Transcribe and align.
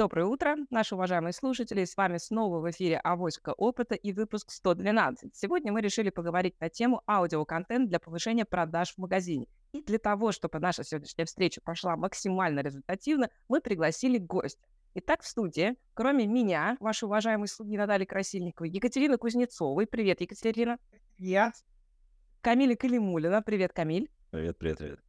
Доброе 0.00 0.24
утро, 0.24 0.56
наши 0.70 0.94
уважаемые 0.94 1.34
слушатели. 1.34 1.84
С 1.84 1.94
вами 1.94 2.16
снова 2.16 2.58
в 2.60 2.70
эфире 2.70 2.96
«Авоська 2.96 3.52
опыта» 3.52 3.94
и 3.94 4.14
выпуск 4.14 4.50
112. 4.50 5.36
Сегодня 5.36 5.72
мы 5.72 5.82
решили 5.82 6.08
поговорить 6.08 6.58
на 6.58 6.70
тему 6.70 7.02
аудиоконтент 7.06 7.90
для 7.90 8.00
повышения 8.00 8.46
продаж 8.46 8.94
в 8.94 8.98
магазине. 8.98 9.46
И 9.72 9.82
для 9.82 9.98
того, 9.98 10.32
чтобы 10.32 10.58
наша 10.58 10.84
сегодняшняя 10.84 11.26
встреча 11.26 11.60
прошла 11.60 11.96
максимально 11.96 12.60
результативно, 12.60 13.28
мы 13.46 13.60
пригласили 13.60 14.16
гостя. 14.16 14.66
Итак, 14.94 15.20
в 15.20 15.26
студии, 15.26 15.76
кроме 15.92 16.26
меня, 16.26 16.78
вашей 16.80 17.04
уважаемой 17.04 17.48
судьи 17.48 17.76
Натальи 17.76 18.06
Красильниковой, 18.06 18.70
Екатерина 18.70 19.18
Кузнецовой. 19.18 19.86
Привет, 19.86 20.22
Екатерина. 20.22 20.78
Я. 21.18 21.52
Камиля 22.40 22.74
Калимулина. 22.74 23.42
Привет, 23.42 23.74
Камиль. 23.74 24.10
Привет, 24.30 24.56
привет, 24.56 24.78
привет. 24.78 25.00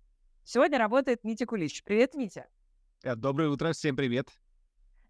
Сегодня 0.44 0.78
работает 0.78 1.24
Митя 1.24 1.46
Кулич. 1.46 1.82
Привет, 1.86 2.14
Митя. 2.14 2.50
Э, 3.06 3.16
доброе 3.16 3.48
утро, 3.48 3.72
всем 3.72 3.96
привет. 3.96 4.28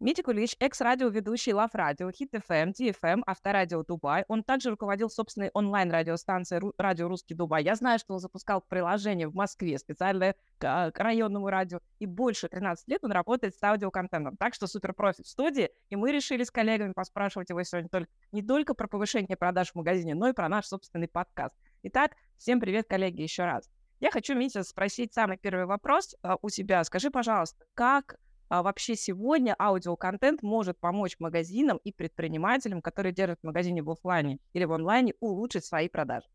Митя 0.01 0.23
Кулич, 0.23 0.55
экс-радиоведущий 0.59 1.53
Love 1.53 1.75
Радио, 1.75 2.09
Хит 2.09 2.31
FM, 2.31 2.71
DFM, 2.71 3.21
Авторадио 3.23 3.83
Дубай. 3.83 4.25
Он 4.27 4.43
также 4.43 4.71
руководил 4.71 5.11
собственной 5.11 5.51
онлайн-радиостанцией 5.53 6.73
Радио 6.79 7.07
Русский 7.07 7.35
Дубай. 7.35 7.63
Я 7.63 7.75
знаю, 7.75 7.99
что 7.99 8.15
он 8.15 8.19
запускал 8.19 8.61
приложение 8.67 9.27
в 9.27 9.35
Москве, 9.35 9.77
специальное 9.77 10.35
к, 10.57 10.89
к 10.89 10.99
районному 10.99 11.51
радио. 11.51 11.81
И 11.99 12.07
больше 12.07 12.49
13 12.49 12.87
лет 12.87 13.03
он 13.03 13.11
работает 13.11 13.55
с 13.55 13.61
аудиоконтентом. 13.61 14.37
Так 14.37 14.55
что 14.55 14.65
суперпрофи 14.65 15.21
в 15.21 15.27
студии. 15.27 15.69
И 15.91 15.95
мы 15.95 16.11
решили 16.11 16.43
с 16.43 16.49
коллегами 16.49 16.93
поспрашивать 16.93 17.51
его 17.51 17.61
сегодня 17.61 17.89
только, 17.89 18.09
не 18.31 18.41
только 18.41 18.73
про 18.73 18.87
повышение 18.87 19.37
продаж 19.37 19.69
в 19.69 19.75
магазине, 19.75 20.15
но 20.15 20.29
и 20.29 20.33
про 20.33 20.49
наш 20.49 20.65
собственный 20.65 21.09
подкаст. 21.09 21.55
Итак, 21.83 22.13
всем 22.37 22.59
привет, 22.59 22.87
коллеги, 22.89 23.21
еще 23.21 23.43
раз. 23.43 23.69
Я 23.99 24.09
хочу, 24.09 24.33
Митя, 24.33 24.63
спросить 24.63 25.13
самый 25.13 25.37
первый 25.37 25.67
вопрос 25.67 26.15
uh, 26.23 26.39
у 26.41 26.49
себя. 26.49 26.83
Скажи, 26.85 27.11
пожалуйста, 27.11 27.65
как 27.75 28.15
а 28.51 28.63
вообще 28.63 28.97
сегодня 28.97 29.55
аудиоконтент 29.57 30.43
может 30.43 30.77
помочь 30.77 31.15
магазинам 31.19 31.77
и 31.85 31.93
предпринимателям, 31.93 32.81
которые 32.81 33.13
держат 33.13 33.39
в 33.39 33.45
магазине 33.45 33.81
в 33.81 33.89
офлайне 33.89 34.39
или 34.51 34.65
в 34.65 34.73
онлайне, 34.73 35.13
улучшить 35.21 35.63
свои 35.63 35.87
продажи? 35.87 36.27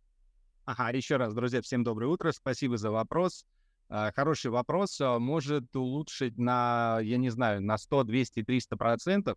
Ага, 0.64 0.96
еще 0.96 1.16
раз, 1.16 1.34
друзья, 1.34 1.60
всем 1.60 1.84
доброе 1.84 2.06
утро, 2.06 2.32
спасибо 2.32 2.78
за 2.78 2.90
вопрос. 2.90 3.44
А, 3.90 4.12
хороший 4.12 4.50
вопрос, 4.50 4.98
а, 4.98 5.18
может 5.18 5.76
улучшить 5.76 6.38
на, 6.38 7.00
я 7.02 7.18
не 7.18 7.28
знаю, 7.28 7.60
на 7.60 7.76
100, 7.76 8.04
200, 8.04 8.44
300 8.44 8.78
процентов, 8.78 9.36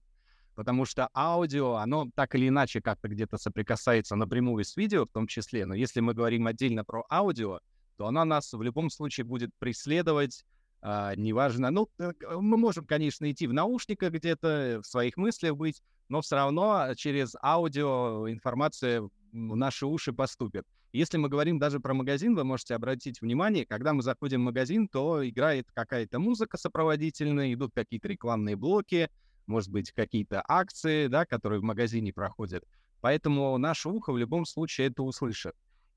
потому 0.55 0.86
что 0.86 1.09
аудио, 1.14 1.73
оно 1.73 2.08
так 2.16 2.33
или 2.36 2.47
иначе 2.47 2.81
как-то 2.81 3.09
где-то 3.09 3.38
соприкасается 3.38 4.16
напрямую 4.16 4.64
с 4.64 4.77
видео 4.77 5.03
в 5.03 5.11
том 5.11 5.27
числе, 5.27 5.66
но 5.66 5.73
если 5.73 5.99
мы 5.99 6.14
говорим 6.14 6.47
отдельно 6.47 6.86
про 6.86 7.03
аудио, 7.11 7.59
то 7.97 8.08
оно 8.08 8.23
нас 8.23 8.53
в 8.53 8.61
любом 8.61 8.89
случае 8.89 9.25
будет 9.25 9.49
преследовать 9.59 10.45
а, 10.81 11.13
неважно. 11.16 11.72
Ну, 11.72 11.89
э, 11.99 12.11
мы 12.39 12.58
можем, 12.58 12.85
конечно, 12.85 13.30
идти 13.30 13.47
в 13.47 13.53
наушниках 13.53 14.11
где-то, 14.11 14.80
в 14.83 14.88
своих 14.88 15.17
мыслях 15.17 15.55
быть, 15.55 15.81
но 16.08 16.21
все 16.21 16.36
равно 16.38 16.94
через 16.95 17.36
аудио 17.41 18.30
информация 18.30 19.02
в 19.02 19.09
наши 19.31 19.86
уши 19.86 20.13
поступит. 20.13 20.66
Если 20.91 21.17
мы 21.17 21.30
говорим 21.30 21.59
даже 21.59 21.80
про 21.80 21.94
магазин, 21.94 22.36
вы 22.36 22.44
можете 22.44 22.73
обратить 22.73 23.21
внимание, 23.21 23.66
когда 23.66 23.94
мы 23.94 24.02
заходим 24.02 24.41
в 24.41 24.45
магазин, 24.45 24.88
то 24.88 25.27
играет 25.27 25.67
какая-то 25.73 26.17
музыка 26.17 26.58
сопроводительная, 26.58 27.53
идут 27.53 27.73
какие-то 27.75 28.08
рекламные 28.08 28.55
блоки, 28.55 29.09
может 29.45 29.69
быть, 29.69 29.91
какие-то 29.91 30.43
акции, 30.47 31.08
да, 31.08 31.25
которые 31.25 31.59
в 31.59 31.64
магазине 31.64 32.11
проходят. 32.11 32.64
Поэтому 33.02 33.58
наше 33.58 33.89
ухо 33.89 34.11
в 34.11 34.17
любом 34.17 34.45
случае 34.45 34.88
это 34.88 35.03
услышит. 35.03 35.53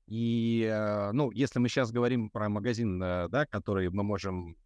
И, 0.07 0.69
э, 0.69 1.11
ну, 1.11 1.31
если 1.31 1.59
мы 1.59 1.69
сейчас 1.69 1.91
говорим 1.91 2.29
про 2.29 2.49
магазин, 2.49 3.01
э, 3.01 3.29
да, 3.29 3.45
который 3.45 3.89
мы 3.89 4.03
можем 4.03 4.57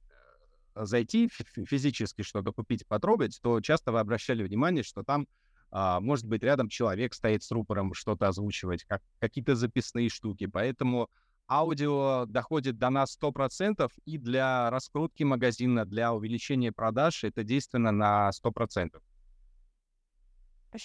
зайти 0.85 1.29
физически 1.29 2.21
что-то 2.21 2.51
купить, 2.51 2.85
потрогать, 2.87 3.39
то 3.41 3.61
часто 3.61 3.91
вы 3.91 3.99
обращали 3.99 4.43
внимание, 4.43 4.83
что 4.83 5.03
там 5.03 5.27
а, 5.71 5.99
может 5.99 6.25
быть 6.25 6.43
рядом 6.43 6.69
человек 6.69 7.13
стоит 7.13 7.43
с 7.43 7.51
рупором 7.51 7.93
что-то 7.93 8.27
озвучивать, 8.27 8.83
как, 8.85 9.01
какие-то 9.19 9.55
записные 9.55 10.09
штуки. 10.09 10.47
Поэтому 10.47 11.09
аудио 11.49 12.25
доходит 12.25 12.77
до 12.77 12.89
нас 12.89 13.17
100%, 13.21 13.89
и 14.05 14.17
для 14.17 14.69
раскрутки 14.69 15.23
магазина, 15.23 15.85
для 15.85 16.13
увеличения 16.13 16.71
продаж 16.71 17.23
это 17.23 17.43
действенно 17.43 17.91
на 17.91 18.31
100%. 18.31 19.01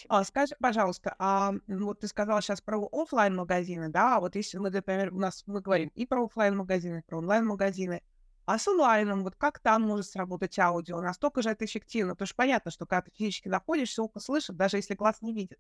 А, 0.09 0.25
скажи, 0.25 0.55
пожалуйста, 0.61 1.15
а 1.19 1.53
вот 1.67 2.01
ты 2.01 2.09
сказала 2.09 2.41
сейчас 2.41 2.61
про 2.61 2.89
офлайн 2.93 3.35
магазины, 3.35 3.89
да? 3.89 4.17
А 4.17 4.21
вот 4.21 4.37
если 4.37 4.59
мы, 4.59 4.71
например, 4.71 5.13
у 5.13 5.19
нас 5.19 5.43
мы 5.47 5.61
говорим 5.61 5.91
и 5.95 6.07
про 6.07 6.25
офлайн 6.25 6.57
магазины, 6.57 6.99
и 7.01 7.03
про 7.03 7.19
онлайн 7.19 7.45
магазины, 7.45 8.03
а 8.45 8.59
с 8.59 8.67
онлайном, 8.67 9.23
вот 9.23 9.37
как 9.37 9.61
там 9.61 9.83
может 9.83 10.07
сработать 10.07 10.59
аудио? 10.59 11.01
Настолько 11.01 11.43
же 11.43 11.51
это 11.51 11.65
эффективно. 11.65 12.15
Потому 12.15 12.27
что 12.27 12.37
понятно, 12.37 12.71
что 12.71 12.87
когда 12.87 13.03
ты 13.03 13.13
физически 13.13 13.49
находишься, 13.49 14.03
ухо 14.03 14.21
слышит, 14.21 14.57
даже 14.57 14.79
если 14.79 14.95
глаз 14.95 15.23
не 15.23 15.33
видит. 15.33 15.59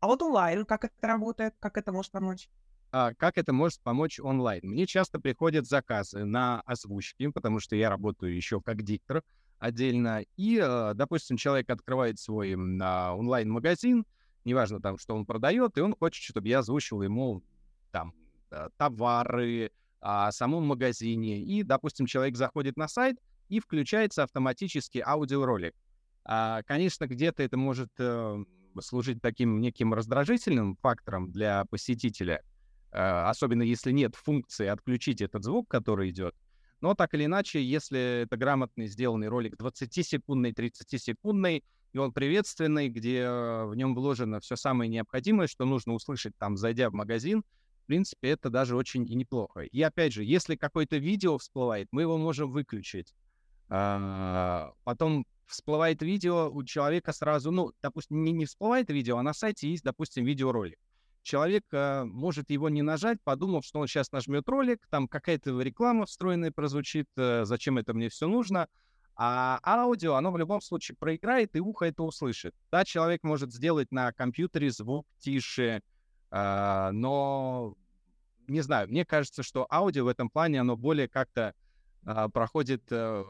А 0.00 0.06
вот 0.06 0.22
онлайн, 0.22 0.64
как 0.64 0.84
это 0.84 1.06
работает, 1.06 1.54
как 1.60 1.76
это 1.76 1.92
может 1.92 2.10
помочь? 2.10 2.48
А, 2.90 3.14
как 3.14 3.38
это 3.38 3.52
может 3.52 3.80
помочь 3.82 4.18
онлайн? 4.18 4.60
Мне 4.64 4.86
часто 4.86 5.20
приходят 5.20 5.66
заказы 5.66 6.24
на 6.24 6.60
озвучки, 6.62 7.28
потому 7.28 7.60
что 7.60 7.76
я 7.76 7.88
работаю 7.90 8.34
еще 8.34 8.60
как 8.60 8.82
диктор 8.82 9.22
отдельно. 9.58 10.24
И, 10.36 10.58
э, 10.62 10.92
допустим, 10.94 11.36
человек 11.36 11.70
открывает 11.70 12.18
свой 12.18 12.54
онлайн-магазин, 12.54 14.04
неважно 14.44 14.80
там, 14.80 14.98
что 14.98 15.14
он 15.14 15.24
продает, 15.24 15.78
и 15.78 15.80
он 15.80 15.94
хочет, 15.94 16.22
чтобы 16.22 16.48
я 16.48 16.58
озвучил 16.58 17.02
ему 17.02 17.42
там 17.92 18.12
э, 18.50 18.68
товары, 18.76 19.70
о 20.02 20.32
самом 20.32 20.66
магазине. 20.66 21.40
И, 21.40 21.62
допустим, 21.62 22.06
человек 22.06 22.36
заходит 22.36 22.76
на 22.76 22.88
сайт 22.88 23.16
и 23.48 23.60
включается 23.60 24.24
автоматически 24.24 24.98
аудиоролик. 24.98 25.74
А, 26.24 26.62
конечно, 26.64 27.06
где-то 27.06 27.42
это 27.42 27.56
может 27.56 27.90
э, 27.98 28.44
служить 28.80 29.22
таким 29.22 29.60
неким 29.60 29.94
раздражительным 29.94 30.76
фактором 30.76 31.30
для 31.30 31.64
посетителя, 31.66 32.42
э, 32.90 32.98
особенно 32.98 33.62
если 33.62 33.92
нет 33.92 34.16
функции 34.16 34.66
отключить 34.66 35.20
этот 35.20 35.44
звук, 35.44 35.68
который 35.68 36.10
идет. 36.10 36.34
Но 36.80 36.94
так 36.94 37.14
или 37.14 37.26
иначе, 37.26 37.62
если 37.62 38.22
это 38.22 38.36
грамотный 38.36 38.88
сделанный 38.88 39.28
ролик 39.28 39.54
20-секундный, 39.54 40.52
30-секундный, 40.52 41.64
и 41.92 41.98
он 41.98 42.12
приветственный, 42.12 42.88
где 42.88 43.20
э, 43.20 43.64
в 43.66 43.74
нем 43.76 43.94
вложено 43.94 44.40
все 44.40 44.56
самое 44.56 44.90
необходимое, 44.90 45.46
что 45.46 45.64
нужно 45.64 45.92
услышать 45.92 46.36
там, 46.38 46.56
зайдя 46.56 46.90
в 46.90 46.94
магазин, 46.94 47.44
в 47.82 47.86
принципе, 47.86 48.30
это 48.30 48.48
даже 48.48 48.76
очень 48.76 49.10
и 49.10 49.14
неплохо. 49.14 49.60
И 49.60 49.82
опять 49.82 50.12
же, 50.12 50.24
если 50.24 50.56
какое-то 50.56 50.96
видео 50.96 51.38
всплывает, 51.38 51.88
мы 51.90 52.02
его 52.02 52.16
можем 52.16 52.50
выключить. 52.50 53.14
А, 53.68 54.72
потом 54.84 55.26
всплывает 55.46 56.02
видео, 56.02 56.50
у 56.50 56.62
человека 56.64 57.12
сразу, 57.12 57.50
ну, 57.50 57.72
допустим, 57.82 58.22
не, 58.22 58.32
не 58.32 58.46
всплывает 58.46 58.90
видео, 58.90 59.18
а 59.18 59.22
на 59.22 59.34
сайте 59.34 59.68
есть, 59.68 59.82
допустим, 59.82 60.24
видеоролик. 60.24 60.78
Человек 61.22 61.64
а, 61.72 62.04
может 62.04 62.50
его 62.50 62.68
не 62.68 62.82
нажать, 62.82 63.18
подумав, 63.24 63.64
что 63.64 63.80
он 63.80 63.88
сейчас 63.88 64.12
нажмет 64.12 64.48
ролик, 64.48 64.86
там 64.88 65.08
какая-то 65.08 65.60
реклама 65.60 66.06
встроенная 66.06 66.52
прозвучит, 66.52 67.08
а, 67.16 67.44
зачем 67.44 67.78
это 67.78 67.94
мне 67.94 68.08
все 68.08 68.28
нужно. 68.28 68.68
А 69.14 69.60
аудио, 69.64 70.14
оно 70.14 70.32
в 70.32 70.38
любом 70.38 70.60
случае 70.60 70.96
проиграет, 70.96 71.54
и 71.54 71.60
ухо 71.60 71.84
это 71.84 72.02
услышит. 72.02 72.54
Да, 72.70 72.84
человек 72.84 73.22
может 73.22 73.52
сделать 73.52 73.92
на 73.92 74.10
компьютере 74.12 74.70
звук 74.70 75.06
тише, 75.18 75.82
но 76.32 77.76
не 78.48 78.60
знаю, 78.60 78.88
мне 78.88 79.04
кажется, 79.04 79.42
что 79.42 79.66
аудио 79.70 80.04
в 80.04 80.08
этом 80.08 80.28
плане, 80.28 80.60
оно 80.60 80.76
более 80.76 81.08
как-то 81.08 81.54
а, 82.04 82.28
проходит 82.28 82.82
а, 82.90 83.24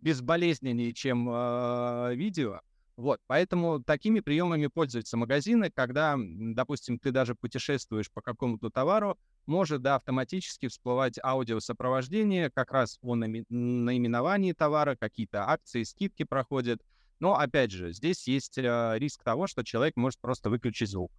безболезненнее, 0.00 0.92
чем 0.92 1.28
а, 1.30 2.12
видео. 2.12 2.60
Вот, 2.96 3.20
поэтому 3.26 3.82
такими 3.82 4.20
приемами 4.20 4.66
пользуются 4.66 5.16
магазины, 5.16 5.70
когда, 5.74 6.16
допустим, 6.18 6.98
ты 6.98 7.10
даже 7.10 7.34
путешествуешь 7.34 8.10
по 8.12 8.20
какому-то 8.20 8.70
товару, 8.70 9.18
может, 9.46 9.80
да, 9.82 9.96
автоматически 9.96 10.68
всплывать 10.68 11.18
аудиосопровождение 11.22 12.50
как 12.50 12.70
раз 12.70 12.98
о 13.02 13.14
наименовании 13.14 14.52
товара, 14.52 14.94
какие-то 14.94 15.48
акции, 15.48 15.82
скидки 15.84 16.24
проходят. 16.24 16.80
Но, 17.18 17.38
опять 17.38 17.70
же, 17.70 17.92
здесь 17.92 18.28
есть 18.28 18.58
э, 18.58 18.94
риск 18.98 19.24
того, 19.24 19.46
что 19.46 19.64
человек 19.64 19.96
может 19.96 20.20
просто 20.20 20.50
выключить 20.50 20.90
звук. 20.90 21.10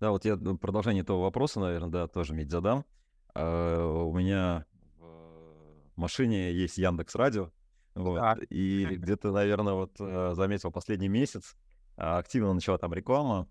Да, 0.00 0.10
вот 0.10 0.24
я 0.24 0.36
ну, 0.36 0.56
продолжение 0.56 1.02
этого 1.02 1.20
вопроса, 1.20 1.60
наверное, 1.60 1.90
да, 1.90 2.08
тоже 2.08 2.32
медь 2.32 2.50
задам. 2.50 2.86
Uh, 3.34 4.04
у 4.04 4.12
меня 4.16 4.64
в 4.98 6.00
машине 6.00 6.52
есть 6.52 6.78
Яндекс 6.78 7.14
Радио, 7.14 7.50
вот, 7.94 8.38
и 8.48 8.86
где-то, 8.90 9.30
наверное, 9.30 9.74
вот 9.74 10.00
uh, 10.00 10.34
заметил 10.34 10.72
последний 10.72 11.08
месяц, 11.08 11.54
uh, 11.98 12.18
активно 12.18 12.54
начала 12.54 12.78
там 12.78 12.94
реклама 12.94 13.46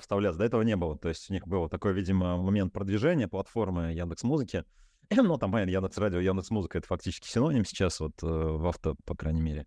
вставляться. 0.00 0.38
До 0.38 0.44
этого 0.44 0.62
не 0.62 0.76
было. 0.76 0.96
То 0.96 1.08
есть 1.08 1.28
у 1.28 1.34
них 1.34 1.46
был 1.46 1.68
такой, 1.68 1.92
видимо, 1.92 2.36
момент 2.36 2.72
продвижения 2.72 3.26
платформы 3.28 3.92
Яндекс 3.92 4.22
Музыки. 4.22 4.64
ну, 5.10 5.36
там, 5.38 5.50
понятно, 5.50 5.72
Яндекс 5.72 5.98
Радио, 5.98 6.20
Яндекс 6.20 6.50
Музыка— 6.50 6.78
это 6.78 6.86
фактически 6.86 7.26
синоним 7.28 7.64
сейчас, 7.64 7.98
вот 7.98 8.22
в 8.22 8.66
авто, 8.66 8.94
по 9.04 9.16
крайней 9.16 9.42
мере. 9.42 9.66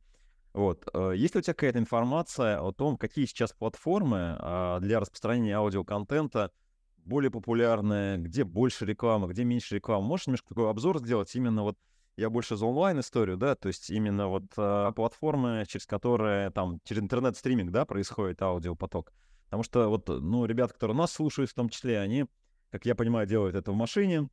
Вот. 0.54 0.88
Э, 0.94 1.14
есть 1.16 1.36
ли 1.36 1.40
у 1.40 1.42
тебя 1.42 1.54
какая-то 1.54 1.80
информация 1.80 2.60
о 2.60 2.72
том, 2.72 2.98
какие 2.98 3.26
сейчас 3.26 3.54
платформы 3.54 4.38
а, 4.40 4.80
для 4.80 5.00
распространения 5.00 5.56
аудиоконтента 5.56 6.52
более 6.98 7.32
популярны, 7.32 8.18
где 8.18 8.44
больше 8.44 8.86
рекламы, 8.86 9.28
где 9.28 9.44
меньше 9.44 9.76
рекламы? 9.76 10.06
Можешь 10.08 10.28
немножко 10.28 10.50
такой 10.50 10.70
обзор 10.70 11.00
сделать 11.00 11.34
именно 11.36 11.64
вот 11.64 11.78
я 12.16 12.30
больше 12.30 12.56
за 12.56 12.68
онлайн-историю, 12.68 13.38
да, 13.38 13.56
то 13.56 13.68
есть 13.68 13.90
именно 13.90 14.28
вот 14.28 14.44
э, 14.56 14.92
платформы, 14.96 15.66
через 15.68 15.88
которые 15.88 16.52
там, 16.52 16.80
через 16.84 17.02
интернет-стриминг, 17.02 17.72
да, 17.72 17.86
происходит 17.86 18.40
аудиопоток. 18.44 19.12
Потому 19.46 19.64
что 19.64 19.90
вот, 19.90 20.08
ну, 20.08 20.46
ребята, 20.46 20.74
которые 20.74 20.96
нас 20.96 21.12
слушают 21.12 21.50
в 21.50 21.56
том 21.56 21.70
числе, 21.70 22.00
они, 22.00 22.26
как 22.72 22.86
я 22.86 22.94
понимаю, 22.94 23.26
делают 23.26 23.56
это 23.56 23.72
в 23.72 23.76
машине, 23.76 24.30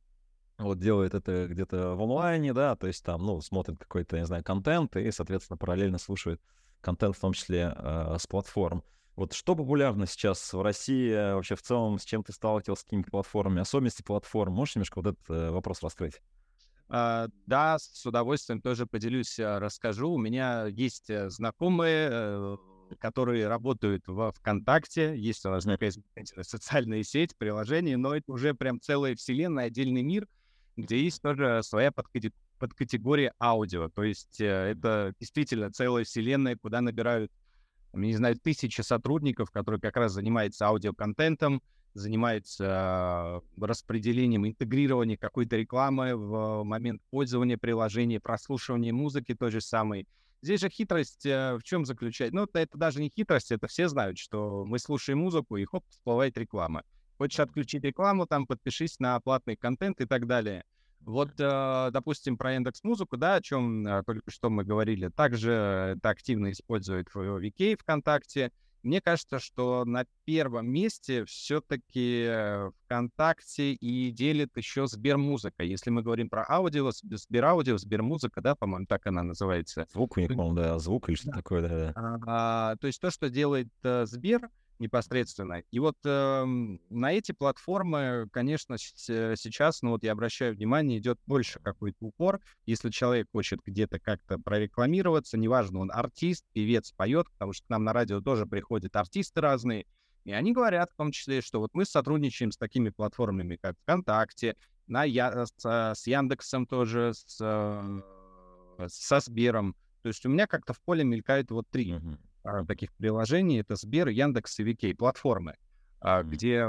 вот 0.61 0.79
делают 0.79 1.13
это 1.13 1.47
где-то 1.47 1.95
в 1.95 2.01
онлайне, 2.01 2.53
да, 2.53 2.75
то 2.75 2.87
есть 2.87 3.03
там, 3.03 3.25
ну, 3.25 3.41
смотрят 3.41 3.77
какой-то, 3.79 4.17
не 4.17 4.25
знаю, 4.25 4.43
контент 4.43 4.95
и, 4.95 5.11
соответственно, 5.11 5.57
параллельно 5.57 5.97
слушают 5.97 6.41
контент, 6.81 7.15
в 7.15 7.19
том 7.19 7.33
числе 7.33 7.73
э, 7.75 8.15
с 8.19 8.27
платформ. 8.27 8.83
Вот 9.15 9.33
что 9.33 9.55
популярно 9.55 10.07
сейчас 10.07 10.53
в 10.53 10.61
России, 10.61 11.33
вообще 11.33 11.55
в 11.55 11.61
целом, 11.61 11.99
с 11.99 12.05
чем 12.05 12.23
ты 12.23 12.33
сталкивался, 12.33 12.81
с 12.81 12.83
какими 12.85 13.03
платформами, 13.03 13.61
особенности 13.61 14.01
платформ? 14.01 14.53
Можешь 14.53 14.75
немножко 14.75 14.99
вот 15.01 15.07
этот 15.07 15.29
э, 15.29 15.51
вопрос 15.51 15.83
раскрыть? 15.83 16.21
Uh, 16.89 17.31
да, 17.45 17.77
с 17.79 18.05
удовольствием 18.05 18.61
тоже 18.61 18.85
поделюсь, 18.85 19.39
э, 19.39 19.59
расскажу. 19.59 20.11
У 20.11 20.17
меня 20.17 20.65
есть 20.65 21.09
э, 21.09 21.29
знакомые, 21.29 22.09
э, 22.11 22.57
которые 22.99 23.47
работают 23.47 24.07
во 24.07 24.33
ВКонтакте. 24.33 25.15
Есть 25.17 25.45
у 25.45 25.49
нас 25.49 25.63
такая 25.63 25.93
социальная 26.41 27.03
сеть, 27.03 27.37
приложение, 27.37 27.95
но 27.95 28.13
это 28.13 28.29
уже 28.31 28.53
прям 28.53 28.81
целая 28.81 29.15
вселенная, 29.15 29.67
отдельный 29.67 30.01
мир, 30.01 30.27
где 30.77 31.03
есть 31.03 31.21
тоже 31.21 31.61
своя 31.63 31.91
подкатегория 32.59 33.33
аудио. 33.39 33.89
То 33.89 34.03
есть 34.03 34.39
это 34.39 35.13
действительно 35.19 35.71
целая 35.71 36.03
вселенная, 36.03 36.57
куда 36.57 36.81
набирают, 36.81 37.31
не 37.93 38.13
знаю, 38.13 38.37
тысячи 38.37 38.81
сотрудников, 38.81 39.51
которые 39.51 39.81
как 39.81 39.97
раз 39.97 40.13
занимаются 40.13 40.67
аудиоконтентом, 40.67 41.61
занимается 41.93 43.41
распределением, 43.59 44.47
интегрированием 44.47 45.17
какой-то 45.17 45.57
рекламы 45.57 46.15
в 46.15 46.63
момент 46.63 47.01
пользования 47.09 47.57
приложения, 47.57 48.19
прослушивания 48.19 48.93
музыки 48.93 49.35
той 49.35 49.51
же 49.51 49.61
самой. 49.61 50.07
Здесь 50.41 50.61
же 50.61 50.69
хитрость 50.69 51.25
э, 51.25 51.57
в 51.57 51.63
чем 51.63 51.85
заключается? 51.85 52.35
Ну, 52.35 52.47
это 52.51 52.77
даже 52.77 52.99
не 52.99 53.09
хитрость, 53.09 53.51
это 53.51 53.67
все 53.67 53.87
знают, 53.87 54.17
что 54.17 54.65
мы 54.65 54.79
слушаем 54.79 55.19
музыку, 55.19 55.57
и 55.57 55.65
хоп, 55.65 55.83
всплывает 55.89 56.35
реклама. 56.37 56.83
Хочешь 57.21 57.39
отключить 57.39 57.83
рекламу, 57.83 58.25
там 58.25 58.47
подпишись 58.47 58.99
на 58.99 59.19
платный 59.19 59.55
контент 59.55 60.01
и 60.01 60.07
так 60.07 60.25
далее. 60.25 60.63
Вот, 61.01 61.29
э, 61.37 61.89
допустим, 61.93 62.35
про 62.35 62.55
Яндекс 62.55 62.83
Музыку, 62.83 63.15
да, 63.15 63.35
о 63.35 63.41
чем 63.43 63.85
э, 63.85 64.01
только 64.07 64.31
что 64.31 64.49
мы 64.49 64.63
говорили, 64.63 65.07
также 65.09 65.51
это 65.97 66.09
активно 66.09 66.49
использует 66.49 67.13
в 67.13 67.19
VK 67.19 67.77
ВКонтакте. 67.79 68.51
Мне 68.81 69.01
кажется, 69.01 69.37
что 69.37 69.85
на 69.85 70.05
первом 70.25 70.67
месте 70.71 71.23
все-таки 71.25 72.25
э, 72.27 72.71
ВКонтакте 72.85 73.73
и 73.73 74.09
делит 74.09 74.57
еще 74.57 74.87
Сбермузыка. 74.87 75.63
Если 75.63 75.91
мы 75.91 76.01
говорим 76.01 76.27
про 76.27 76.43
аудио, 76.49 76.89
Сбераудио, 76.89 77.77
Сбермузыка, 77.77 78.41
да, 78.41 78.55
по-моему, 78.55 78.87
так 78.87 79.05
она 79.05 79.21
называется. 79.21 79.85
Звук 79.93 80.17
у 80.17 80.21
них, 80.21 80.29
по-моему, 80.29 80.55
да, 80.55 80.79
звук 80.79 81.07
или 81.09 81.17
что 81.17 81.27
да. 81.27 81.33
такое, 81.33 81.61
да. 81.61 81.93
А, 81.95 82.17
а, 82.25 82.75
то 82.77 82.87
есть 82.87 82.99
то, 82.99 83.11
что 83.11 83.29
делает 83.29 83.67
Сбер, 83.83 84.49
непосредственно. 84.81 85.63
И 85.71 85.79
вот 85.79 85.95
э, 86.03 86.43
на 86.89 87.13
эти 87.13 87.31
платформы, 87.31 88.27
конечно, 88.31 88.77
сейчас, 88.77 89.81
ну 89.81 89.91
вот 89.91 90.03
я 90.03 90.11
обращаю 90.11 90.55
внимание, 90.55 90.97
идет 90.97 91.19
больше 91.25 91.59
какой-то 91.59 91.97
упор. 92.01 92.41
Если 92.65 92.89
человек 92.89 93.27
хочет 93.31 93.59
где-то 93.63 93.99
как-то 93.99 94.39
прорекламироваться, 94.39 95.37
неважно, 95.37 95.79
он 95.79 95.91
артист, 95.91 96.43
певец, 96.51 96.91
поет, 96.91 97.27
потому 97.33 97.53
что 97.53 97.67
к 97.67 97.69
нам 97.69 97.83
на 97.83 97.93
радио 97.93 98.19
тоже 98.19 98.45
приходят 98.45 98.95
артисты 98.95 99.39
разные, 99.39 99.85
и 100.25 100.31
они 100.31 100.51
говорят 100.51 100.91
в 100.91 100.95
том 100.95 101.11
числе, 101.11 101.41
что 101.41 101.59
вот 101.59 101.69
мы 101.73 101.85
сотрудничаем 101.85 102.51
с 102.51 102.57
такими 102.57 102.89
платформами, 102.89 103.55
как 103.55 103.75
ВКонтакте, 103.83 104.57
на 104.87 105.03
Я... 105.03 105.45
с, 105.45 105.53
с 105.95 106.07
Яндексом 106.07 106.65
тоже, 106.65 107.13
с, 107.13 107.37
э, 107.39 108.87
со 108.87 109.19
Сбером. 109.19 109.75
То 110.01 110.09
есть 110.09 110.25
у 110.25 110.29
меня 110.29 110.47
как-то 110.47 110.73
в 110.73 110.81
поле 110.81 111.03
мелькают 111.03 111.51
вот 111.51 111.69
три. 111.69 111.91
Uh-huh 111.91 112.17
таких 112.67 112.91
приложений. 112.93 113.61
Это 113.61 113.75
Сбер, 113.75 114.07
Яндекс 114.09 114.59
и 114.59 114.63
VK, 114.63 114.95
платформы, 114.95 115.55
mm-hmm. 116.01 116.23
где, 116.23 116.67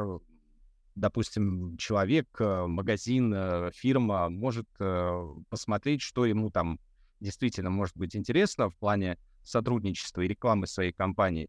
допустим, 0.95 1.77
человек, 1.79 2.29
э, 2.39 2.67
магазин, 2.67 3.33
э, 3.35 3.71
фирма 3.73 4.29
может 4.29 4.69
э, 4.79 5.35
посмотреть, 5.49 6.03
что 6.03 6.27
ему 6.27 6.51
там 6.51 6.79
действительно 7.21 7.71
может 7.71 7.97
быть 7.97 8.17
интересно 8.17 8.69
в 8.69 8.77
плане 8.77 9.19
сотрудничества 9.43 10.23
и 10.23 10.29
рекламы 10.29 10.67
своей 10.67 10.93
компании. 10.93 11.49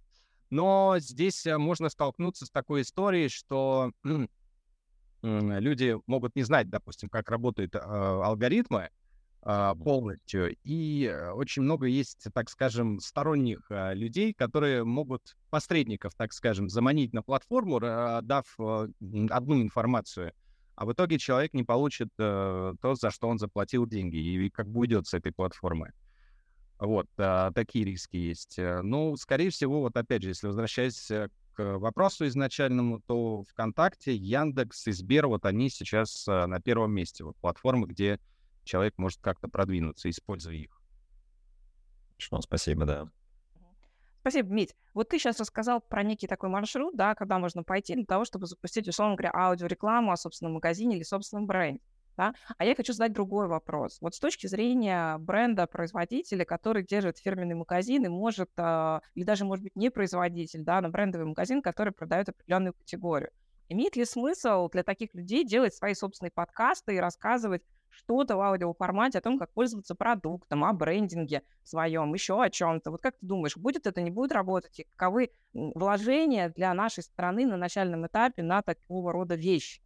Но 0.50 0.96
здесь 1.00 1.46
можно 1.46 1.90
столкнуться 1.90 2.46
с 2.46 2.52
такой 2.52 2.82
историей, 2.82 3.28
что 3.28 3.92
люди 5.24 5.98
могут 6.06 6.36
не 6.36 6.44
знать, 6.44 6.70
допустим, 6.70 7.10
как 7.10 7.30
работают 7.32 7.76
алгоритмы, 7.76 8.82
а, 8.82 8.90
полностью. 9.44 10.56
И 10.64 11.06
э, 11.06 11.32
очень 11.32 11.64
много 11.64 11.88
есть, 11.88 12.28
так 12.34 12.50
скажем, 12.50 13.00
сторонних 13.00 13.66
а, 13.70 13.94
людей, 13.94 14.34
которые 14.34 14.86
могут 14.86 15.36
посредников, 15.50 16.14
так 16.16 16.32
скажем, 16.32 16.70
заманить 16.70 17.14
на 17.14 17.24
платформу, 17.24 17.80
дав 17.80 18.46
а, 18.58 18.88
одну 19.30 19.62
информацию, 19.62 20.32
а 20.76 20.86
в 20.86 20.94
итоге 20.94 21.18
человек 21.18 21.54
не 21.54 21.64
получит 21.64 22.10
э, 22.18 22.74
то, 22.82 22.96
за 22.96 23.12
что 23.12 23.28
он 23.28 23.38
заплатил 23.38 23.86
деньги, 23.86 24.16
и 24.18 24.50
как 24.50 24.70
бы 24.70 24.82
уйдет 24.82 25.08
с 25.08 25.14
этой 25.14 25.34
платформы. 25.34 25.92
Вот, 26.80 27.08
такие 27.16 27.86
риски 27.86 28.18
есть. 28.18 28.58
Э, 28.58 28.82
ну, 28.82 29.16
скорее 29.18 29.50
всего, 29.50 29.82
вот 29.82 29.98
опять 29.98 30.24
же, 30.24 30.30
если 30.30 30.48
возвращаясь 30.48 31.12
к 31.54 31.78
вопросу 31.78 32.26
изначальному, 32.28 33.02
то 33.06 33.44
ВКонтакте, 33.44 34.16
Яндекс 34.16 34.88
и 34.88 34.92
Сбер, 34.94 35.28
вот 35.28 35.46
они 35.46 35.70
сейчас 35.70 36.26
на 36.28 36.60
первом 36.62 36.94
месте. 36.94 37.24
Вот 37.24 37.36
платформы, 37.38 37.86
где 37.86 38.20
человек 38.64 38.98
может 38.98 39.20
как-то 39.22 39.48
продвинуться, 39.48 40.10
используя 40.10 40.56
их. 40.56 40.82
Хорошо, 42.18 42.42
спасибо, 42.42 42.86
да. 42.86 43.10
Спасибо, 44.22 44.54
Мить. 44.54 44.74
Вот 44.94 45.10
ты 45.10 45.20
сейчас 45.20 45.40
рассказал 45.42 45.82
про 45.82 46.02
некий 46.02 46.28
такой 46.28 46.48
маршрут, 46.48 46.96
да, 46.96 47.14
когда 47.14 47.40
можно 47.40 47.64
пойти 47.64 47.96
для 47.96 48.06
того, 48.06 48.24
чтобы 48.24 48.46
запустить, 48.46 48.88
условно 48.88 49.16
говоря, 49.16 49.32
аудиорекламу 49.34 50.12
о 50.12 50.16
собственном 50.16 50.54
магазине 50.54 50.96
или 50.96 51.04
собственном 51.04 51.46
бренде. 51.46 51.82
Да? 52.16 52.34
А 52.58 52.64
я 52.64 52.76
хочу 52.76 52.94
задать 52.94 53.12
другой 53.12 53.48
вопрос. 53.48 53.98
Вот 54.00 54.16
с 54.16 54.20
точки 54.20 54.48
зрения 54.48 55.18
бренда 55.18 55.68
производителя, 55.68 56.46
который 56.46 56.86
держит 56.86 57.18
фирменный 57.18 57.56
магазин 57.56 58.06
и 58.06 58.08
может, 58.08 58.52
э, 58.56 59.00
или 59.16 59.24
даже, 59.26 59.46
может 59.46 59.64
быть, 59.64 59.76
не 59.76 59.90
производитель, 59.90 60.64
да, 60.64 60.80
но 60.80 60.90
брендовый 60.90 61.28
магазин, 61.28 61.62
который 61.62 61.92
продает 61.92 62.30
определенную 62.30 62.74
категорию. 62.74 63.32
Имеет 63.68 63.96
ли 63.96 64.06
смысл 64.06 64.70
для 64.70 64.84
таких 64.84 65.14
людей 65.16 65.44
делать 65.44 65.74
свои 65.74 65.96
собственные 65.96 66.32
подкасты 66.32 66.96
и 66.96 67.00
рассказывать 67.00 67.64
что-то 67.94 68.36
в 68.36 68.42
аудиоформате 68.42 69.20
о 69.20 69.22
том, 69.22 69.38
как 69.38 69.52
пользоваться 69.54 69.96
продуктом, 69.96 70.64
о 70.64 70.74
брендинге 70.74 71.44
своем, 71.64 72.14
еще 72.14 72.42
о 72.42 72.50
чем-то. 72.50 72.92
Вот 72.92 73.02
как 73.02 73.18
ты 73.18 73.26
думаешь, 73.26 73.56
будет 73.56 73.88
это, 73.88 74.02
не 74.02 74.12
будет 74.12 74.32
работать? 74.32 74.80
И 74.80 74.88
каковы 74.96 75.32
вложения 75.54 76.50
для 76.50 76.74
нашей 76.74 77.04
страны 77.04 77.46
на 77.46 77.58
начальном 77.58 78.06
этапе 78.08 78.44
на 78.44 78.62
такого 78.62 79.12
рода 79.12 79.36
вещи? 79.36 79.82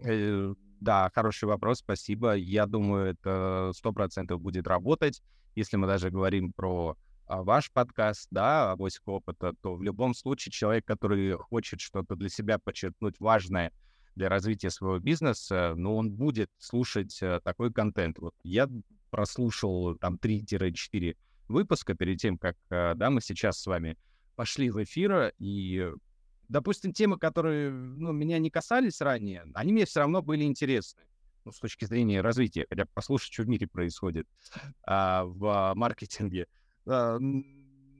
Э, 0.00 0.54
да, 0.80 1.10
хороший 1.14 1.44
вопрос, 1.44 1.78
спасибо. 1.78 2.34
Я 2.34 2.66
думаю, 2.66 3.06
это 3.12 3.72
сто 3.74 3.92
процентов 3.92 4.40
будет 4.40 4.66
работать. 4.66 5.22
Если 5.54 5.76
мы 5.76 5.86
даже 5.86 6.10
говорим 6.10 6.52
про 6.52 6.96
а, 7.26 7.42
ваш 7.42 7.72
подкаст, 7.72 8.28
да, 8.30 8.72
авось 8.72 9.00
опыта, 9.06 9.54
то 9.62 9.74
в 9.74 9.82
любом 9.82 10.14
случае 10.14 10.52
человек, 10.52 10.84
который 10.84 11.32
хочет 11.32 11.80
что-то 11.80 12.14
для 12.14 12.28
себя 12.28 12.58
подчеркнуть 12.58 13.20
важное– 13.20 13.72
для 14.16 14.28
развития 14.28 14.70
своего 14.70 14.98
бизнеса, 14.98 15.74
но 15.76 15.96
он 15.96 16.10
будет 16.10 16.50
слушать 16.58 17.16
э, 17.22 17.40
такой 17.44 17.72
контент. 17.72 18.18
Вот 18.18 18.34
я 18.42 18.68
прослушал 19.10 19.96
там 19.96 20.16
3-4 20.16 21.16
выпуска 21.48 21.94
перед 21.94 22.18
тем, 22.18 22.38
как, 22.38 22.56
э, 22.70 22.94
да, 22.96 23.10
мы 23.10 23.20
сейчас 23.20 23.60
с 23.60 23.66
вами 23.66 23.96
пошли 24.34 24.70
в 24.70 24.82
эфир, 24.82 25.32
и, 25.38 25.90
допустим, 26.48 26.92
темы, 26.92 27.18
которые, 27.18 27.70
ну, 27.70 28.12
меня 28.12 28.38
не 28.38 28.50
касались 28.50 29.00
ранее, 29.00 29.46
они 29.54 29.72
мне 29.72 29.84
все 29.84 30.00
равно 30.00 30.22
были 30.22 30.44
интересны. 30.44 31.02
Ну, 31.44 31.52
с 31.52 31.60
точки 31.60 31.84
зрения 31.84 32.22
развития, 32.22 32.66
хотя 32.68 32.86
послушать, 32.86 33.32
что 33.32 33.44
в 33.44 33.48
мире 33.48 33.68
происходит 33.68 34.26
а, 34.84 35.24
в 35.24 35.74
маркетинге. 35.76 36.48
А, 36.86 37.20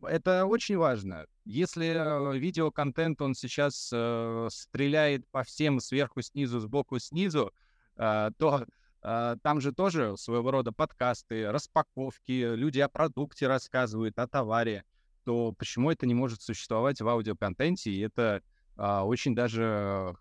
это 0.02 0.46
очень 0.46 0.76
важно. 0.76 1.26
Если 1.44 1.86
э, 1.88 2.38
видеоконтент, 2.38 3.20
он 3.22 3.34
сейчас 3.34 3.90
э, 3.92 4.48
стреляет 4.50 5.26
по 5.28 5.42
всем 5.42 5.80
сверху, 5.80 6.22
снизу, 6.22 6.60
сбоку, 6.60 6.98
снизу, 6.98 7.52
э, 7.96 8.30
то 8.38 8.66
э, 9.02 9.36
там 9.42 9.60
же 9.60 9.72
тоже 9.72 10.16
своего 10.16 10.50
рода 10.50 10.72
подкасты, 10.72 11.50
распаковки, 11.50 12.54
люди 12.54 12.80
о 12.80 12.88
продукте 12.88 13.46
рассказывают, 13.46 14.18
о 14.18 14.26
товаре, 14.26 14.84
то 15.24 15.52
почему 15.52 15.90
это 15.90 16.06
не 16.06 16.14
может 16.14 16.42
существовать 16.42 17.00
в 17.00 17.08
аудиоконтенте? 17.08 17.90
И 17.90 18.00
это 18.00 18.42
э, 18.76 18.98
очень 19.00 19.34
даже 19.34 20.14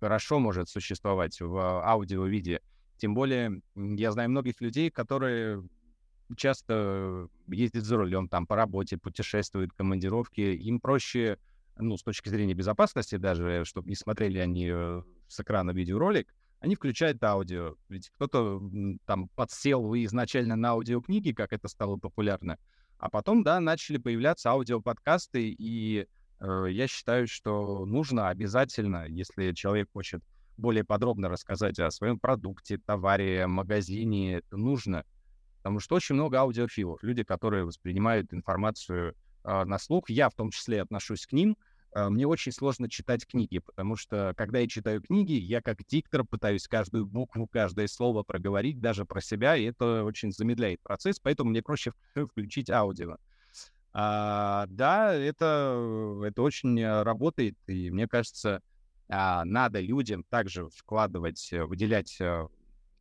хорошо 0.00 0.38
может 0.38 0.68
существовать 0.68 1.40
в 1.40 1.56
аудио-виде. 1.56 2.60
Тем 2.96 3.14
более, 3.14 3.62
я 3.74 4.12
знаю 4.12 4.30
многих 4.30 4.60
людей, 4.60 4.90
которые 4.90 5.62
часто 6.36 7.28
ездит 7.48 7.84
за 7.84 7.96
рулем 7.96 8.28
там 8.28 8.46
по 8.46 8.56
работе, 8.56 8.98
путешествует, 8.98 9.72
командировки, 9.72 10.40
им 10.40 10.80
проще, 10.80 11.38
ну, 11.76 11.96
с 11.96 12.02
точки 12.02 12.28
зрения 12.28 12.54
безопасности 12.54 13.16
даже, 13.16 13.64
чтобы 13.64 13.88
не 13.88 13.96
смотрели 13.96 14.38
они 14.38 14.68
э, 14.72 15.02
с 15.28 15.40
экрана 15.40 15.70
видеоролик, 15.72 16.32
они 16.60 16.76
включают 16.76 17.22
аудио. 17.22 17.74
Ведь 17.88 18.10
кто-то 18.10 18.62
там 19.04 19.28
подсел 19.34 19.94
изначально 19.94 20.56
на 20.56 20.70
аудиокниги, 20.70 21.32
как 21.32 21.52
это 21.52 21.68
стало 21.68 21.96
популярно, 21.96 22.58
а 22.98 23.10
потом, 23.10 23.42
да, 23.42 23.58
начали 23.58 23.98
появляться 23.98 24.50
аудиоподкасты, 24.50 25.50
и 25.50 26.06
э, 26.38 26.66
я 26.70 26.86
считаю, 26.86 27.26
что 27.26 27.84
нужно 27.84 28.28
обязательно, 28.28 29.06
если 29.08 29.52
человек 29.52 29.88
хочет 29.92 30.22
более 30.56 30.84
подробно 30.84 31.28
рассказать 31.28 31.78
о 31.80 31.90
своем 31.90 32.18
продукте, 32.20 32.78
товаре, 32.78 33.46
магазине, 33.46 34.36
это 34.36 34.56
нужно. 34.56 35.04
Потому 35.62 35.80
что 35.80 35.94
очень 35.96 36.14
много 36.14 36.38
аудиофилов, 36.38 37.02
люди, 37.02 37.22
которые 37.22 37.64
воспринимают 37.64 38.32
информацию 38.34 39.14
э, 39.44 39.64
на 39.64 39.78
слух. 39.78 40.10
Я 40.10 40.28
в 40.28 40.34
том 40.34 40.50
числе 40.50 40.82
отношусь 40.82 41.26
к 41.26 41.32
ним. 41.32 41.56
Э, 41.94 42.08
мне 42.08 42.26
очень 42.26 42.52
сложно 42.52 42.90
читать 42.90 43.26
книги, 43.26 43.58
потому 43.58 43.96
что 43.96 44.34
когда 44.36 44.58
я 44.58 44.66
читаю 44.66 45.02
книги, 45.02 45.32
я 45.32 45.62
как 45.62 45.84
диктор 45.86 46.24
пытаюсь 46.24 46.66
каждую 46.66 47.06
букву, 47.06 47.46
каждое 47.46 47.86
слово 47.86 48.22
проговорить 48.22 48.80
даже 48.80 49.04
про 49.04 49.20
себя, 49.20 49.56
и 49.56 49.64
это 49.64 50.04
очень 50.04 50.32
замедляет 50.32 50.80
процесс, 50.82 51.20
поэтому 51.20 51.50
мне 51.50 51.62
проще 51.62 51.92
включить 52.14 52.70
аудио. 52.70 53.16
А, 53.92 54.66
да, 54.68 55.14
это, 55.14 56.22
это 56.24 56.42
очень 56.42 56.84
работает, 56.84 57.56
и 57.66 57.90
мне 57.90 58.08
кажется, 58.08 58.62
а, 59.14 59.44
надо 59.44 59.80
людям 59.80 60.24
также 60.24 60.68
вкладывать, 60.70 61.52
э, 61.52 61.64
выделять 61.64 62.16
э, 62.18 62.48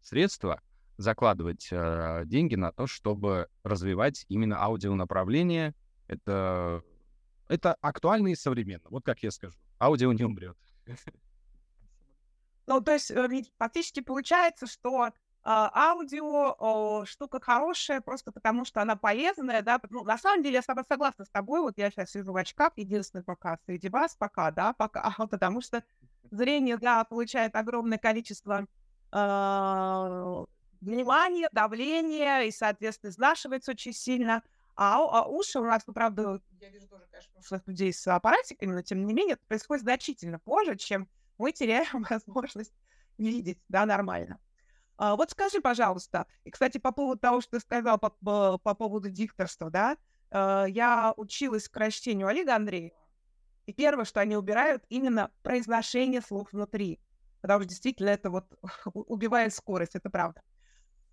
средства, 0.01 0.61
закладывать 1.01 1.67
э, 1.71 2.23
деньги 2.25 2.55
на 2.55 2.71
то, 2.71 2.87
чтобы 2.87 3.47
развивать 3.63 4.25
именно 4.29 4.63
аудионаправление. 4.63 5.73
Это, 6.07 6.83
это 7.47 7.75
актуально 7.81 8.29
и 8.29 8.35
современно. 8.35 8.83
Вот 8.89 9.03
как 9.05 9.23
я 9.23 9.31
скажу. 9.31 9.57
Аудио 9.79 10.13
не 10.13 10.23
умрет. 10.23 10.57
Ну, 12.67 12.79
то 12.79 12.93
есть 12.93 13.11
фактически 13.57 13.99
получается, 14.01 14.65
что 14.65 15.09
а, 15.43 15.91
аудио 15.91 16.55
о, 16.59 17.05
штука 17.05 17.39
хорошая 17.41 17.99
просто 17.99 18.31
потому, 18.31 18.63
что 18.63 18.81
она 18.81 18.95
полезная, 18.95 19.63
да. 19.63 19.81
Ну, 19.89 20.03
на 20.03 20.17
самом 20.17 20.43
деле 20.43 20.55
я 20.55 20.61
с 20.61 20.67
тобой 20.67 20.83
согласна 20.87 21.25
с 21.25 21.29
тобой. 21.29 21.61
Вот 21.61 21.77
я 21.77 21.89
сейчас 21.89 22.11
сижу 22.11 22.31
в 22.31 22.35
очках, 22.37 22.73
единственный 22.75 23.23
пока 23.23 23.57
среди 23.65 23.89
вас, 23.89 24.15
пока, 24.15 24.51
да, 24.51 24.73
пока, 24.73 25.11
потому 25.31 25.61
что 25.61 25.83
зрение, 26.29 26.77
да, 26.77 27.03
получает 27.05 27.55
огромное 27.55 27.97
количество 27.97 28.67
э, 29.11 30.45
внимания, 30.81 31.49
давления 31.51 32.41
и, 32.41 32.51
соответственно, 32.51 33.11
изнашивается 33.11 33.71
очень 33.71 33.93
сильно. 33.93 34.43
А, 34.75 34.97
а 34.97 35.27
уши 35.27 35.59
у 35.59 35.63
нас, 35.63 35.83
ну, 35.85 35.93
правда, 35.93 36.41
я 36.59 36.69
вижу 36.69 36.87
тоже, 36.87 37.05
конечно, 37.11 37.39
ушлых 37.39 37.67
людей 37.67 37.93
с 37.93 38.07
аппаратиками, 38.07 38.73
но 38.73 38.81
тем 38.81 39.05
не 39.05 39.13
менее 39.13 39.33
это 39.33 39.45
происходит 39.47 39.83
значительно 39.83 40.39
позже, 40.39 40.75
чем 40.75 41.07
мы 41.37 41.51
теряем 41.51 42.03
возможность 42.09 42.73
видеть, 43.17 43.59
да, 43.69 43.85
нормально. 43.85 44.39
А, 44.97 45.15
вот 45.15 45.31
скажи, 45.31 45.61
пожалуйста, 45.61 46.25
и, 46.43 46.51
кстати, 46.51 46.77
по 46.77 46.91
поводу 46.91 47.19
того, 47.19 47.41
что 47.41 47.51
ты 47.51 47.59
сказал 47.59 47.97
по, 47.97 48.11
по, 48.11 48.57
по 48.57 48.73
поводу 48.75 49.09
дикторства, 49.09 49.69
да, 49.69 49.97
э, 50.29 50.65
я 50.69 51.13
училась 51.17 51.67
к 51.67 51.75
рождению 51.77 52.27
Олега 52.27 52.55
Андреева, 52.55 52.95
и 53.65 53.73
первое, 53.73 54.05
что 54.05 54.19
они 54.19 54.35
убирают, 54.35 54.83
именно 54.89 55.31
произношение 55.43 56.21
слов 56.21 56.49
внутри, 56.51 56.99
потому 57.41 57.61
что 57.61 57.69
действительно 57.69 58.09
это 58.09 58.29
вот 58.29 58.45
убивает 58.93 59.53
скорость, 59.53 59.95
это 59.95 60.09
правда. 60.09 60.41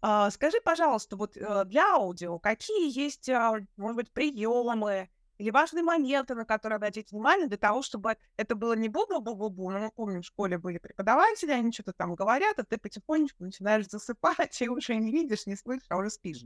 А, 0.00 0.30
скажи, 0.30 0.60
пожалуйста, 0.62 1.16
вот 1.16 1.36
э, 1.36 1.64
для 1.64 1.94
аудио 1.94 2.38
какие 2.38 2.96
есть, 2.96 3.28
а, 3.28 3.56
может 3.76 3.96
быть, 3.96 4.12
приемы 4.12 5.08
или 5.38 5.50
важные 5.50 5.82
моменты, 5.82 6.34
на 6.34 6.44
которые 6.44 6.76
обратить 6.76 7.10
внимание, 7.10 7.48
для 7.48 7.56
того, 7.56 7.82
чтобы 7.82 8.16
это 8.36 8.54
было 8.54 8.74
не 8.74 8.88
бу-бу-бу-бу-бу, 8.88 9.70
но 9.70 9.78
мы 9.78 9.90
помним, 9.90 10.22
в 10.22 10.26
школе 10.26 10.58
были 10.58 10.78
преподаватели, 10.78 11.50
они 11.50 11.72
что-то 11.72 11.92
там 11.92 12.14
говорят, 12.14 12.58
а 12.58 12.64
ты 12.64 12.78
потихонечку 12.78 13.44
начинаешь 13.44 13.88
засыпать, 13.88 14.60
и 14.62 14.68
уже 14.68 14.94
не 14.96 15.10
видишь, 15.10 15.46
не 15.46 15.56
слышишь, 15.56 15.86
а 15.88 15.96
уже 15.96 16.10
спишь. 16.10 16.44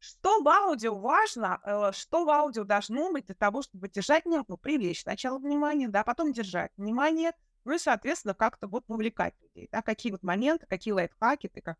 Что 0.00 0.42
в 0.42 0.48
аудио 0.48 0.96
важно, 0.96 1.60
э, 1.64 1.92
что 1.92 2.24
в 2.24 2.30
аудио 2.30 2.64
должно 2.64 3.12
быть 3.12 3.26
для 3.26 3.34
того, 3.36 3.62
чтобы 3.62 3.88
держать 3.88 4.26
нерву, 4.26 4.56
привлечь 4.56 5.02
сначала 5.02 5.38
внимание, 5.38 5.88
да, 5.88 6.02
потом 6.02 6.32
держать 6.32 6.72
внимание, 6.76 7.32
ну 7.64 7.74
и, 7.74 7.78
соответственно, 7.78 8.34
как-то 8.34 8.66
вот 8.66 8.84
увлекать 8.88 9.34
людей, 9.42 9.68
да, 9.70 9.82
какие 9.82 10.12
вот 10.12 10.22
моменты, 10.22 10.66
какие 10.66 10.92
лайфхаки 10.92 11.48
ты 11.48 11.60
как 11.60 11.78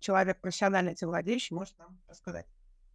человек 0.00 0.40
профессионально 0.40 0.90
этим 0.90 1.08
владеющий 1.08 1.54
можешь 1.54 1.74
нам 1.78 2.00
рассказать. 2.08 2.46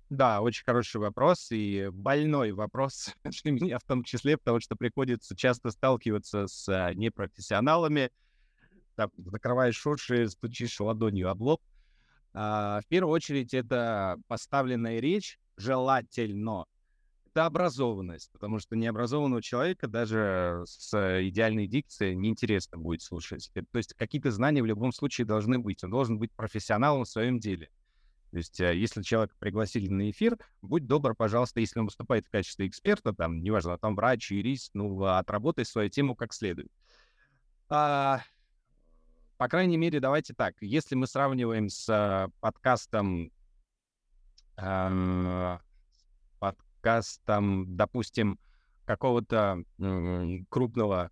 Да, 0.10 0.42
очень 0.42 0.64
хороший 0.64 0.98
вопрос 0.98 1.52
и 1.52 1.90
больной 1.92 2.52
вопрос 2.52 3.16
для 3.44 3.52
меня 3.52 3.80
в 3.80 3.84
том 3.84 4.04
числе, 4.04 4.38
потому 4.38 4.60
что 4.60 4.76
приходится 4.76 5.36
часто 5.36 5.72
сталкиваться 5.72 6.48
с 6.48 6.70
а, 6.70 6.94
непрофессионалами. 6.94 8.12
Там, 8.96 9.12
закрываешь 9.18 9.86
уши, 9.86 10.28
стучишь 10.30 10.80
ладонью 10.80 11.30
об 11.30 11.42
лоб. 11.42 11.62
А, 12.34 12.82
в 12.82 12.88
первую 12.88 13.14
очередь 13.14 13.54
это 13.54 14.18
поставленная 14.28 15.00
речь 15.00 15.40
желательно. 15.58 16.66
Это 17.36 17.48
образованность, 17.48 18.32
потому 18.32 18.60
что 18.60 18.78
необразованного 18.78 19.42
человека 19.42 19.90
даже 19.90 20.64
с 20.66 20.94
идеальной 21.28 21.68
дикцией 21.68 22.16
неинтересно 22.16 22.78
будет 22.78 23.02
слушать. 23.02 23.52
То 23.54 23.78
есть 23.78 23.94
какие-то 23.96 24.32
знания 24.32 24.62
в 24.62 24.66
любом 24.66 24.94
случае 24.94 25.28
должны 25.28 25.60
быть. 25.60 25.84
Он 25.84 25.90
должен 25.90 26.18
быть 26.18 26.32
профессионалом 26.32 27.04
в 27.04 27.10
своем 27.10 27.40
деле. 27.40 27.70
То 28.32 28.38
есть, 28.38 28.62
э, 28.62 28.78
если 28.78 29.02
человека 29.02 29.36
пригласили 29.38 29.90
на 29.90 30.10
эфир, 30.12 30.38
будь 30.62 30.88
добр, 30.88 31.14
пожалуйста, 31.14 31.60
если 31.60 31.78
он 31.78 31.88
выступает 31.88 32.26
в 32.26 32.30
качестве 32.30 32.68
эксперта, 32.68 33.12
там, 33.12 33.42
неважно, 33.44 33.78
там 33.78 33.98
врач, 33.98 34.32
юрист, 34.32 34.72
ну, 34.74 35.04
отработай 35.04 35.66
свою 35.66 35.90
тему 35.90 36.16
как 36.16 36.34
следует. 36.34 36.72
А, 37.68 38.22
по 39.36 39.50
крайней 39.50 39.76
мере, 39.76 40.00
давайте 40.00 40.34
так. 40.34 40.56
Если 40.62 40.96
мы 40.96 41.06
сравниваем 41.06 41.68
с 41.68 41.86
а, 41.90 42.30
подкастом, 42.40 43.30
а, 46.86 47.02
подкастом, 47.02 47.76
допустим, 47.76 48.40
какого-то 48.86 49.64
крупного 50.50 51.12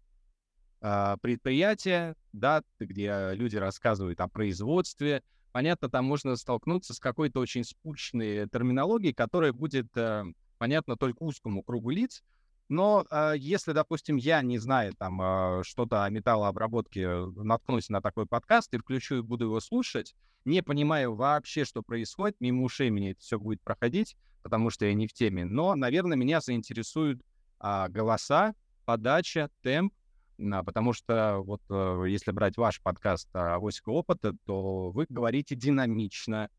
а, 0.81 1.17
предприятия, 1.17 2.15
да, 2.31 2.61
где 2.79 3.31
люди 3.33 3.57
рассказывают 3.57 4.19
о 4.19 4.27
производстве, 4.27 5.23
понятно, 5.51 5.89
там 5.89 6.05
можно 6.05 6.35
столкнуться 6.35 6.93
с 6.93 6.99
какой-то 6.99 7.39
очень 7.39 7.63
скучной 7.63 8.47
терминологией, 8.49 9.13
которая 9.13 9.53
будет 9.53 9.87
э, 9.95 10.25
понятна 10.57 10.95
только 10.97 11.23
узкому 11.23 11.63
кругу 11.63 11.89
лиц. 11.89 12.23
Но 12.69 13.05
э, 13.09 13.33
если, 13.37 13.73
допустим, 13.73 14.15
я 14.15 14.41
не 14.41 14.57
знаю 14.57 14.93
там 14.97 15.21
э, 15.21 15.63
что-то 15.63 16.05
о 16.05 16.09
металлообработке, 16.09 17.25
наткнусь 17.35 17.89
на 17.89 18.01
такой 18.01 18.25
подкаст 18.25 18.73
и 18.73 18.77
включу 18.77 19.17
и 19.17 19.21
буду 19.21 19.45
его 19.45 19.59
слушать, 19.59 20.15
не 20.45 20.61
понимаю 20.61 21.15
вообще, 21.15 21.65
что 21.65 21.83
происходит, 21.83 22.37
мимо 22.39 22.63
ушей 22.63 22.89
мне 22.89 23.11
это 23.11 23.21
все 23.21 23.39
будет 23.39 23.61
проходить, 23.61 24.17
потому 24.41 24.69
что 24.69 24.85
я 24.85 24.93
не 24.93 25.07
в 25.07 25.13
теме. 25.13 25.45
Но, 25.45 25.75
наверное, 25.75 26.17
меня 26.17 26.41
заинтересуют 26.41 27.21
э, 27.61 27.87
голоса, 27.89 28.55
подача, 28.85 29.49
темп, 29.61 29.93
а, 30.39 30.63
потому 30.63 30.93
что 30.93 31.41
вот 31.45 31.61
э, 31.69 32.05
если 32.07 32.31
брать 32.31 32.57
ваш 32.57 32.81
подкаст 32.81 33.29
«Авоська 33.33 33.89
опыта», 33.89 34.35
то 34.45 34.91
вы 34.91 35.05
говорите 35.09 35.55
динамично, 35.55 36.49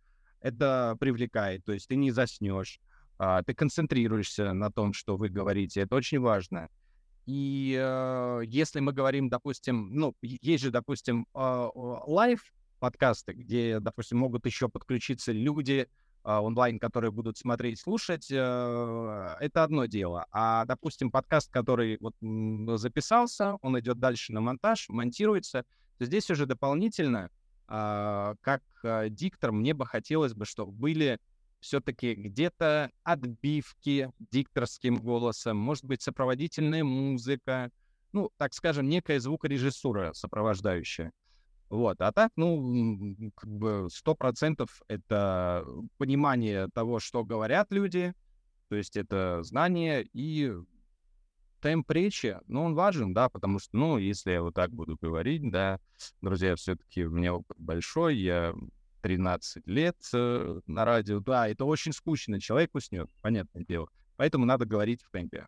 это 0.41 0.97
привлекает, 1.01 1.65
то 1.65 1.73
есть 1.73 1.89
ты 1.89 1.97
не 1.97 2.11
заснешь, 2.11 2.81
ты 3.17 3.55
концентрируешься 3.55 4.53
на 4.53 4.71
том, 4.71 4.93
что 4.93 5.17
вы 5.17 5.29
говорите, 5.29 5.83
это 5.83 5.95
очень 5.97 6.21
важно. 6.21 6.69
И 7.27 7.75
э, 7.81 8.43
если 8.47 8.81
мы 8.81 8.93
говорим, 8.93 9.29
допустим, 9.29 9.89
ну, 9.95 10.15
есть 10.21 10.63
же, 10.63 10.71
допустим, 10.71 11.27
а, 11.33 11.71
live 11.75 12.53
подкасты, 12.81 13.33
где, 13.33 13.81
допустим, 13.81 14.19
могут 14.19 14.45
еще 14.45 14.69
подключиться 14.69 15.33
люди, 15.33 15.89
а, 16.23 16.43
онлайн, 16.43 16.79
которые 16.79 17.11
будут 17.13 17.39
смотреть, 17.39 17.81
слушать, 17.81 18.29
э, 18.31 19.37
это 19.41 19.63
одно 19.63 19.87
дело. 19.87 20.27
А, 20.33 20.65
допустим, 20.67 21.11
подкаст, 21.11 21.51
который 21.51 21.99
вот 22.01 22.15
записался, 22.79 23.57
он 23.63 23.79
идет 23.79 23.99
дальше 23.99 24.33
на 24.33 24.41
монтаж, 24.41 24.89
монтируется, 24.89 25.65
то 25.99 26.05
здесь 26.05 26.31
уже 26.31 26.47
дополнительно, 26.47 27.31
а, 27.69 28.35
как 28.41 28.63
э, 28.83 29.09
диктор, 29.11 29.53
мне 29.53 29.73
бы 29.75 29.87
хотелось 29.87 30.35
бы, 30.35 30.45
чтобы 30.45 30.73
были 30.73 31.21
все-таки 31.65 32.15
где-то 32.15 32.91
отбивки 33.05 34.11
дикторским 34.31 34.97
голосом, 34.97 35.57
может 35.57 35.85
быть, 35.85 36.03
сопроводительная 36.03 36.85
музыка, 36.85 37.71
ну, 38.13 38.31
так 38.37 38.53
скажем, 38.53 38.87
некая 38.87 39.19
звукорежиссура 39.19 40.13
сопровождающая. 40.13 41.11
Вот, 41.71 42.03
а 42.03 42.13
так, 42.13 42.33
ну, 42.37 43.33
как 43.35 43.51
бы 43.51 43.89
сто 43.91 44.15
процентов 44.15 44.83
это 44.89 45.65
понимание 45.97 46.69
того, 46.75 47.01
что 47.01 47.25
говорят 47.25 47.73
люди, 47.73 48.13
то 48.69 48.77
есть 48.77 48.97
это 48.97 49.43
знание 49.43 50.07
и 50.13 50.53
темп 51.63 51.91
речи, 51.91 52.39
ну, 52.47 52.65
он 52.65 52.75
важен, 52.75 53.15
да, 53.15 53.31
потому 53.31 53.59
что, 53.59 53.75
ну, 53.75 53.97
если 53.97 54.33
я 54.33 54.43
вот 54.43 54.55
так 54.55 54.71
буду 54.71 54.99
говорить, 55.01 55.51
да, 55.51 55.81
друзья, 56.21 56.57
все-таки 56.57 57.05
у 57.05 57.11
меня 57.11 57.35
опыт 57.35 57.57
большой, 57.59 58.19
я 58.19 58.55
13 59.05 59.67
лет 59.67 59.97
э, 60.15 60.61
на 60.67 60.87
радио, 60.87 61.21
да, 61.21 61.47
это 61.47 61.67
очень 61.67 61.93
скучно, 61.93 62.41
человек 62.41 62.75
уснет, 62.75 63.11
понятное 63.21 63.63
дело, 63.63 63.89
поэтому 64.17 64.47
надо 64.47 64.65
говорить 64.65 65.03
в 65.03 65.11
темпе. 65.11 65.47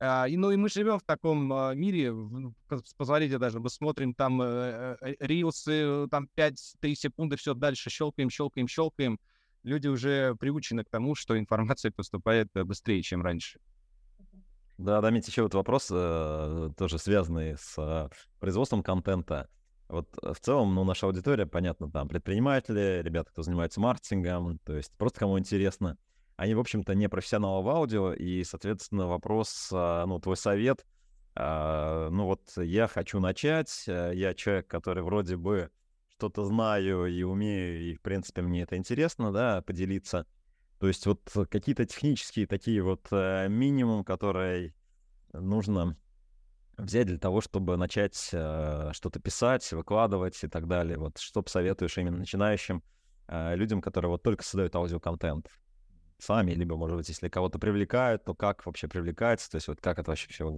А, 0.00 0.26
и, 0.26 0.36
ну 0.36 0.50
и 0.50 0.56
мы 0.56 0.68
живем 0.68 0.98
в 0.98 1.04
таком 1.04 1.52
а, 1.52 1.74
мире, 1.74 2.12
ну, 2.12 2.54
посмотрите 2.96 3.38
даже, 3.38 3.60
мы 3.60 3.70
смотрим 3.70 4.14
там 4.14 4.42
э, 4.42 4.96
э, 5.00 5.14
рилсы, 5.20 6.08
там 6.10 6.28
5-3 6.36 6.94
секунды, 6.94 7.36
все 7.36 7.54
дальше 7.54 7.88
щелкаем, 7.88 8.30
щелкаем, 8.30 8.66
щелкаем. 8.66 9.20
Люди 9.62 9.86
уже 9.86 10.34
приучены 10.34 10.82
к 10.82 10.88
тому, 10.90 11.14
что 11.14 11.38
информация 11.38 11.92
поступает 11.92 12.48
э, 12.54 12.64
быстрее, 12.64 13.02
чем 13.02 13.22
раньше. 13.22 13.60
Да, 14.76 15.00
да, 15.00 15.10
Мить, 15.10 15.28
еще 15.28 15.42
вот 15.42 15.54
вопрос, 15.54 15.88
э, 15.92 16.70
тоже 16.76 16.98
связанный 16.98 17.56
с 17.56 17.74
э, 17.78 18.08
производством 18.40 18.82
контента. 18.82 19.48
Вот 19.88 20.08
в 20.22 20.36
целом, 20.40 20.74
ну, 20.74 20.84
наша 20.84 21.06
аудитория, 21.06 21.46
понятно, 21.46 21.90
там 21.90 22.08
предприниматели, 22.08 23.00
ребята, 23.02 23.30
кто 23.30 23.42
занимается 23.42 23.80
маркетингом, 23.80 24.58
то 24.58 24.76
есть 24.76 24.92
просто 24.96 25.20
кому 25.20 25.38
интересно 25.38 25.96
они, 26.38 26.54
в 26.54 26.60
общем-то, 26.60 26.94
не 26.94 27.08
профессионалы 27.08 27.64
в 27.64 27.68
аудио, 27.68 28.12
и, 28.12 28.44
соответственно, 28.44 29.08
вопрос, 29.08 29.70
а, 29.72 30.06
ну, 30.06 30.20
твой 30.20 30.36
совет, 30.36 30.86
а, 31.34 32.08
ну, 32.10 32.26
вот 32.26 32.52
я 32.56 32.86
хочу 32.86 33.18
начать, 33.18 33.84
э, 33.88 34.12
я 34.14 34.34
человек, 34.34 34.68
который 34.68 35.02
вроде 35.02 35.36
бы 35.36 35.68
что-то 36.10 36.44
знаю 36.44 37.06
и 37.06 37.24
умею, 37.24 37.90
и, 37.90 37.94
в 37.96 38.00
принципе, 38.02 38.42
мне 38.42 38.62
это 38.62 38.76
интересно, 38.76 39.32
да, 39.32 39.62
поделиться. 39.62 40.26
То 40.78 40.86
есть 40.86 41.06
вот 41.06 41.28
какие-то 41.50 41.84
технические 41.86 42.46
такие 42.46 42.82
вот 42.82 43.08
э, 43.10 43.48
минимум, 43.48 44.04
которые 44.04 44.74
нужно 45.32 45.96
взять 46.78 47.06
для 47.06 47.18
того, 47.18 47.40
чтобы 47.40 47.76
начать 47.76 48.30
э, 48.32 48.90
что-то 48.92 49.20
писать, 49.20 49.70
выкладывать 49.72 50.42
и 50.42 50.48
так 50.48 50.66
далее. 50.66 50.98
Вот 50.98 51.18
что 51.18 51.42
посоветуешь 51.42 51.98
именно 51.98 52.18
начинающим 52.18 52.82
людям, 53.30 53.82
которые 53.82 54.10
вот 54.10 54.22
только 54.22 54.42
создают 54.42 54.74
аудиоконтент? 54.74 55.48
сами, 56.18 56.52
либо, 56.52 56.76
может 56.76 56.96
быть, 56.96 57.08
если 57.08 57.28
кого-то 57.28 57.58
привлекают, 57.58 58.24
то 58.24 58.34
как 58.34 58.64
вообще 58.66 58.88
привлекается, 58.88 59.50
то 59.50 59.56
есть 59.56 59.68
вот 59.68 59.80
как 59.80 59.98
это 59.98 60.10
вообще 60.10 60.28
все? 60.28 60.52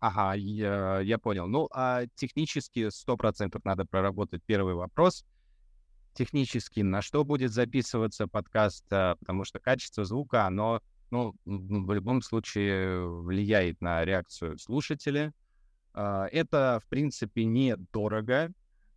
Ага, 0.00 0.34
я, 0.34 1.00
я 1.00 1.18
понял. 1.18 1.46
Ну, 1.46 1.68
а 1.72 2.06
технически 2.14 2.88
100% 2.90 3.60
надо 3.64 3.84
проработать 3.84 4.42
первый 4.44 4.74
вопрос. 4.74 5.24
Технически, 6.14 6.80
на 6.80 7.02
что 7.02 7.24
будет 7.24 7.52
записываться 7.52 8.26
подкаст, 8.26 8.84
а, 8.90 9.14
потому 9.16 9.44
что 9.44 9.60
качество 9.60 10.04
звука, 10.04 10.46
оно, 10.46 10.82
ну, 11.12 11.34
в 11.44 11.92
любом 11.92 12.22
случае 12.22 13.06
влияет 13.06 13.80
на 13.80 14.04
реакцию 14.04 14.58
слушателя. 14.58 15.32
А, 15.94 16.26
это, 16.26 16.80
в 16.82 16.88
принципе, 16.88 17.44
недорого. 17.44 18.50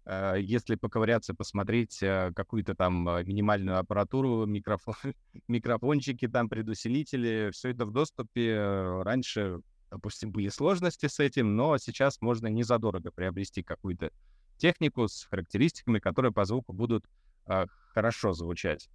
Э, 0.06 0.36
если 0.40 0.76
поковыряться, 0.76 1.34
посмотреть 1.34 2.02
э, 2.02 2.32
какую-то 2.34 2.74
там 2.74 3.08
э, 3.10 3.24
минимальную 3.26 3.80
аппаратуру, 3.80 4.46
микрофон, 4.46 4.96
микрофончики, 5.48 6.28
там 6.28 6.48
предусилители, 6.48 7.50
все 7.52 7.70
это 7.70 7.86
в 7.86 7.92
доступе. 7.92 8.58
Раньше, 9.02 9.60
допустим, 9.92 10.32
были 10.32 10.48
сложности 10.48 11.08
с 11.08 11.20
этим, 11.20 11.58
но 11.58 11.78
сейчас 11.78 12.22
можно 12.22 12.48
не 12.48 12.64
задорого 12.64 13.12
приобрести 13.12 13.62
какую-то 13.62 14.12
технику 14.58 15.10
с 15.10 15.26
характеристиками, 15.26 16.00
которые 16.00 16.32
по 16.32 16.46
звуку 16.46 16.72
будут 16.72 17.04
а, 17.46 17.66
хорошо 17.94 18.32
звучать. 18.32 18.90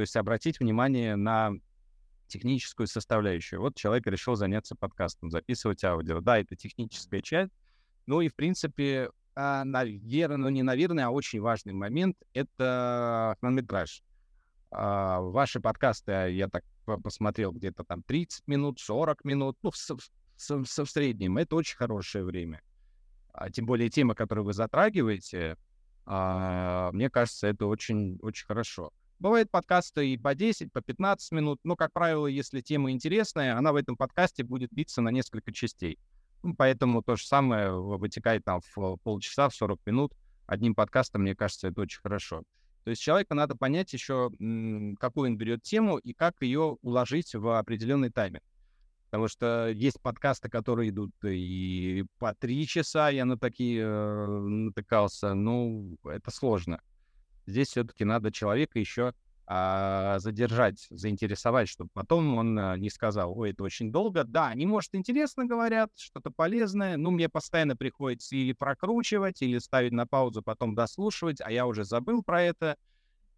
А, 0.00 0.02
то 0.02 0.02
есть 0.02 0.16
обратить 0.16 0.60
внимание 0.60 1.14
на 1.14 1.52
техническую 2.26 2.86
составляющую. 2.86 3.60
Вот 3.60 3.76
человек 3.76 4.06
решил 4.06 4.34
заняться 4.34 4.74
подкастом, 4.74 5.30
записывать 5.30 5.84
аудио. 5.84 6.22
Да, 6.22 6.38
это 6.38 6.56
техническая 6.56 7.20
часть. 7.20 7.52
Ну 8.06 8.22
и, 8.22 8.30
в 8.30 8.34
принципе, 8.34 9.10
а, 9.34 9.62
наверное, 9.64 10.38
ну 10.38 10.48
не 10.48 10.62
наверное, 10.62 11.06
а 11.06 11.10
очень 11.10 11.42
важный 11.42 11.74
момент— 11.74 12.16
это 12.32 13.36
хронометраж. 13.40 14.02
А, 14.70 15.20
ваши 15.20 15.60
подкасты, 15.60 16.12
я 16.30 16.48
так 16.48 16.64
посмотрел, 17.02 17.52
где-то 17.52 17.84
там 17.84 18.02
30 18.02 18.48
минут, 18.48 18.80
40 18.80 19.22
минут, 19.26 19.58
ну, 19.62 19.70
в, 19.70 19.76
в, 19.76 19.98
в, 20.38 20.64
в 20.64 20.90
среднем. 20.90 21.36
Это 21.36 21.56
очень 21.56 21.76
хорошее 21.76 22.24
время. 22.24 22.62
А, 23.34 23.50
тем 23.50 23.66
более 23.66 23.90
тема, 23.90 24.14
которую 24.14 24.46
вы 24.46 24.54
затрагиваете, 24.54 25.58
а, 26.06 26.90
мне 26.92 27.10
кажется, 27.10 27.48
это 27.48 27.66
очень, 27.66 28.18
очень 28.22 28.46
хорошо. 28.46 28.92
Бывают 29.20 29.50
подкасты 29.50 30.08
и 30.08 30.16
по 30.16 30.34
10, 30.34 30.72
по 30.72 30.80
15 30.80 31.32
минут, 31.32 31.60
но, 31.62 31.76
как 31.76 31.92
правило, 31.92 32.26
если 32.26 32.62
тема 32.62 32.90
интересная, 32.90 33.54
она 33.54 33.70
в 33.70 33.76
этом 33.76 33.94
подкасте 33.94 34.44
будет 34.44 34.72
биться 34.72 35.02
на 35.02 35.10
несколько 35.10 35.52
частей. 35.52 35.98
Ну, 36.42 36.54
поэтому 36.54 37.02
то 37.02 37.16
же 37.16 37.26
самое 37.26 37.70
вытекает 37.70 38.44
там 38.46 38.62
в 38.74 38.96
полчаса, 39.02 39.50
в 39.50 39.54
40 39.54 39.78
минут. 39.84 40.14
Одним 40.46 40.74
подкастом, 40.74 41.20
мне 41.20 41.36
кажется, 41.36 41.68
это 41.68 41.82
очень 41.82 42.00
хорошо. 42.00 42.44
То 42.84 42.90
есть 42.90 43.02
человеку 43.02 43.34
надо 43.34 43.54
понять 43.54 43.92
еще, 43.92 44.30
какую 44.98 45.30
он 45.30 45.36
берет 45.36 45.62
тему 45.62 45.98
и 45.98 46.14
как 46.14 46.40
ее 46.40 46.78
уложить 46.80 47.34
в 47.34 47.58
определенный 47.58 48.08
тайминг. 48.08 48.42
Потому 49.10 49.28
что 49.28 49.68
есть 49.68 50.00
подкасты, 50.00 50.48
которые 50.48 50.88
идут 50.88 51.12
и 51.24 52.06
по 52.18 52.34
три 52.34 52.66
часа, 52.66 53.10
я 53.10 53.26
на 53.26 53.36
такие 53.36 53.82
э, 53.82 54.26
натыкался. 54.26 55.34
Ну, 55.34 55.98
это 56.04 56.30
сложно. 56.30 56.80
Здесь 57.50 57.68
все-таки 57.68 58.04
надо 58.04 58.32
человека 58.32 58.78
еще 58.78 59.12
а, 59.52 60.20
задержать, 60.20 60.86
заинтересовать, 60.90 61.68
чтобы 61.68 61.90
потом 61.92 62.38
он 62.38 62.56
а, 62.56 62.76
не 62.76 62.88
сказал, 62.88 63.36
ой, 63.36 63.50
это 63.50 63.64
очень 63.64 63.90
долго. 63.90 64.22
Да, 64.22 64.46
они, 64.46 64.64
может, 64.64 64.94
интересно 64.94 65.44
говорят, 65.44 65.90
что-то 65.96 66.30
полезное, 66.30 66.96
но 66.96 67.10
мне 67.10 67.28
постоянно 67.28 67.76
приходится 67.76 68.36
или 68.36 68.52
прокручивать, 68.52 69.42
или 69.42 69.58
ставить 69.58 69.90
на 69.90 70.06
паузу, 70.06 70.42
потом 70.42 70.76
дослушивать, 70.76 71.40
а 71.40 71.50
я 71.50 71.66
уже 71.66 71.84
забыл 71.84 72.22
про 72.22 72.42
это. 72.42 72.76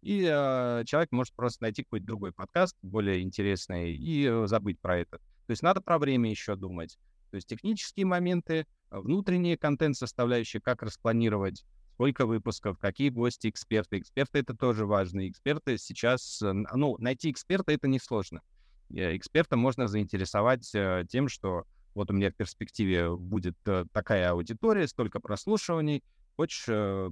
И 0.03 0.21
э, 0.29 0.83
человек 0.85 1.11
может 1.11 1.33
просто 1.33 1.63
найти 1.63 1.81
какой-то 1.81 2.05
другой 2.05 2.31
подкаст, 2.31 2.75
более 2.83 3.21
интересный, 3.21 3.95
и 3.95 4.27
э, 4.27 4.45
забыть 4.45 4.79
про 4.79 4.99
это. 4.99 5.17
То 5.17 5.51
есть 5.51 5.63
надо 5.63 5.81
про 5.81 5.97
время 5.97 6.29
еще 6.29 6.55
думать. 6.55 6.99
То 7.31 7.37
есть 7.37 7.47
технические 7.47 8.05
моменты, 8.05 8.67
внутренние 8.91 9.57
контент-составляющие, 9.57 10.61
как 10.61 10.83
распланировать, 10.83 11.65
сколько 11.93 12.25
выпусков, 12.25 12.79
какие 12.79 13.09
гости, 13.09 13.49
эксперты. 13.49 13.99
Эксперты— 13.99 14.39
это 14.39 14.55
тоже 14.55 14.85
важно. 14.85 15.27
Эксперты 15.29 15.77
сейчас... 15.77 16.41
Э, 16.41 16.51
ну, 16.51 16.97
найти 16.97 17.31
эксперта— 17.31 17.71
это 17.73 17.87
несложно. 17.87 18.41
Э, 18.89 19.15
эксперта 19.15 19.57
можно 19.57 19.87
заинтересовать 19.87 20.69
э, 20.73 21.05
тем, 21.07 21.29
что 21.29 21.65
вот 21.93 22.09
у 22.09 22.13
меня 22.13 22.31
в 22.31 22.35
перспективе 22.35 23.15
будет 23.15 23.55
такая 23.91 24.31
аудитория, 24.31 24.87
столько 24.87 25.19
прослушиваний, 25.19 26.03
хочешь, 26.35 26.65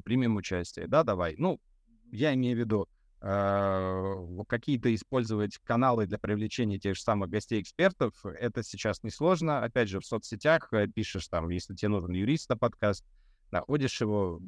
примем 0.04 0.38
участие. 0.38 0.88
Да, 0.88 1.04
давай. 1.04 1.36
Ну, 1.38 1.60
я 2.12 2.34
имею 2.34 2.58
в 2.58 2.60
виду, 2.60 2.88
какие-то 3.20 4.96
использовать 4.96 5.60
каналы 5.60 6.08
для 6.08 6.18
привлечения 6.18 6.80
тех 6.80 6.96
же 6.96 7.02
самых 7.04 7.30
гостей-экспертов, 7.30 8.26
это 8.26 8.64
сейчас 8.64 9.04
несложно. 9.04 9.64
Опять 9.64 9.90
же, 9.90 10.00
в 10.00 10.06
соцсетях 10.08 10.74
пишешь 10.96 11.28
там, 11.28 11.50
если 11.50 11.76
тебе 11.76 11.90
нужен 11.90 12.14
юрист 12.14 12.50
на 12.50 12.58
подкаст, 12.58 13.06
находишь 13.52 14.02
его, 14.02 14.42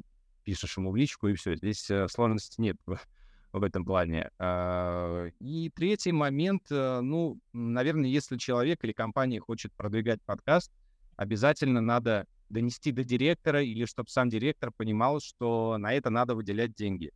пишешь 0.44 0.76
ему 0.76 0.90
в 0.90 0.96
личку, 0.96 1.28
и 1.28 1.34
все. 1.34 1.56
Здесь 1.56 1.90
э, 1.90 2.06
сложности 2.08 2.60
нет 2.60 2.76
в, 3.52 3.62
этом 3.62 3.84
плане. 3.84 4.30
А, 4.38 5.28
и 5.40 5.70
третий 5.74 6.12
момент, 6.12 6.70
э, 6.70 7.00
ну, 7.00 7.40
наверное, 7.52 8.08
если 8.08 8.36
человек 8.36 8.84
или 8.84 8.92
компания 8.92 9.40
хочет 9.40 9.72
продвигать 9.72 10.22
подкаст, 10.22 10.70
обязательно 11.16 11.80
надо 11.80 12.26
донести 12.48 12.92
до 12.92 13.04
директора 13.04 13.62
или 13.62 13.84
чтобы 13.86 14.10
сам 14.10 14.28
директор 14.28 14.70
понимал, 14.70 15.20
что 15.20 15.76
на 15.78 15.92
это 15.92 16.10
надо 16.10 16.34
выделять 16.34 16.74
деньги 16.74 17.12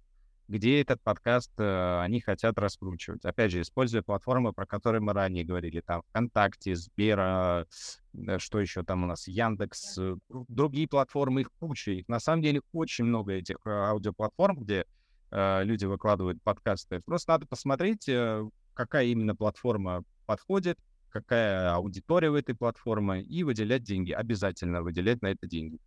где 0.49 0.81
этот 0.81 1.03
подкаст 1.03 1.53
э, 1.59 2.01
они 2.01 2.21
хотят 2.21 2.59
раскручивать. 2.59 3.25
Опять 3.25 3.53
же, 3.53 3.61
используя 3.61 4.03
платформы, 4.03 4.53
про 4.55 4.67
которые 4.67 5.03
мы 5.03 5.13
ранее 5.13 5.45
говорили, 5.45 5.81
там 5.81 6.03
ВКонтакте, 6.09 6.75
Сбера, 6.75 7.67
э, 8.15 8.39
что 8.39 8.59
еще 8.59 8.83
там 8.83 9.05
у 9.05 9.07
нас, 9.07 9.29
Яндекс, 9.29 9.99
э, 9.99 10.17
другие 10.49 10.89
платформы, 10.89 11.43
их 11.43 11.51
куча. 11.61 11.93
Их 11.93 12.09
на 12.09 12.19
самом 12.19 12.43
деле 12.43 12.63
очень 12.73 13.05
много 13.05 13.33
этих 13.33 13.59
э, 13.67 13.71
аудиоплатформ, 13.71 14.61
где 14.61 14.87
э, 15.31 15.65
люди 15.65 15.85
выкладывают 15.85 16.43
подкасты. 16.43 17.01
Просто 17.05 17.33
надо 17.33 17.47
посмотреть, 17.47 18.09
э, 18.09 18.49
какая 18.73 19.05
именно 19.05 19.37
платформа 19.37 20.03
подходит, 20.25 20.79
какая 21.11 21.75
аудитория 21.75 22.31
в 22.31 22.35
этой 22.35 22.55
платформе, 22.55 23.23
и 23.23 23.43
выделять 23.43 23.83
деньги. 23.83 24.13
Обязательно 24.13 24.83
выделять 24.83 25.21
на 25.21 25.27
это 25.27 25.47
деньги. 25.47 25.79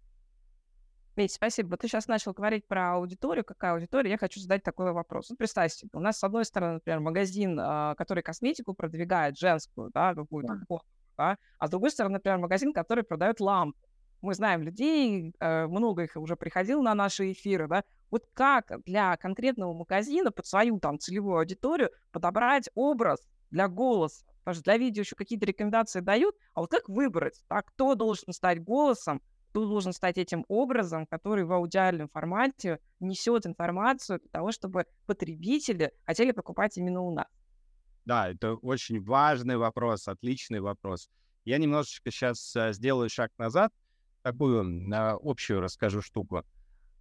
Петь, 1.13 1.34
спасибо. 1.34 1.71
Вот 1.71 1.82
ты 1.82 1.88
сейчас 1.88 2.08
начал 2.08 2.32
говорить 2.32 2.65
про 2.67 2.93
аудиторию. 2.93 3.43
Какая 3.43 3.74
аудитория? 3.74 4.12
Я 4.12 4.17
хочу 4.17 4.39
задать 4.39 4.63
такой 4.63 4.93
вопрос. 4.93 5.30
Вот 5.30 5.38
представь 5.38 5.74
себе, 5.74 5.89
у 5.93 6.00
нас, 6.00 6.19
с 6.19 6.24
одной 6.24 6.45
стороны, 6.45 6.76
например, 6.76 7.02
магазин, 7.02 7.60
а, 7.60 7.95
который 7.95 8.24
косметику 8.24 8.74
продвигает, 8.74 9.38
женскую, 9.38 9.91
да, 9.93 10.15
какую-то, 10.15 10.54
да, 11.17 11.38
а 11.60 11.67
с 11.67 11.69
другой 11.69 11.91
стороны, 11.91 12.13
например, 12.13 12.38
магазин, 12.38 12.71
который 12.71 13.04
продает 13.04 13.41
лампы. 13.41 13.78
Мы 14.21 14.36
знаем 14.36 14.62
людей, 14.62 15.34
э, 15.39 15.65
много 15.65 16.04
их 16.04 16.15
уже 16.15 16.36
приходило 16.36 16.82
на 16.82 16.93
наши 16.93 17.32
эфиры, 17.32 17.67
да. 17.67 17.84
Вот 18.12 18.24
как 18.34 18.71
для 18.86 19.17
конкретного 19.17 19.74
магазина 19.74 20.32
под 20.32 20.45
свою 20.45 20.80
там 20.80 21.00
целевую 21.00 21.39
аудиторию 21.39 21.89
подобрать 22.12 22.69
образ 22.76 23.19
для 23.50 23.67
голоса? 23.67 24.24
Потому 24.39 24.56
что 24.56 24.63
для 24.63 24.78
видео 24.78 25.02
еще 25.02 25.15
какие-то 25.15 25.45
рекомендации 25.45 26.00
дают, 26.00 26.36
а 26.54 26.62
вот 26.62 26.71
как 26.71 26.88
выбрать, 26.88 27.43
да, 27.50 27.62
кто 27.62 27.95
должен 27.95 28.32
стать 28.32 28.63
голосом, 28.63 29.21
кто 29.52 29.68
должен 29.68 29.92
стать 29.92 30.18
этим 30.18 30.46
образом, 30.48 31.06
который 31.06 31.44
в 31.44 31.52
аудиальном 31.52 32.08
формате 32.08 32.80
несет 33.02 33.46
информацию 33.46 34.20
для 34.20 34.30
того, 34.30 34.54
чтобы 34.54 34.86
потребители 35.06 35.92
хотели 36.06 36.32
покупать 36.32 36.78
именно 36.78 37.02
у 37.02 37.14
нас. 37.14 37.28
Да, 38.06 38.30
это 38.30 38.54
очень 38.56 39.04
важный 39.04 39.58
вопрос, 39.58 40.08
отличный 40.08 40.62
вопрос. 40.62 41.10
Я 41.44 41.58
немножечко 41.58 42.12
сейчас 42.12 42.56
э, 42.56 42.72
сделаю 42.72 43.10
шаг 43.10 43.32
назад, 43.38 43.74
такую 44.22 44.90
общую 45.22 45.60
расскажу 45.60 46.02
штуку. 46.02 46.46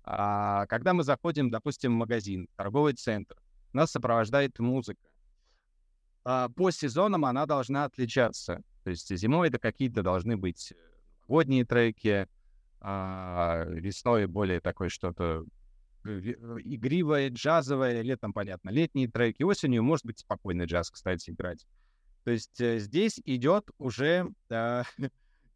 А, 0.02 0.66
когда 0.66 0.92
мы 0.92 1.04
заходим, 1.04 1.50
допустим, 1.50 1.92
в 1.92 1.98
магазин, 1.98 2.48
торговый 2.56 2.94
центр, 2.94 3.36
нас 3.72 3.92
сопровождает 3.92 4.58
музыка. 4.58 5.08
А, 6.24 6.48
по 6.48 6.72
сезонам 6.72 7.24
она 7.24 7.46
должна 7.46 7.84
отличаться. 7.84 8.62
То 8.82 8.90
есть 8.90 9.14
зимой 9.16 9.48
это 9.48 9.60
какие-то 9.60 10.02
должны 10.02 10.36
быть 10.36 10.72
водные 11.28 11.64
треки, 11.64 12.26
а 12.80 13.64
весной 13.68 14.26
более 14.26 14.60
такое 14.60 14.88
что-то 14.88 15.44
э, 16.04 16.10
э, 16.10 16.56
игривое, 16.64 17.28
джазовое, 17.28 18.02
летом, 18.02 18.32
понятно, 18.32 18.70
летние 18.70 19.08
треки, 19.08 19.42
осенью 19.42 19.82
может 19.82 20.06
быть 20.06 20.18
спокойный 20.18 20.64
джаз, 20.64 20.90
кстати, 20.90 21.30
играть. 21.30 21.66
То 22.24 22.30
есть 22.30 22.60
э, 22.60 22.78
здесь 22.78 23.20
идет 23.24 23.70
уже 23.78 24.32
э, 24.48 24.82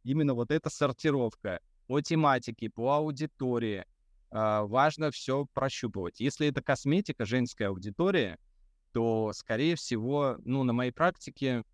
именно 0.04 0.34
вот 0.34 0.50
эта 0.50 0.70
сортировка 0.70 1.60
по 1.86 2.00
тематике, 2.00 2.70
по 2.70 2.96
аудитории. 2.96 3.84
Э, 4.30 4.62
важно 4.62 5.10
все 5.10 5.46
прощупывать. 5.54 6.20
Если 6.20 6.48
это 6.48 6.62
косметика, 6.62 7.24
женская 7.24 7.68
аудитория, 7.68 8.38
то, 8.92 9.32
скорее 9.34 9.76
всего, 9.76 10.36
ну, 10.44 10.62
на 10.62 10.72
моей 10.72 10.92
практике 10.92 11.64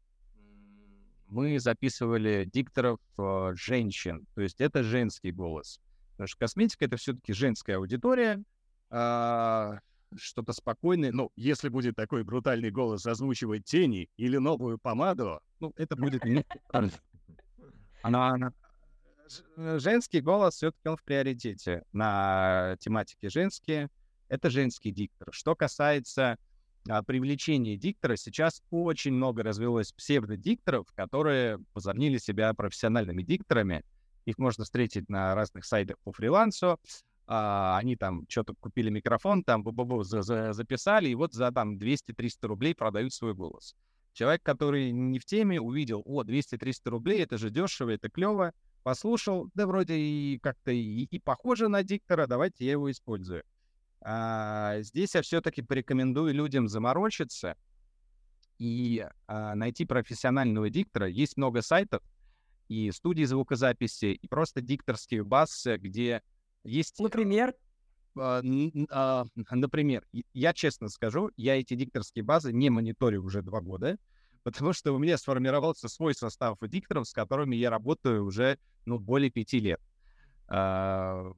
мы 1.30 1.58
записывали 1.58 2.48
дикторов 2.52 3.00
э, 3.18 3.52
женщин, 3.54 4.26
то 4.34 4.42
есть 4.42 4.60
это 4.60 4.82
женский 4.82 5.32
голос. 5.32 5.80
Потому 6.12 6.28
что 6.28 6.38
косметика— 6.38 6.84
это 6.86 6.96
все-таки 6.96 7.32
женская 7.32 7.76
аудитория, 7.76 8.42
э, 8.90 9.78
что-то 10.16 10.52
спокойное. 10.52 11.12
Ну, 11.12 11.30
если 11.36 11.68
будет 11.68 11.96
такой 11.96 12.24
брутальный 12.24 12.70
голос 12.70 13.06
озвучивать 13.06 13.64
тени 13.64 14.10
или 14.16 14.36
новую 14.36 14.78
помаду, 14.78 15.40
ну, 15.60 15.72
это 15.76 15.96
будет. 15.96 16.22
Она, 18.02 18.28
она... 18.28 18.52
Женский 19.56 20.20
голос 20.20 20.56
все-таки 20.56 20.88
он 20.88 20.96
в 20.96 21.04
приоритете 21.04 21.84
на 21.92 22.76
тематике 22.80 23.28
женские. 23.28 23.88
Это 24.28 24.50
женский 24.50 24.90
диктор. 24.90 25.28
Что 25.32 25.54
касается 25.54 26.36
а, 26.88 27.02
привлечения 27.02 27.76
диктора, 27.76 28.16
сейчас 28.16 28.62
очень 28.70 29.12
много 29.12 29.42
развелось 29.42 29.92
псевдодикторов, 29.92 30.86
которые 30.94 31.58
возомнили 31.74 32.18
себя 32.18 32.54
профессиональными 32.54 33.22
дикторами. 33.22 33.82
Их 34.24 34.38
можно 34.38 34.64
встретить 34.64 35.08
на 35.08 35.34
разных 35.34 35.64
сайтах 35.64 35.98
по 36.04 36.12
фрилансу. 36.12 36.78
А, 37.26 37.78
они 37.78 37.96
там 37.96 38.24
что-то 38.28 38.54
купили 38.58 38.90
микрофон, 38.90 39.44
там 39.44 39.62
бу 39.62 39.70
-бу 39.70 39.84
-бу, 39.84 40.04
за 40.04 40.18
-за 40.20 40.52
записали, 40.52 41.08
и 41.08 41.14
вот 41.14 41.32
за 41.32 41.52
там 41.52 41.76
200-300 41.76 42.48
рублей 42.48 42.74
продают 42.74 43.12
свой 43.12 43.34
голос. 43.34 43.76
Человек, 44.12 44.42
который 44.42 44.90
не 44.90 45.18
в 45.18 45.24
теме, 45.24 45.60
увидел, 45.60 46.02
о, 46.04 46.24
200-300 46.24 46.90
рублей, 46.90 47.22
это 47.22 47.38
же 47.38 47.50
дешево, 47.50 47.90
это 47.90 48.10
клево, 48.10 48.52
послушал, 48.82 49.48
да 49.54 49.66
вроде 49.66 49.94
и 49.96 50.38
как-то 50.42 50.72
и, 50.72 51.04
и 51.04 51.18
похоже 51.20 51.68
на 51.68 51.82
диктора, 51.82 52.26
давайте 52.26 52.64
я 52.64 52.72
его 52.72 52.90
использую. 52.90 53.44
А, 54.02 54.80
здесь 54.80 55.14
я 55.14 55.22
все-таки 55.22 55.62
порекомендую 55.62 56.34
людям 56.34 56.68
заморочиться 56.68 57.56
и 58.58 59.06
а, 59.26 59.54
найти 59.54 59.84
профессионального 59.84 60.70
диктора. 60.70 61.06
Есть 61.08 61.36
много 61.36 61.62
сайтов 61.62 62.02
и 62.68 62.90
студии 62.92 63.24
звукозаписи, 63.24 64.12
и 64.12 64.28
просто 64.28 64.60
дикторские 64.60 65.24
базы, 65.24 65.76
где 65.76 66.22
есть... 66.64 66.98
Например? 67.00 67.54
А, 68.18 68.42
а, 68.90 69.24
например, 69.50 70.06
я 70.32 70.52
честно 70.54 70.88
скажу, 70.88 71.30
я 71.36 71.58
эти 71.58 71.74
дикторские 71.74 72.24
базы 72.24 72.52
не 72.52 72.70
мониторю 72.70 73.22
уже 73.22 73.42
два 73.42 73.60
года, 73.60 73.98
потому 74.42 74.72
что 74.72 74.92
у 74.92 74.98
меня 74.98 75.18
сформировался 75.18 75.88
свой 75.88 76.14
состав 76.14 76.58
дикторов, 76.62 77.08
с 77.08 77.12
которыми 77.12 77.56
я 77.56 77.70
работаю 77.70 78.24
уже 78.24 78.58
ну, 78.86 78.98
более 78.98 79.30
пяти 79.30 79.58
лет. 79.58 79.80
А, 80.48 81.32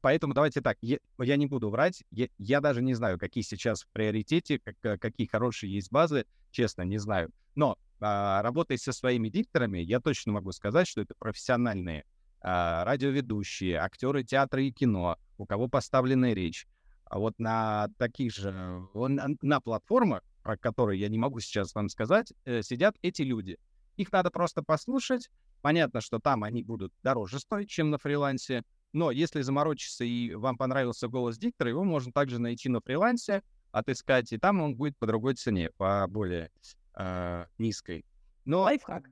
поэтому 0.00 0.34
давайте 0.34 0.60
так, 0.60 0.76
я, 0.80 0.98
я 1.18 1.36
не 1.36 1.46
буду 1.46 1.70
врать, 1.70 2.02
я, 2.10 2.28
я 2.38 2.60
даже 2.60 2.82
не 2.82 2.94
знаю, 2.94 3.18
какие 3.18 3.42
сейчас 3.42 3.82
в 3.82 3.88
приоритете, 3.88 4.58
как, 4.58 4.76
э, 4.82 4.98
какие 4.98 5.26
хорошие 5.26 5.72
есть 5.72 5.90
базы, 5.90 6.24
честно, 6.50 6.82
не 6.82 6.98
знаю. 6.98 7.30
Но 7.54 7.78
а, 8.00 8.42
работая 8.42 8.78
со 8.78 8.92
своими 8.92 9.28
дикторами, 9.28 9.78
я 9.78 10.00
точно 10.00 10.32
могу 10.32 10.52
сказать, 10.52 10.88
что 10.88 11.02
это 11.02 11.14
профессиональные 11.18 12.04
а, 12.40 12.84
радиоведущие, 12.84 13.76
актеры 13.76 14.24
театра 14.24 14.62
и 14.62 14.72
кино, 14.72 15.18
у 15.36 15.46
кого 15.46 15.68
поставленная 15.68 16.32
речь. 16.32 16.66
А 17.04 17.18
вот 17.18 17.38
на 17.38 17.88
таких 17.98 18.32
же, 18.32 18.52
на, 18.94 19.28
на 19.42 19.60
платформах, 19.60 20.22
про 20.42 20.56
которые 20.56 21.00
я 21.00 21.08
не 21.08 21.18
могу 21.18 21.40
сейчас 21.40 21.74
вам 21.74 21.88
сказать, 21.88 22.32
э, 22.44 22.62
сидят 22.62 22.96
эти 23.02 23.22
люди. 23.22 23.58
Их 23.96 24.12
надо 24.12 24.30
просто 24.30 24.62
послушать. 24.62 25.28
Понятно, 25.60 26.00
что 26.00 26.20
там 26.20 26.44
они 26.44 26.62
будут 26.62 26.92
дороже 27.02 27.38
стоить, 27.38 27.68
чем 27.68 27.90
на 27.90 27.98
фрилансе, 27.98 28.62
но 28.92 29.10
если 29.10 29.42
заморочиться 29.42 30.04
и 30.04 30.34
вам 30.34 30.56
понравился 30.56 31.08
голос 31.08 31.38
диктора, 31.38 31.70
его 31.70 31.84
можно 31.84 32.12
также 32.12 32.38
найти 32.38 32.68
на 32.68 32.80
фрилансе, 32.80 33.42
отыскать, 33.72 34.32
и 34.32 34.38
там 34.38 34.60
он 34.60 34.74
будет 34.74 34.96
по 34.98 35.06
другой 35.06 35.34
цене, 35.34 35.70
по 35.76 36.06
более 36.08 36.50
э, 36.96 37.46
низкой. 37.58 38.04
Но... 38.44 38.62
Лайфхак. 38.62 39.04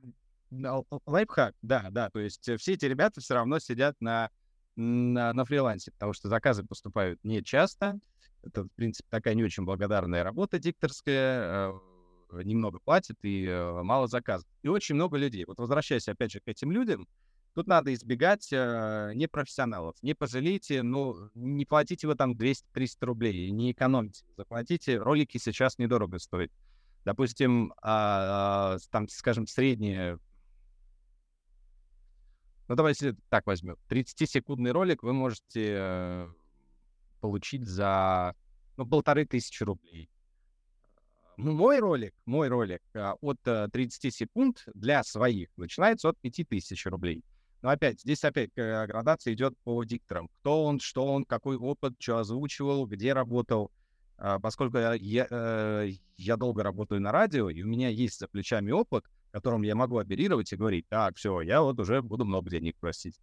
Лайфхак, 1.07 1.55
да, 1.63 1.89
да. 1.91 2.11
То 2.11 2.19
есть 2.19 2.51
все 2.59 2.73
эти 2.73 2.87
ребята 2.87 3.21
все 3.21 3.35
равно 3.35 3.59
сидят 3.59 3.97
на, 4.01 4.31
на, 4.77 5.33
на 5.33 5.45
фрилансе, 5.45 5.93
потому 5.93 6.13
что 6.13 6.29
заказы 6.29 6.65
поступают 6.65 7.23
не 7.23 7.43
часто. 7.43 7.99
Это, 8.43 8.65
в 8.65 8.69
принципе, 8.71 9.07
такая 9.11 9.35
не 9.35 9.45
очень 9.45 9.65
благодарная 9.65 10.25
работа 10.25 10.59
дикторская. 10.59 11.71
Э, 11.71 12.43
немного 12.45 12.79
платят 12.81 13.17
и 13.23 13.47
э, 13.47 13.83
мало 13.83 14.07
заказов. 14.07 14.49
И 14.63 14.69
очень 14.69 14.95
много 14.95 15.17
людей. 15.17 15.45
Вот 15.47 15.59
возвращаясь 15.59 16.09
опять 16.09 16.33
же 16.33 16.41
к 16.41 16.49
этим 16.49 16.73
людям, 16.73 17.07
Тут 17.55 17.67
надо 17.67 17.93
избегать 17.93 18.53
э, 18.53 19.13
непрофессионалов. 19.15 19.97
Не 20.03 20.15
пожалейте, 20.15 20.83
ну, 20.83 21.31
не 21.35 21.65
платите 21.65 22.07
вы 22.07 22.15
там 22.15 22.33
200-300 22.33 22.89
рублей, 23.01 23.51
не 23.51 23.73
экономьте. 23.73 24.25
Заплатите, 24.37 24.99
ролики 24.99 25.39
сейчас 25.39 25.79
недорого 25.79 26.19
стоят. 26.19 26.53
Допустим, 27.05 27.73
э, 27.83 27.87
э, 27.87 28.79
там, 28.91 29.09
скажем, 29.09 29.47
среднее... 29.47 30.19
Ну, 32.69 32.75
давайте 32.75 33.17
так 33.31 33.47
возьмем. 33.47 33.77
30-секундный 33.89 34.73
ролик 34.73 35.03
вы 35.03 35.15
можете 35.15 35.75
э, 35.79 36.29
получить 37.21 37.67
за, 37.67 38.37
ну, 38.77 38.87
полторы 38.87 39.25
тысячи 39.25 39.63
рублей. 39.63 40.11
Мой 41.39 41.79
ролик, 41.79 42.15
мой 42.27 42.49
ролик 42.49 42.83
э, 42.95 43.13
от 43.21 43.41
30 43.43 44.05
э, 44.05 44.11
секунд 44.11 44.65
для 44.75 45.03
своих 45.03 45.49
начинается 45.57 46.11
от 46.11 46.19
5000 46.19 46.87
рублей. 46.87 47.25
Но 47.63 47.71
опять, 47.71 48.01
здесь 48.01 48.23
опять 48.25 48.51
градация 48.55 49.35
идет 49.35 49.57
по 49.65 49.83
дикторам. 49.85 50.29
Кто 50.41 50.65
он, 50.65 50.79
что 50.79 51.05
он, 51.07 51.25
какой 51.25 51.57
опыт, 51.57 51.95
что 51.99 52.19
озвучивал, 52.19 52.87
где 52.87 53.13
работал. 53.13 53.73
А, 54.17 54.39
поскольку 54.39 54.79
я, 54.79 54.95
я, 54.95 55.27
э, 55.31 55.91
я 56.17 56.37
долго 56.37 56.63
работаю 56.63 57.01
на 57.01 57.13
радио, 57.13 57.51
и 57.51 57.63
у 57.63 57.67
меня 57.67 57.89
есть 57.89 58.19
за 58.19 58.29
плечами 58.29 58.71
опыт, 58.73 59.05
которым 59.31 59.63
я 59.63 59.75
могу 59.75 59.99
оперировать 59.99 60.53
и 60.53 60.57
говорить, 60.57 60.87
так, 60.89 61.17
все, 61.17 61.41
я 61.41 61.63
вот 61.63 61.79
уже 61.79 62.03
буду 62.03 62.25
много 62.25 62.51
денег 62.51 62.77
просить. 62.79 63.21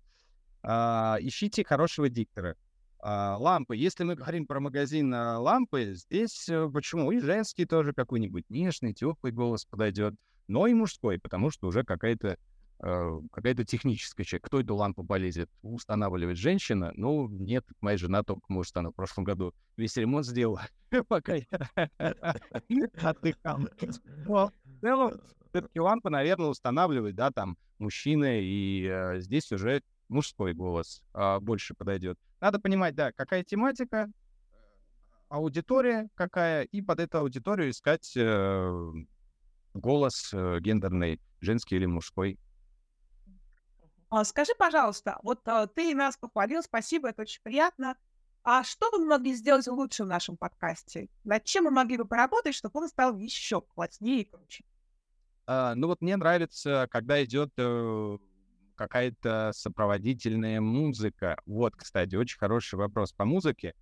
А, 0.64 1.18
ищите 1.20 1.64
хорошего 1.66 2.10
диктора. 2.10 2.56
А, 3.00 3.36
лампы. 3.38 3.76
Если 3.76 4.04
мы 4.04 4.16
говорим 4.16 4.48
про 4.48 4.60
магазин 4.60 5.14
лампы, 5.14 5.94
здесь 5.96 6.48
э, 6.50 6.70
почему? 6.74 7.12
И 7.12 7.20
женский 7.20 7.66
тоже 7.66 7.94
какой-нибудь 7.94 8.50
нежный, 8.50 8.94
теплый 8.94 9.34
голос 9.34 9.66
подойдет, 9.66 10.16
но 10.48 10.66
и 10.66 10.74
мужской, 10.74 11.20
потому 11.20 11.52
что 11.52 11.68
уже 11.68 11.84
какая-то 11.84 12.38
какая-то 12.80 13.64
техническая 13.64 14.26
часть. 14.26 14.44
Кто 14.44 14.60
эту 14.60 14.76
лампу 14.76 15.04
полезет 15.04 15.50
устанавливать? 15.62 16.38
Женщина? 16.38 16.92
Ну, 16.96 17.28
нет, 17.30 17.66
моя 17.82 17.98
жена 17.98 18.24
только, 18.24 18.44
может, 18.50 18.76
она 18.78 18.90
в 18.90 18.94
прошлом 18.94 19.24
году 19.24 19.54
весь 19.78 19.96
ремонт 19.98 20.26
сделала, 20.26 20.68
пока 21.08 21.36
я 21.36 21.46
отдыхал. 23.02 23.60
В 24.26 24.52
целом, 24.82 25.22
все-таки 25.50 25.80
лампа, 25.80 26.10
наверное, 26.10 26.48
устанавливает, 26.48 27.16
да, 27.16 27.32
там, 27.32 27.58
мужчина, 27.80 28.42
и 28.42 28.86
э, 28.86 29.20
здесь 29.20 29.52
уже 29.52 29.82
мужской 30.10 30.54
голос 30.54 31.02
э, 31.14 31.40
больше 31.40 31.74
подойдет. 31.74 32.20
Надо 32.42 32.60
понимать, 32.60 32.96
да, 32.96 33.12
какая 33.14 33.44
тематика, 33.44 34.10
аудитория 35.30 36.10
какая, 36.16 36.64
и 36.64 36.82
под 36.82 37.00
эту 37.00 37.20
аудиторию 37.20 37.70
искать 37.70 38.14
э, 38.16 38.92
голос 39.74 40.32
э, 40.34 40.60
гендерный, 40.60 41.20
женский 41.42 41.76
или 41.76 41.86
мужской. 41.86 42.38
А, 44.10 44.24
скажи, 44.24 44.54
пожалуйста, 44.58 45.20
вот 45.24 45.48
а, 45.48 45.68
ты 45.68 45.94
нас 45.96 46.18
похвалил, 46.18 46.62
спасибо, 46.64 47.10
это 47.10 47.24
очень 47.24 47.42
приятно. 47.42 47.96
А 48.44 48.64
что 48.64 48.92
вы 48.92 49.04
могли 49.04 49.34
сделать 49.34 49.68
лучше 49.68 50.04
в 50.04 50.08
нашем 50.08 50.38
подкасте? 50.38 51.10
Над 51.24 51.44
чем 51.46 51.64
мы 51.64 51.72
могли 51.72 51.98
бы 51.98 52.06
поработать, 52.06 52.54
чтобы 52.54 52.80
он 52.80 52.88
стал 52.88 53.18
еще 53.18 53.62
класснее 53.62 54.22
и 54.22 54.26
круче? 54.26 54.64
А, 55.48 55.74
ну 55.74 55.88
вот 55.88 56.02
мне 56.02 56.16
нравится, 56.16 56.88
когда 56.92 57.24
идет 57.24 57.52
э, 57.58 58.18
какая-то 58.76 59.52
сопроводительная 59.54 60.62
музыка. 60.62 61.38
Вот, 61.48 61.76
кстати, 61.76 62.16
очень 62.16 62.38
хороший 62.38 62.76
вопрос 62.76 63.14
по 63.14 63.26
музыке. 63.26 63.74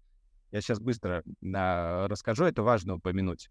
Я 0.51 0.61
сейчас 0.61 0.79
быстро 0.79 1.23
э, 1.25 2.05
расскажу, 2.07 2.45
это 2.45 2.63
важно 2.63 2.95
упомянуть. 2.95 3.49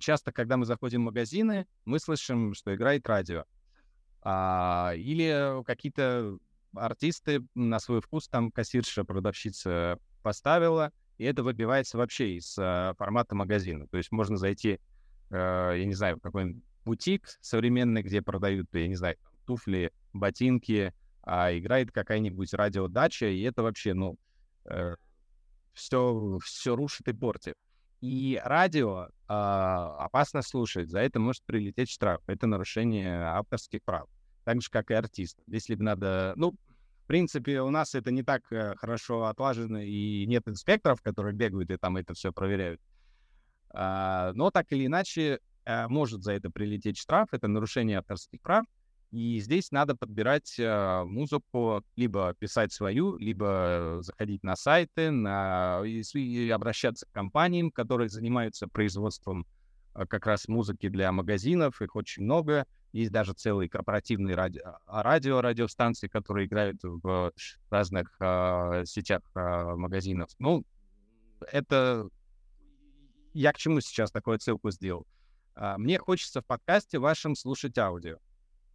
часто, 0.00 0.32
когда 0.32 0.58
мы 0.58 0.66
заходим 0.66 1.00
в 1.02 1.04
магазины, 1.06 1.66
мы 1.86 1.98
слышим, 1.98 2.52
что 2.52 2.74
играет 2.74 3.08
радио. 3.08 3.44
А, 4.22 4.92
или 4.94 5.62
какие-то 5.64 6.38
артисты 6.74 7.44
на 7.54 7.78
свой 7.80 8.00
вкус, 8.00 8.28
там 8.28 8.50
кассирша, 8.50 9.04
продавщица 9.04 9.98
поставила, 10.22 10.92
и 11.18 11.24
это 11.24 11.42
выбивается 11.42 11.98
вообще 11.98 12.36
из 12.36 12.56
а, 12.58 12.94
формата 12.94 13.34
магазина. 13.34 13.86
То 13.88 13.96
есть 13.96 14.12
можно 14.12 14.36
зайти, 14.36 14.80
а, 15.30 15.72
я 15.72 15.84
не 15.84 15.94
знаю, 15.94 16.18
в 16.18 16.20
какой-нибудь 16.20 16.62
бутик 16.84 17.38
современный, 17.40 18.02
где 18.02 18.22
продают, 18.22 18.68
я 18.72 18.88
не 18.88 18.96
знаю, 18.96 19.16
туфли, 19.46 19.92
ботинки, 20.12 20.92
а 21.22 21.56
играет 21.56 21.92
какая-нибудь 21.92 22.52
радиодача, 22.54 23.26
и 23.26 23.42
это 23.42 23.62
вообще, 23.62 23.94
ну, 23.94 24.18
э, 24.64 24.96
все, 25.72 26.38
все 26.42 26.74
рушит 26.74 27.08
и 27.08 27.12
портит. 27.12 27.54
И 28.02 28.40
радио 28.44 29.06
э, 29.06 29.08
опасно 29.28 30.42
слушать, 30.42 30.90
за 30.90 30.98
это 30.98 31.20
может 31.20 31.44
прилететь 31.44 31.88
штраф. 31.88 32.20
Это 32.26 32.48
нарушение 32.48 33.22
авторских 33.22 33.80
прав. 33.84 34.08
Так 34.44 34.60
же, 34.60 34.68
как 34.70 34.90
и 34.90 34.94
артист. 34.94 35.38
Если 35.46 35.76
бы 35.76 35.84
надо... 35.84 36.32
Ну, 36.34 36.50
в 36.50 37.06
принципе, 37.06 37.60
у 37.60 37.70
нас 37.70 37.94
это 37.94 38.10
не 38.10 38.24
так 38.24 38.42
э, 38.50 38.74
хорошо 38.74 39.26
отлажено, 39.26 39.78
и 39.78 40.26
нет 40.26 40.48
инспекторов, 40.48 41.00
которые 41.00 41.32
бегают 41.32 41.70
и 41.70 41.76
там 41.76 41.96
это 41.96 42.12
все 42.14 42.32
проверяют. 42.32 42.80
А, 43.70 44.32
но 44.34 44.50
так 44.50 44.66
или 44.72 44.86
иначе, 44.86 45.38
а, 45.64 45.88
может 45.88 46.24
за 46.24 46.32
это 46.32 46.50
прилететь 46.50 46.98
штраф, 46.98 47.28
это 47.30 47.46
нарушение 47.46 47.98
авторских 47.98 48.40
прав. 48.40 48.66
И 49.12 49.40
здесь 49.40 49.70
надо 49.70 49.94
подбирать 49.94 50.58
э, 50.58 51.04
музыку, 51.04 51.84
либо 51.96 52.34
писать 52.38 52.72
свою, 52.72 53.18
либо 53.18 53.98
заходить 54.00 54.42
на 54.42 54.56
сайты, 54.56 55.10
на, 55.10 55.82
и, 55.84 56.48
обращаться 56.48 57.04
к 57.04 57.12
компаниям, 57.12 57.70
которые 57.70 58.08
занимаются 58.08 58.68
производством 58.68 59.46
э, 59.94 60.06
как 60.06 60.24
раз 60.24 60.48
музыки 60.48 60.88
для 60.88 61.12
магазинов. 61.12 61.82
Их 61.82 61.94
очень 61.94 62.22
много. 62.22 62.66
Есть 62.92 63.12
даже 63.12 63.34
целые 63.34 63.68
корпоративные 63.68 64.34
радио, 64.34 64.78
а, 64.86 65.02
радио 65.02 65.42
радиостанции, 65.42 66.08
которые 66.08 66.46
играют 66.46 66.78
в 66.82 67.32
разных 67.68 68.16
э, 68.18 68.84
сетях 68.86 69.20
э, 69.34 69.74
магазинов. 69.76 70.30
Ну, 70.38 70.64
это... 71.52 72.08
Я 73.34 73.52
к 73.52 73.58
чему 73.58 73.82
сейчас 73.82 74.10
такую 74.10 74.40
ссылку 74.40 74.70
сделал? 74.70 75.06
Uh, 75.54 75.76
мне 75.76 75.98
хочется 75.98 76.40
в 76.40 76.46
подкасте 76.46 76.98
вашем 76.98 77.34
слушать 77.34 77.76
аудио. 77.76 78.16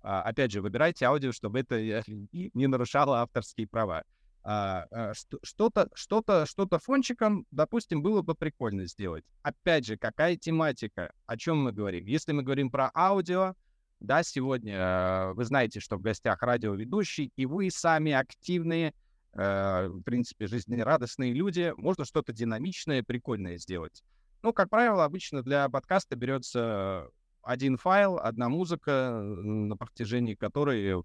А, 0.09 0.21
опять 0.21 0.53
же, 0.53 0.61
выбирайте 0.61 1.03
аудио, 1.03 1.33
чтобы 1.33 1.59
это 1.59 1.77
не 2.31 2.67
нарушало 2.67 3.19
авторские 3.21 3.67
права. 3.67 4.05
А, 4.41 4.85
а, 4.89 5.13
что-то, 5.43 5.89
что-то, 5.93 6.45
что-то 6.45 6.79
фончиком, 6.79 7.45
допустим, 7.51 8.01
было 8.01 8.21
бы 8.21 8.33
прикольно 8.33 8.85
сделать. 8.87 9.25
Опять 9.41 9.85
же, 9.85 9.97
какая 9.97 10.37
тематика? 10.37 11.11
О 11.25 11.35
чем 11.35 11.61
мы 11.61 11.73
говорим? 11.73 12.05
Если 12.05 12.31
мы 12.31 12.43
говорим 12.43 12.71
про 12.71 12.89
аудио, 12.95 13.53
да, 13.99 14.23
сегодня 14.23 15.33
вы 15.33 15.43
знаете, 15.43 15.81
что 15.81 15.97
в 15.97 16.01
гостях 16.01 16.41
радиоведущий, 16.41 17.33
и 17.35 17.45
вы 17.45 17.69
сами 17.69 18.13
активные, 18.13 18.93
в 19.33 20.01
принципе, 20.05 20.47
жизнерадостные 20.47 21.33
люди, 21.33 21.73
можно 21.75 22.05
что-то 22.05 22.31
динамичное, 22.31 23.03
прикольное 23.03 23.57
сделать. 23.57 24.03
Ну, 24.41 24.53
как 24.53 24.69
правило, 24.69 25.03
обычно 25.03 25.43
для 25.43 25.67
подкаста 25.67 26.15
берется 26.15 27.09
один 27.47 27.77
файл, 27.77 28.17
одна 28.17 28.49
музыка, 28.49 29.21
на 29.21 29.77
протяжении 29.77 30.35
которой 30.35 31.01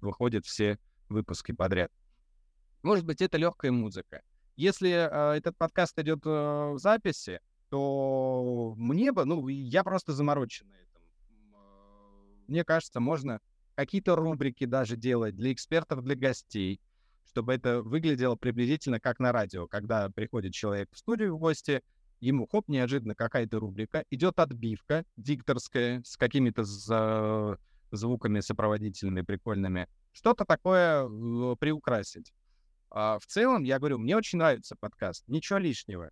выходят 0.00 0.44
все 0.44 0.78
выпуски 1.08 1.52
подряд. 1.52 1.92
Может 2.82 3.04
быть, 3.04 3.22
это 3.22 3.38
легкая 3.38 3.70
музыка. 3.70 4.22
Если 4.56 4.90
э, 4.90 5.36
этот 5.36 5.56
подкаст 5.56 5.96
идет 6.00 6.26
э, 6.26 6.30
в 6.72 6.78
записи, 6.78 7.40
то 7.70 8.74
мне 8.76 9.12
бы, 9.12 9.24
ну, 9.24 9.46
я 9.46 9.84
просто 9.84 10.12
заморочен 10.12 10.68
на 10.68 10.74
этом. 10.74 11.02
Мне 12.48 12.64
кажется, 12.64 12.98
можно 12.98 13.40
какие-то 13.76 14.16
рубрики 14.16 14.64
даже 14.64 14.96
делать 14.96 15.36
для 15.36 15.52
экспертов, 15.52 16.02
для 16.02 16.16
гостей, 16.16 16.80
чтобы 17.24 17.54
это 17.54 17.82
выглядело 17.82 18.34
приблизительно 18.34 18.98
как 18.98 19.20
на 19.20 19.30
радио, 19.30 19.68
когда 19.68 20.08
приходит 20.10 20.54
человек 20.54 20.88
в 20.92 20.98
студию 20.98 21.36
в 21.36 21.38
гости, 21.38 21.82
ему 22.20 22.46
хоп, 22.46 22.68
неожиданно 22.68 23.14
какая-то 23.14 23.58
рубрика, 23.58 24.04
идет 24.10 24.38
отбивка 24.38 25.04
дикторская 25.16 26.02
с 26.04 26.16
какими-то 26.16 26.64
звуками 27.90 28.40
сопроводительными 28.40 29.22
прикольными, 29.22 29.88
что-то 30.12 30.44
такое 30.44 31.08
приукрасить. 31.56 32.32
А 32.90 33.18
в 33.18 33.26
целом, 33.26 33.64
я 33.64 33.78
говорю, 33.78 33.98
мне 33.98 34.16
очень 34.16 34.38
нравится 34.38 34.76
подкаст, 34.78 35.24
ничего 35.26 35.58
лишнего. 35.58 36.10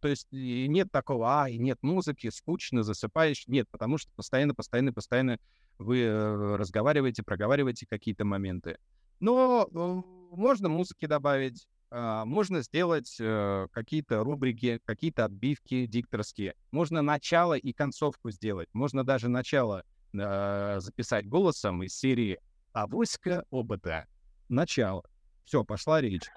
То 0.00 0.08
есть 0.08 0.26
нет 0.30 0.90
такого, 0.92 1.44
а, 1.44 1.48
и 1.48 1.56
нет 1.56 1.78
музыки, 1.80 2.28
скучно, 2.28 2.82
засыпаешь. 2.82 3.44
Нет, 3.46 3.66
потому 3.70 3.96
что 3.96 4.12
постоянно, 4.14 4.54
постоянно, 4.54 4.92
постоянно 4.92 5.38
вы 5.78 6.00
э, 6.00 6.56
разговариваете, 6.56 7.22
проговариваете 7.22 7.86
какие-то 7.86 8.26
моменты. 8.26 8.76
Но 9.20 9.66
э, 9.72 10.36
можно 10.36 10.68
музыки 10.68 11.06
добавить, 11.06 11.66
можно 11.90 12.62
сделать 12.62 13.16
э, 13.20 13.68
какие-то 13.72 14.24
рубрики, 14.24 14.80
какие-то 14.84 15.24
отбивки 15.24 15.86
дикторские. 15.86 16.54
Можно 16.70 17.02
начало 17.02 17.54
и 17.54 17.72
концовку 17.72 18.30
сделать. 18.30 18.68
Можно 18.72 19.04
даже 19.04 19.28
начало 19.28 19.84
э, 20.12 20.80
записать 20.80 21.28
голосом 21.28 21.82
из 21.82 21.96
серии 21.96 22.38
«Авоська 22.72 23.44
опыта». 23.50 24.06
Начало. 24.48 25.04
Все, 25.44 25.64
пошла 25.64 26.00
речь. 26.00 26.28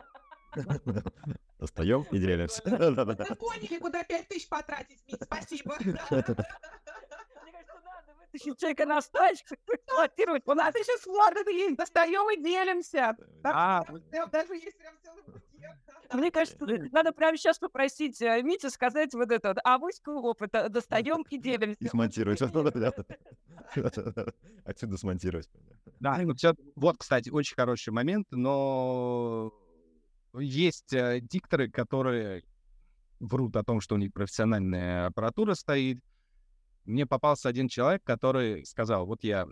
Достаем 1.60 2.03
и 2.12 2.19
делимся. 2.19 2.62
Поняли, 2.62 3.79
куда 3.79 4.03
5 4.03 4.27
тысяч 4.27 4.47
потратить, 4.47 5.03
Мить, 5.07 5.21
спасибо. 5.23 5.77
Человека 8.38 8.86
на 8.86 9.02
стачку, 9.02 9.56
эксплуатировать. 9.67 10.43
У 10.45 10.54
нас 10.54 10.73
еще 10.76 10.97
сложно, 11.02 11.76
достаем 11.76 12.30
и 12.32 12.41
делимся. 12.41 13.17
А, 13.43 13.84
даже 14.32 14.56
есть 14.56 14.78
прям 14.78 14.95
целый 15.04 15.23
мне 16.13 16.32
кажется, 16.32 16.58
надо 16.91 17.12
прямо 17.12 17.38
сейчас 17.38 17.60
попросить 17.60 18.21
э, 18.21 18.41
Митю 18.41 18.69
сказать 18.69 19.13
вот 19.13 19.32
это 19.32 19.50
вот, 19.50 19.58
а 19.63 19.76
авоську 19.76 20.12
опыта 20.12 20.69
достаем 20.69 21.23
и 21.30 21.38
делимся. 21.38 21.78
И 21.80 21.88
смонтировать. 21.88 22.41
Отсюда 24.65 24.97
смонтировать. 24.97 25.50
Да, 26.00 26.19
вот, 26.76 26.97
кстати, 26.97 27.30
очень 27.30 27.56
хороший 27.56 27.91
момент, 27.91 28.28
но 28.32 29.52
есть 30.34 30.93
э, 30.93 31.19
дикторы, 31.21 31.69
которые 31.69 32.43
врут 33.19 33.56
о 33.56 33.63
том, 33.63 33.82
что 33.82 33.95
у 33.95 33.97
них 33.97 34.13
профессиональная 34.13 35.08
аппаратура 35.08 35.56
стоит, 35.56 36.00
мне 36.88 37.06
попался 37.06 37.50
один 37.50 37.67
человек, 37.67 38.04
который 38.04 38.65
сказал, 38.65 39.06
вот 39.06 39.23
я 39.23 39.47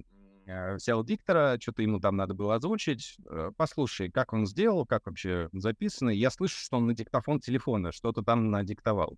э, 0.45 0.76
взял 0.76 1.04
диктора, 1.04 1.58
что-то 1.60 1.82
ему 1.82 2.00
там 2.00 2.15
надо 2.15 2.34
было 2.34 2.56
озвучить, 2.56 3.17
э, 3.30 3.52
послушай, 3.56 4.10
как 4.10 4.34
он 4.34 4.48
сделал, 4.48 4.86
как 4.86 5.06
вообще 5.06 5.50
записано. 5.54 6.10
Я 6.10 6.32
слышу, 6.32 6.58
что 6.58 6.78
он 6.78 6.88
на 6.88 6.95
диктофон 6.95 7.39
телефона 7.39 7.91
что-то 7.91 8.24
там 8.24 8.50
надиктовал. 8.50 9.17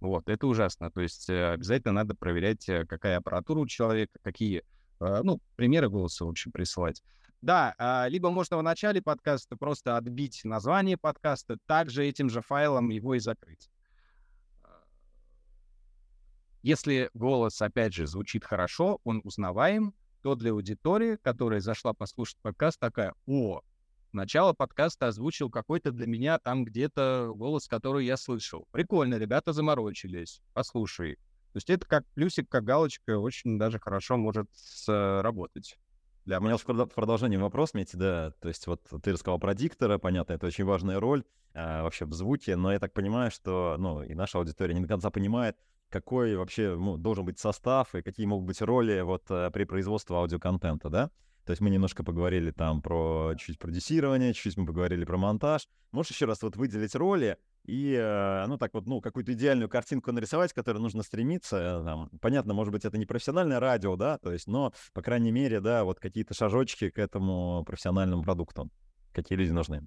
Вот, 0.00 0.28
это 0.28 0.46
ужасно. 0.46 0.90
То 0.90 1.00
есть 1.00 1.28
э, 1.28 1.52
обязательно 1.52 1.92
надо 1.92 2.14
проверять, 2.14 2.64
какая 2.88 3.18
аппаратура 3.18 3.58
у 3.60 3.66
человека, 3.66 4.18
какие, 4.22 4.62
ну, 5.00 5.40
примеры 5.56 5.90
голоса, 5.90 6.24
в 6.24 6.28
общем, 6.28 6.52
присылать. 6.52 7.02
Да, 7.40 7.74
а, 7.78 8.08
либо 8.08 8.30
можно 8.30 8.58
в 8.58 8.62
начале 8.62 9.00
подкаста 9.00 9.56
просто 9.56 9.96
отбить 9.96 10.40
название 10.44 10.96
подкаста, 10.96 11.56
также 11.66 12.04
этим 12.04 12.30
же 12.30 12.40
файлом 12.40 12.88
его 12.88 13.14
и 13.14 13.20
закрыть. 13.20 13.70
Если 16.62 17.10
голос, 17.14 17.62
опять 17.62 17.94
же, 17.94 18.06
звучит 18.06 18.44
хорошо, 18.44 19.00
он 19.04 19.20
узнаваем, 19.24 19.94
то 20.22 20.34
для 20.34 20.50
аудитории, 20.50 21.16
которая 21.22 21.60
зашла 21.60 21.92
послушать 21.92 22.38
подкаст, 22.42 22.80
такая, 22.80 23.14
о, 23.26 23.60
начало 24.12 24.52
подкаста 24.52 25.06
озвучил 25.08 25.50
какой-то 25.50 25.92
для 25.92 26.06
меня 26.06 26.38
там 26.38 26.64
где-то 26.64 27.32
голос, 27.34 27.68
который 27.68 28.04
я 28.04 28.16
слышал. 28.16 28.66
Прикольно, 28.72 29.16
ребята 29.16 29.52
заморочились, 29.52 30.40
послушай. 30.52 31.16
То 31.52 31.56
есть 31.56 31.70
это 31.70 31.86
как 31.86 32.04
плюсик, 32.14 32.48
как 32.48 32.64
галочка, 32.64 33.18
очень 33.18 33.58
даже 33.58 33.78
хорошо 33.78 34.16
может 34.16 34.48
сработать. 34.52 35.78
Для 36.24 36.40
У 36.40 36.42
меня 36.42 36.58
в 36.58 36.64
продолжение 36.64 37.38
вопрос, 37.38 37.72
Мети, 37.72 37.96
да, 37.96 38.32
то 38.40 38.48
есть 38.48 38.66
вот 38.66 38.82
ты 39.02 39.12
рассказал 39.12 39.38
про 39.38 39.54
диктора, 39.54 39.96
понятно, 39.96 40.34
это 40.34 40.46
очень 40.46 40.64
важная 40.64 41.00
роль 41.00 41.24
а, 41.54 41.82
вообще 41.84 42.04
в 42.04 42.12
звуке, 42.12 42.54
но 42.54 42.70
я 42.70 42.78
так 42.78 42.92
понимаю, 42.92 43.30
что, 43.30 43.76
ну, 43.78 44.02
и 44.02 44.14
наша 44.14 44.36
аудитория 44.36 44.74
не 44.74 44.82
до 44.82 44.88
конца 44.88 45.10
понимает, 45.10 45.56
какой 45.90 46.36
вообще 46.36 46.76
ну, 46.76 46.96
должен 46.96 47.24
быть 47.24 47.38
состав 47.38 47.94
и 47.94 48.02
какие 48.02 48.26
могут 48.26 48.46
быть 48.46 48.60
роли 48.60 49.00
вот 49.00 49.24
э, 49.30 49.50
при 49.52 49.64
производстве 49.64 50.16
аудиоконтента, 50.16 50.90
да? 50.90 51.10
То 51.44 51.52
есть 51.52 51.62
мы 51.62 51.70
немножко 51.70 52.04
поговорили 52.04 52.50
там 52.50 52.82
про 52.82 53.32
чуть-чуть 53.38 53.58
продюсирование, 53.58 54.34
чуть-чуть 54.34 54.58
мы 54.58 54.66
поговорили 54.66 55.06
про 55.06 55.16
монтаж. 55.16 55.66
Можешь 55.92 56.12
еще 56.12 56.26
раз 56.26 56.42
вот 56.42 56.56
выделить 56.56 56.94
роли 56.94 57.38
и, 57.64 57.94
э, 57.98 58.46
ну, 58.46 58.58
так 58.58 58.74
вот, 58.74 58.86
ну, 58.86 59.00
какую-то 59.00 59.32
идеальную 59.32 59.70
картинку 59.70 60.12
нарисовать, 60.12 60.52
к 60.52 60.56
которой 60.56 60.78
нужно 60.78 61.02
стремиться. 61.02 61.56
Э, 61.56 61.84
там, 61.84 62.10
понятно, 62.20 62.52
может 62.52 62.72
быть, 62.72 62.84
это 62.84 62.98
не 62.98 63.06
профессиональное 63.06 63.60
радио, 63.60 63.96
да, 63.96 64.18
то 64.18 64.30
есть, 64.30 64.46
но, 64.46 64.74
по 64.92 65.00
крайней 65.00 65.30
мере, 65.30 65.60
да, 65.60 65.84
вот 65.84 66.00
какие-то 66.00 66.34
шажочки 66.34 66.90
к 66.90 66.98
этому 66.98 67.64
профессиональному 67.66 68.22
продукту. 68.22 68.70
Какие 69.14 69.38
люди 69.38 69.50
нужны? 69.50 69.86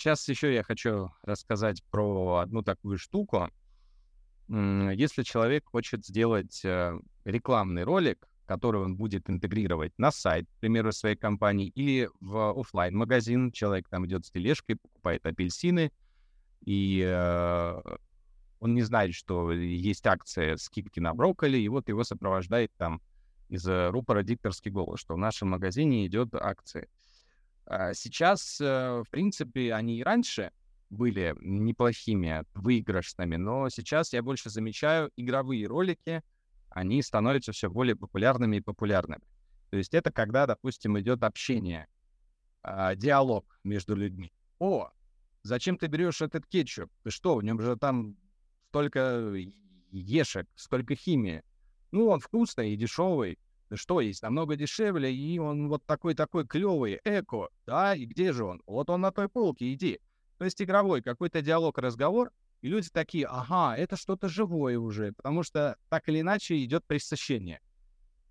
Сейчас 0.00 0.26
еще 0.28 0.54
я 0.54 0.62
хочу 0.62 1.10
рассказать 1.24 1.84
про 1.90 2.36
одну 2.36 2.62
такую 2.62 2.96
штуку. 2.96 3.50
если 4.48 5.22
человек 5.22 5.68
хочет 5.68 6.06
сделать 6.06 6.64
э, 6.64 6.98
рекламный 7.26 7.84
ролик, 7.84 8.26
который 8.46 8.80
он 8.80 8.96
будет 8.96 9.28
интегрировать 9.28 9.92
на 9.98 10.10
сайт, 10.10 10.46
к 10.48 10.60
примеру, 10.60 10.92
своей 10.92 11.16
компании, 11.16 11.68
или 11.68 12.08
в 12.18 12.58
офлайн 12.58 12.96
магазин 12.96 13.52
человек 13.52 13.90
там 13.90 14.06
идет 14.06 14.24
с 14.24 14.30
тележкой, 14.30 14.76
покупает 14.76 15.26
апельсины, 15.26 15.92
и 16.64 17.04
э, 17.06 17.80
он 18.58 18.72
не 18.74 18.80
знает, 18.80 19.12
что 19.12 19.52
есть 19.52 20.06
акция 20.06 20.56
скидки 20.56 20.98
на 20.98 21.12
брокколи, 21.12 21.58
и 21.58 21.68
вот 21.68 21.90
его 21.90 22.04
сопровождает 22.04 22.72
там 22.78 23.02
из 23.50 23.66
рупора 23.68 24.22
дикторский 24.22 24.70
голос, 24.70 25.00
что 25.00 25.12
в 25.12 25.18
нашем 25.18 25.50
магазине 25.50 26.06
идет 26.06 26.34
акция. 26.34 26.88
А 27.66 27.94
сейчас, 27.94 28.60
э, 28.60 29.02
в 29.06 29.10
принципе, 29.10 29.74
они 29.74 29.98
и 29.98 30.02
раньше 30.02 30.52
были 30.90 31.36
неплохими, 31.40 32.44
выигрышными, 32.54 33.36
но 33.36 33.68
сейчас 33.68 34.12
я 34.12 34.22
больше 34.22 34.50
замечаю 34.50 35.10
игровые 35.16 35.66
ролики, 35.66 36.22
они 36.70 37.02
становятся 37.02 37.52
все 37.52 37.70
более 37.70 37.96
популярными 37.96 38.56
и 38.56 38.60
популярными. 38.60 39.22
То 39.70 39.76
есть 39.76 39.94
это 39.94 40.10
когда, 40.10 40.46
допустим, 40.46 40.98
идет 40.98 41.22
общение, 41.22 41.86
э, 42.62 42.96
диалог 42.96 43.46
между 43.62 43.94
людьми. 43.94 44.32
О, 44.58 44.90
зачем 45.42 45.78
ты 45.78 45.86
берешь 45.86 46.22
этот 46.22 46.46
кетчуп? 46.46 46.90
Ты 47.04 47.10
что, 47.10 47.36
в 47.36 47.44
нем 47.44 47.60
же 47.60 47.76
там 47.76 48.16
столько 48.68 49.32
ешек, 49.90 50.48
столько 50.54 50.94
химии. 50.94 51.42
Ну, 51.92 52.08
он 52.08 52.20
вкусный 52.20 52.72
и 52.72 52.76
дешевый. 52.76 53.38
Что 53.76 54.00
есть, 54.00 54.22
намного 54.22 54.56
дешевле, 54.56 55.14
и 55.14 55.38
он 55.38 55.68
вот 55.68 55.84
такой-такой 55.86 56.46
клевый, 56.46 57.00
эко. 57.04 57.48
Да, 57.66 57.94
и 57.94 58.04
где 58.04 58.32
же 58.32 58.44
он? 58.44 58.62
Вот 58.66 58.90
он 58.90 59.00
на 59.00 59.12
той 59.12 59.28
полке, 59.28 59.72
иди. 59.72 60.00
То 60.38 60.44
есть 60.44 60.60
игровой 60.60 61.02
какой-то 61.02 61.42
диалог, 61.42 61.78
разговор, 61.78 62.32
и 62.62 62.68
люди 62.68 62.88
такие, 62.90 63.26
ага, 63.26 63.76
это 63.76 63.96
что-то 63.96 64.28
живое 64.28 64.78
уже, 64.78 65.12
потому 65.12 65.42
что 65.42 65.76
так 65.88 66.08
или 66.08 66.20
иначе 66.20 66.62
идет 66.64 66.84
пресыщение. 66.86 67.60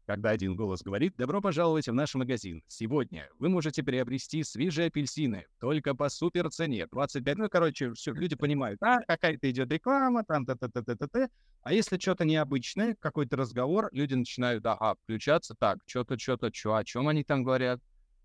Когда 0.10 0.32
один 0.32 0.56
голос 0.56 0.82
говорит 0.82 1.14
«Добро 1.20 1.40
пожаловать 1.40 1.88
в 1.88 1.94
наш 1.94 2.16
магазин. 2.16 2.64
Сегодня 2.68 3.30
вы 3.38 3.48
можете 3.48 3.84
приобрести 3.84 4.44
свежие 4.44 4.88
апельсины 4.88 5.46
только 5.60 5.94
по 5.94 6.10
супер 6.10 6.50
цене. 6.50 6.88
25...» 6.92 7.36
Ну, 7.38 7.48
короче, 7.48 7.94
все, 7.94 8.12
люди 8.12 8.36
понимают, 8.36 8.82
а, 8.82 9.02
какая-то 9.02 9.52
идет 9.52 9.72
реклама, 9.72 10.24
там, 10.24 10.48
та 10.48 10.56
та 10.56 10.68
та 10.68 10.82
та 10.82 10.96
та 10.96 11.08
та 11.08 11.30
А 11.62 11.74
если 11.74 12.00
что-то 12.00 12.26
необычное, 12.26 12.96
какой-то 13.00 13.38
разговор, 13.38 13.90
люди 13.92 14.16
начинают, 14.16 14.66
ага, 14.66 14.96
включаться, 15.04 15.54
так, 15.54 15.78
что-то, 15.86 16.18
что-то, 16.18 16.50
что, 16.52 16.74
о 16.74 16.84
чем 16.84 17.08
они 17.08 17.24
там 17.24 17.44
говорят, 17.44 17.80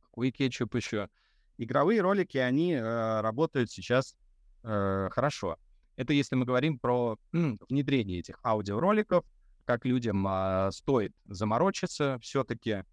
какой 0.04 0.30
кетчуп 0.30 0.74
еще. 0.76 1.10
Игровые 1.58 2.00
ролики, 2.00 2.38
они 2.38 2.72
э, 2.72 3.20
работают 3.20 3.70
сейчас 3.70 4.16
э, 4.62 5.08
хорошо. 5.10 5.58
Это 5.96 6.14
если 6.14 6.34
мы 6.34 6.46
говорим 6.46 6.78
про 6.78 7.18
внедрение 7.32 8.20
этих 8.20 8.40
аудиороликов, 8.42 9.26
как 9.64 9.84
людям 9.84 10.24
а, 10.28 10.70
стоит 10.72 11.12
заморочиться 11.26 12.18
все-таки. 12.20 12.84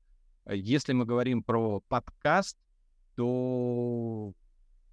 Если 0.49 0.93
мы 0.93 1.05
говорим 1.05 1.43
про 1.43 1.81
подкаст, 1.81 2.57
то 3.15 4.33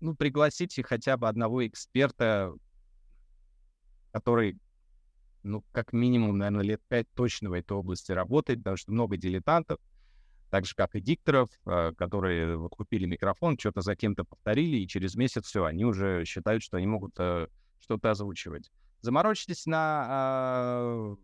ну, 0.00 0.14
пригласите 0.14 0.82
хотя 0.82 1.16
бы 1.16 1.28
одного 1.28 1.66
эксперта, 1.66 2.52
который, 4.12 4.58
ну, 5.42 5.64
как 5.72 5.92
минимум, 5.92 6.38
наверное, 6.38 6.64
лет 6.64 6.82
пять 6.88 7.06
точно 7.14 7.50
в 7.50 7.52
этой 7.54 7.72
области 7.72 8.12
работает, 8.12 8.60
потому 8.60 8.76
что 8.76 8.92
много 8.92 9.16
дилетантов, 9.16 9.78
так 10.50 10.64
же, 10.64 10.74
как 10.74 10.94
и 10.94 11.00
дикторов, 11.00 11.50
а, 11.64 11.92
которые 11.94 12.56
вот 12.56 12.70
купили 12.70 13.06
микрофон, 13.06 13.58
что-то 13.58 13.80
за 13.80 13.96
кем-то 13.96 14.24
повторили, 14.24 14.78
и 14.78 14.88
через 14.88 15.14
месяц 15.14 15.46
все, 15.46 15.64
они 15.64 15.84
уже 15.84 16.24
считают, 16.24 16.62
что 16.62 16.76
они 16.76 16.86
могут 16.86 17.14
э, 17.18 17.48
что-то 17.80 18.10
озвучивать. 18.10 18.70
Заморочитесь 19.00 19.66
на, 19.66 20.76
э, 20.80 21.16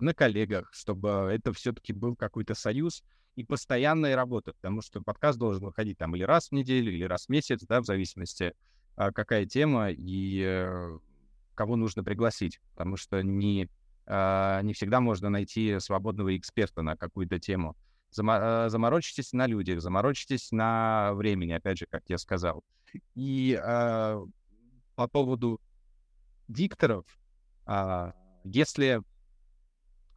на 0.00 0.14
коллегах, 0.14 0.70
чтобы 0.72 1.08
это 1.32 1.52
все-таки 1.52 1.92
был 1.92 2.16
какой-то 2.16 2.54
союз 2.54 3.02
и 3.36 3.44
постоянная 3.44 4.16
работа, 4.16 4.52
потому 4.52 4.82
что 4.82 5.00
подкаст 5.00 5.38
должен 5.38 5.64
выходить 5.64 5.98
там 5.98 6.16
или 6.16 6.24
раз 6.24 6.48
в 6.48 6.52
неделю, 6.52 6.92
или 6.92 7.04
раз 7.04 7.26
в 7.26 7.28
месяц, 7.28 7.64
да, 7.66 7.80
в 7.80 7.84
зависимости, 7.84 8.54
э, 8.96 9.12
какая 9.12 9.46
тема 9.46 9.90
и 9.90 10.42
э, 10.44 10.98
кого 11.54 11.76
нужно 11.76 12.02
пригласить, 12.02 12.60
потому 12.72 12.96
что 12.96 13.22
не, 13.22 13.68
э, 14.06 14.60
не 14.62 14.72
всегда 14.72 15.00
можно 15.00 15.30
найти 15.30 15.78
свободного 15.78 16.36
эксперта 16.36 16.82
на 16.82 16.96
какую-то 16.96 17.38
тему. 17.38 17.76
Зама- 18.10 18.68
заморочитесь 18.68 19.32
на 19.32 19.46
людях, 19.46 19.80
заморочитесь 19.80 20.50
на 20.50 21.12
времени, 21.14 21.52
опять 21.52 21.78
же, 21.78 21.86
как 21.88 22.02
я 22.08 22.18
сказал. 22.18 22.64
И 23.14 23.60
по 24.98 25.06
поводу 25.06 25.60
дикторов, 26.48 27.04
а, 27.66 28.14
если 28.44 29.02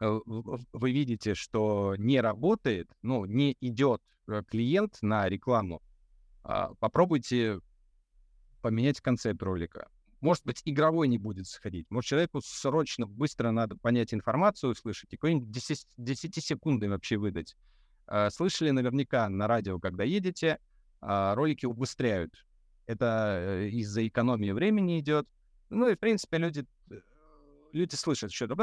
вы 0.01 0.91
видите, 0.91 1.35
что 1.35 1.95
не 1.97 2.19
работает, 2.19 2.89
ну, 3.01 3.25
не 3.25 3.55
идет 3.61 4.01
э, 4.27 4.43
клиент 4.47 4.97
на 5.01 5.29
рекламу, 5.29 5.81
а, 6.43 6.73
попробуйте 6.79 7.59
поменять 8.61 8.99
концепт 8.99 9.41
ролика. 9.43 9.89
Может 10.21 10.45
быть, 10.45 10.61
игровой 10.65 11.07
не 11.07 11.17
будет 11.17 11.47
сходить. 11.47 11.85
Может, 11.89 12.09
человеку 12.09 12.41
срочно, 12.43 13.07
быстро 13.07 13.51
надо 13.51 13.75
понять 13.75 14.13
информацию, 14.13 14.71
услышать, 14.71 15.13
и 15.13 15.17
какой-нибудь 15.17 15.55
10-секундный 15.97 16.89
вообще 16.89 17.17
выдать. 17.17 17.55
А, 18.07 18.29
слышали 18.29 18.71
наверняка 18.71 19.29
на 19.29 19.47
радио, 19.47 19.79
когда 19.79 20.03
едете, 20.03 20.59
ролики 20.99 21.65
убыстряют 21.65 22.45
это 22.91 23.37
э, 23.39 23.69
из-за 23.69 24.07
экономии 24.07 24.51
времени 24.51 24.99
идет. 24.99 25.27
Ну 25.69 25.89
и, 25.89 25.95
в 25.95 25.99
принципе, 25.99 26.37
люди, 26.37 26.65
э, 26.89 26.99
люди 27.73 27.95
слышат 27.95 28.31
что-то, 28.31 28.55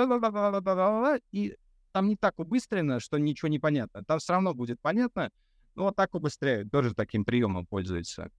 и 1.32 1.56
там 1.92 2.08
не 2.08 2.16
так 2.16 2.38
убыстрено, 2.38 3.00
что 3.00 3.18
ничего 3.18 3.48
не 3.48 3.58
понятно. 3.58 4.04
Там 4.04 4.18
все 4.18 4.34
равно 4.34 4.54
будет 4.54 4.80
понятно, 4.80 5.30
но 5.74 5.84
вот 5.84 5.96
так 5.96 6.14
убыстряют, 6.14 6.70
тоже 6.70 6.94
таким 6.94 7.24
приемом 7.24 7.66
пользуются. 7.66 8.30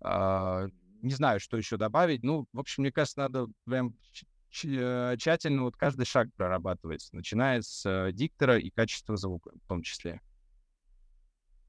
А, 0.00 0.66
не 1.02 1.12
знаю, 1.14 1.40
что 1.40 1.56
еще 1.56 1.76
добавить. 1.76 2.22
Ну, 2.22 2.46
в 2.52 2.60
общем, 2.60 2.82
мне 2.82 2.92
кажется, 2.92 3.20
надо 3.20 3.46
прям 3.64 3.94
э, 4.64 5.16
тщательно 5.18 5.62
вот 5.62 5.76
каждый 5.76 6.06
шаг 6.06 6.28
прорабатывать, 6.36 7.08
начиная 7.12 7.62
с 7.62 8.10
диктора 8.12 8.58
и 8.58 8.70
качества 8.70 9.16
звука 9.16 9.50
в 9.64 9.68
том 9.68 9.82
числе. 9.82 10.20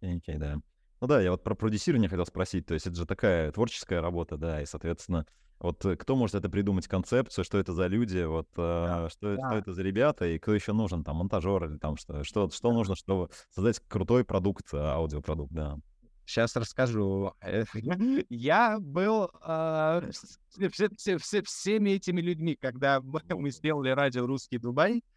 Окей, 0.01 0.19
okay, 0.19 0.38
да. 0.38 0.60
Ну 1.01 1.08
да, 1.08 1.21
я 1.21 1.31
вот 1.31 1.43
про 1.43 1.55
продюсирование 1.55 2.10
хотел 2.10 2.25
спросить. 2.25 2.65
То 2.65 2.73
есть 2.73 2.88
это 2.88 2.95
же 2.95 3.05
такая 3.05 3.51
творческая 3.51 4.01
работа, 4.01 4.38
да, 4.38 4.62
и, 4.62 4.65
соответственно, 4.65 5.25
вот 5.60 5.86
э, 5.86 5.95
кто 5.95 6.15
может 6.15 6.36
это 6.36 6.49
придумать, 6.49 6.88
концепцию, 6.88 7.43
что 7.45 7.58
это 7.58 7.73
за 7.73 7.88
люди, 7.88 8.23
вот 8.23 8.47
да, 8.55 9.05
э, 9.05 9.10
что, 9.10 9.36
да. 9.36 9.49
что 9.49 9.58
это 9.58 9.73
за 9.73 9.84
ребята, 9.84 10.25
и 10.25 10.38
кто 10.38 10.53
еще 10.53 10.73
нужен, 10.73 11.03
там, 11.03 11.17
монтажер 11.17 11.65
или 11.65 11.77
там 11.77 11.97
что, 11.97 12.23
что, 12.23 12.49
что 12.49 12.69
да. 12.69 12.73
нужно, 12.73 12.95
чтобы 12.95 13.29
создать 13.49 13.79
крутой 13.88 14.25
продукт, 14.25 14.73
э, 14.73 14.77
аудиопродукт, 14.77 15.53
да. 15.53 15.77
Сейчас 16.25 16.55
расскажу. 16.55 17.34
Я 18.29 18.79
был 18.79 19.29
э, 19.45 20.10
все, 20.49 20.89
все, 20.97 21.17
все, 21.17 21.43
всеми 21.43 21.91
этими 21.91 22.21
людьми, 22.21 22.58
когда 22.60 23.01
мы 23.29 23.51
сделали 23.51 23.89
радио 23.89 24.25
«Русский 24.25 24.58
Дубай», 24.58 24.97
а, 24.97 25.14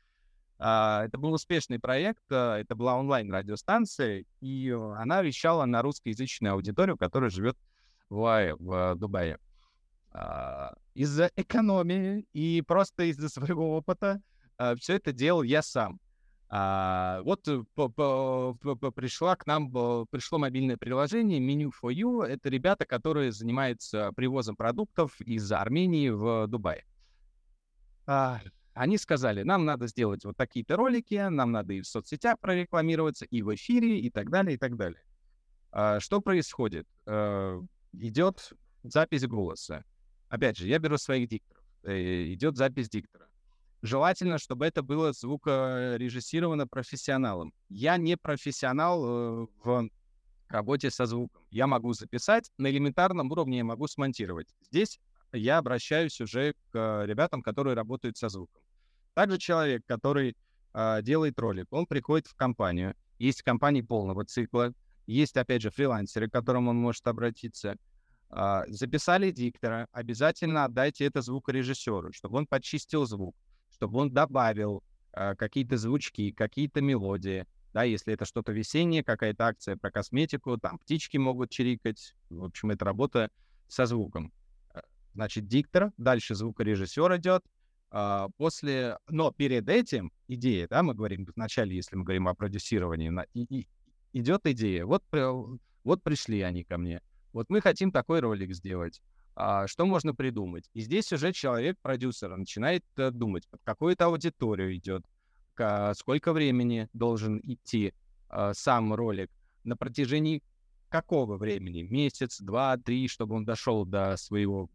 это 0.59 1.19
был 1.19 1.33
успешный 1.33 1.79
проект, 1.79 2.23
а, 2.31 2.59
это 2.59 2.75
была 2.75 2.97
онлайн-радиостанция, 2.97 4.25
и 4.41 4.71
она 4.71 5.23
вещала 5.23 5.65
на 5.65 5.83
русскоязычную 5.83 6.55
аудиторию, 6.55 6.97
которая 6.97 7.31
живет 7.31 7.57
в, 8.11 8.57
в 8.59 8.95
Дубае. 8.97 9.39
А, 10.11 10.75
из-за 10.95 11.31
экономии 11.37 12.27
и 12.33 12.63
просто 12.63 13.05
из-за 13.05 13.29
своего 13.29 13.77
опыта 13.77 14.21
все 14.79 14.95
это 14.95 15.13
делал 15.13 15.43
я 15.45 15.63
сам. 15.63 16.01
А, 16.51 17.21
вот 17.25 17.47
по, 17.75 17.89
по, 17.89 18.55
пришла 18.91 19.37
к 19.37 19.47
нам, 19.47 19.71
пришло 20.11 20.39
мобильное 20.39 20.79
приложение 20.79 21.41
Menu 21.41 21.71
for 21.71 21.93
You. 21.93 22.25
Это 22.25 22.49
ребята, 22.49 22.87
которые 22.87 23.33
занимаются 23.33 24.13
привозом 24.17 24.57
продуктов 24.57 25.21
из 25.21 25.51
Армении 25.53 26.09
в 26.09 26.47
Дубай. 26.47 26.85
А, 28.07 28.41
они 28.79 28.97
сказали, 28.97 29.43
нам 29.43 29.65
надо 29.65 29.89
сделать 29.89 30.25
вот 30.25 30.37
такие-то 30.37 30.77
ролики, 30.77 31.29
нам 31.29 31.51
надо 31.51 31.75
и 31.75 31.81
в 31.81 31.87
соцсетях 31.87 32.39
прорекламироваться, 32.39 33.25
и 33.25 33.43
в 33.43 33.53
эфире, 33.55 33.99
и 33.99 34.09
так 34.09 34.31
далее, 34.31 34.55
и 34.55 34.57
так 34.59 34.77
далее. 34.77 35.03
А, 35.73 35.99
что 35.99 36.21
происходит? 36.21 36.87
А, 37.05 37.61
идет 37.93 38.53
запись 38.85 39.27
голоса. 39.27 39.85
Опять 40.29 40.59
же, 40.59 40.69
я 40.69 40.79
беру 40.79 40.97
своих 40.97 41.29
дикторов. 41.29 41.65
Э, 41.83 42.33
идет 42.33 42.57
запись 42.57 42.89
диктора. 42.89 43.29
Желательно, 43.83 44.39
чтобы 44.39 44.67
это 44.67 44.83
было 44.83 45.13
звукорежиссировано 45.13 46.69
профессионалом. 46.69 47.53
Я 47.69 47.97
не 47.97 48.17
профессионал 48.17 49.05
э, 49.05 49.47
в 49.65 49.89
работе 50.49 50.91
со 50.91 51.07
звуком. 51.07 51.43
Я 51.51 51.67
могу 51.67 51.95
записать, 51.95 52.53
на 52.59 52.71
элементарном 52.71 53.31
уровне 53.33 53.59
я 53.59 53.65
могу 53.65 53.89
смонтировать. 53.89 54.49
Здесь 54.71 55.01
я 55.33 55.59
обращаюсь 55.59 56.21
уже 56.21 56.55
к 56.71 57.05
ребятам, 57.07 57.43
которые 57.43 57.75
работают 57.75 58.17
со 58.17 58.29
звуком. 58.29 58.63
Также 59.19 59.37
человек, 59.39 59.83
который 59.85 60.37
э, 60.75 61.03
делает 61.03 61.41
ролик, 61.41 61.67
он 61.73 61.87
приходит 61.87 62.29
в 62.29 62.37
компанию. 62.37 62.95
Есть 63.19 63.43
компании 63.43 63.81
полного 63.81 64.25
цикла, 64.25 64.73
есть, 65.09 65.37
опять 65.37 65.61
же, 65.61 65.73
фрилансеры, 65.73 66.29
к 66.29 66.33
которым 66.33 66.69
он 66.69 66.77
может 66.77 67.05
обратиться. 67.09 67.75
А, 68.31 68.65
записали 68.69 69.33
диктора, 69.33 69.89
обязательно 69.91 70.65
отдайте 70.65 71.05
это 71.05 71.21
звукорежиссеру, 71.21 72.13
чтобы 72.13 72.39
он 72.39 72.47
почистил 72.47 73.07
звук, 73.07 73.35
чтобы 73.73 73.99
он 73.99 74.13
добавил 74.13 74.85
а, 75.13 75.35
какие-то 75.35 75.79
звучки, 75.79 76.31
какие-то 76.31 76.81
мелодии. 76.81 77.45
Да, 77.73 77.83
если 77.83 78.15
это 78.15 78.25
что-то 78.25 78.53
весеннее, 78.53 79.03
какая-то 79.03 79.47
акция 79.47 79.77
про 79.77 79.91
косметику, 79.91 80.59
там 80.59 80.79
птички 80.79 81.17
могут 81.17 81.51
чирикать. 81.51 82.15
В 82.31 82.45
общем, 82.45 82.71
это 82.71 82.85
работа 82.85 83.33
со 83.67 83.85
звуком. 83.85 84.33
Значит, 85.15 85.49
диктор, 85.49 85.91
дальше 85.97 86.37
звукорежиссер 86.37 87.17
идет, 87.17 87.43
после, 88.37 88.99
но 89.09 89.33
перед 89.33 89.69
этим 89.69 90.13
идея, 90.27 90.69
да, 90.69 90.83
мы 90.83 90.95
говорим 90.95 91.27
вначале, 91.35 91.75
если 91.75 91.97
мы 91.97 92.05
говорим 92.05 92.29
о 92.29 92.35
продюсировании, 92.35 93.11
и, 93.33 93.61
и, 93.61 93.69
идет 94.13 94.47
идея. 94.47 94.85
Вот, 94.85 95.03
вот 95.85 96.03
пришли 96.03 96.43
они 96.43 96.65
ко 96.65 96.79
мне. 96.79 97.01
Вот 97.33 97.51
мы 97.51 97.61
хотим 97.61 97.93
такой 97.93 98.21
ролик 98.21 98.55
сделать. 98.55 99.01
А, 99.35 99.69
что 99.69 99.87
можно 99.87 100.15
придумать? 100.15 100.69
И 100.75 100.81
здесь 100.81 101.13
уже 101.13 101.33
человек, 101.33 101.79
продюсер, 101.81 102.37
начинает 102.37 102.85
а, 102.97 103.11
думать, 103.11 103.47
под 103.49 103.61
какую-то 103.63 104.07
аудиторию 104.07 104.75
идет, 104.77 105.05
сколько 105.95 106.33
времени 106.33 106.89
должен 106.93 107.41
идти 107.43 107.93
а, 108.29 108.53
сам 108.55 108.93
ролик, 108.95 109.31
на 109.65 109.77
протяжении 109.77 110.43
какого 110.89 111.37
времени? 111.37 111.83
Месяц, 111.83 112.41
два, 112.41 112.77
три, 112.77 113.07
чтобы 113.07 113.37
он 113.37 113.45
дошел 113.45 113.85
до 113.85 114.17
своего 114.17 114.69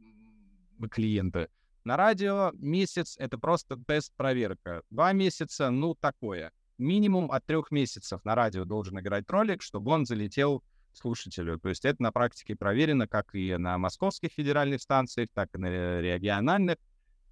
клиента. 0.91 1.49
На 1.83 1.97
радио 1.97 2.51
месяц— 2.53 3.15
это 3.19 3.37
просто 3.37 3.77
тест-проверка. 3.77 4.83
Два 4.89 5.11
месяца— 5.11 5.69
ну, 5.71 5.95
такое. 5.95 6.51
Минимум 6.77 7.31
от 7.31 7.45
трех 7.45 7.71
месяцев 7.71 8.23
на 8.23 8.35
радио 8.35 8.63
должен 8.63 8.99
играть 8.99 9.29
ролик, 9.29 9.61
чтобы 9.61 9.91
он 9.91 10.05
залетел 10.05 10.63
слушателю. 10.93 11.59
То 11.59 11.69
есть 11.69 11.83
это 11.83 12.01
на 12.01 12.11
практике 12.11 12.55
проверено 12.55 13.07
как 13.07 13.35
и 13.35 13.57
на 13.57 13.77
московских 13.77 14.31
федеральных 14.31 14.81
станциях, 14.81 15.29
так 15.33 15.49
и 15.55 15.57
на 15.57 15.99
региональных. 15.99 16.77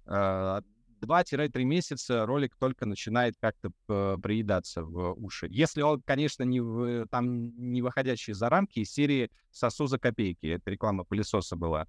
2-3 0.04 0.60
а, 1.06 1.58
месяца 1.60 2.26
ролик 2.26 2.54
только 2.56 2.84
начинает 2.86 3.36
как-то 3.40 3.70
приедаться 4.18 4.84
в 4.84 5.14
уши. 5.14 5.46
Если 5.50 5.80
он, 5.80 6.02
конечно, 6.02 6.42
не 6.42 6.60
в, 6.60 7.06
там 7.08 7.56
не 7.56 7.80
выходящий 7.80 8.34
за 8.34 8.48
рамки 8.50 8.80
из 8.80 8.92
серии 8.92 9.30
«Сосу 9.50 9.86
за 9.86 9.98
копейки». 9.98 10.46
Это 10.46 10.70
реклама 10.70 11.04
пылесоса 11.04 11.56
была, 11.56 11.86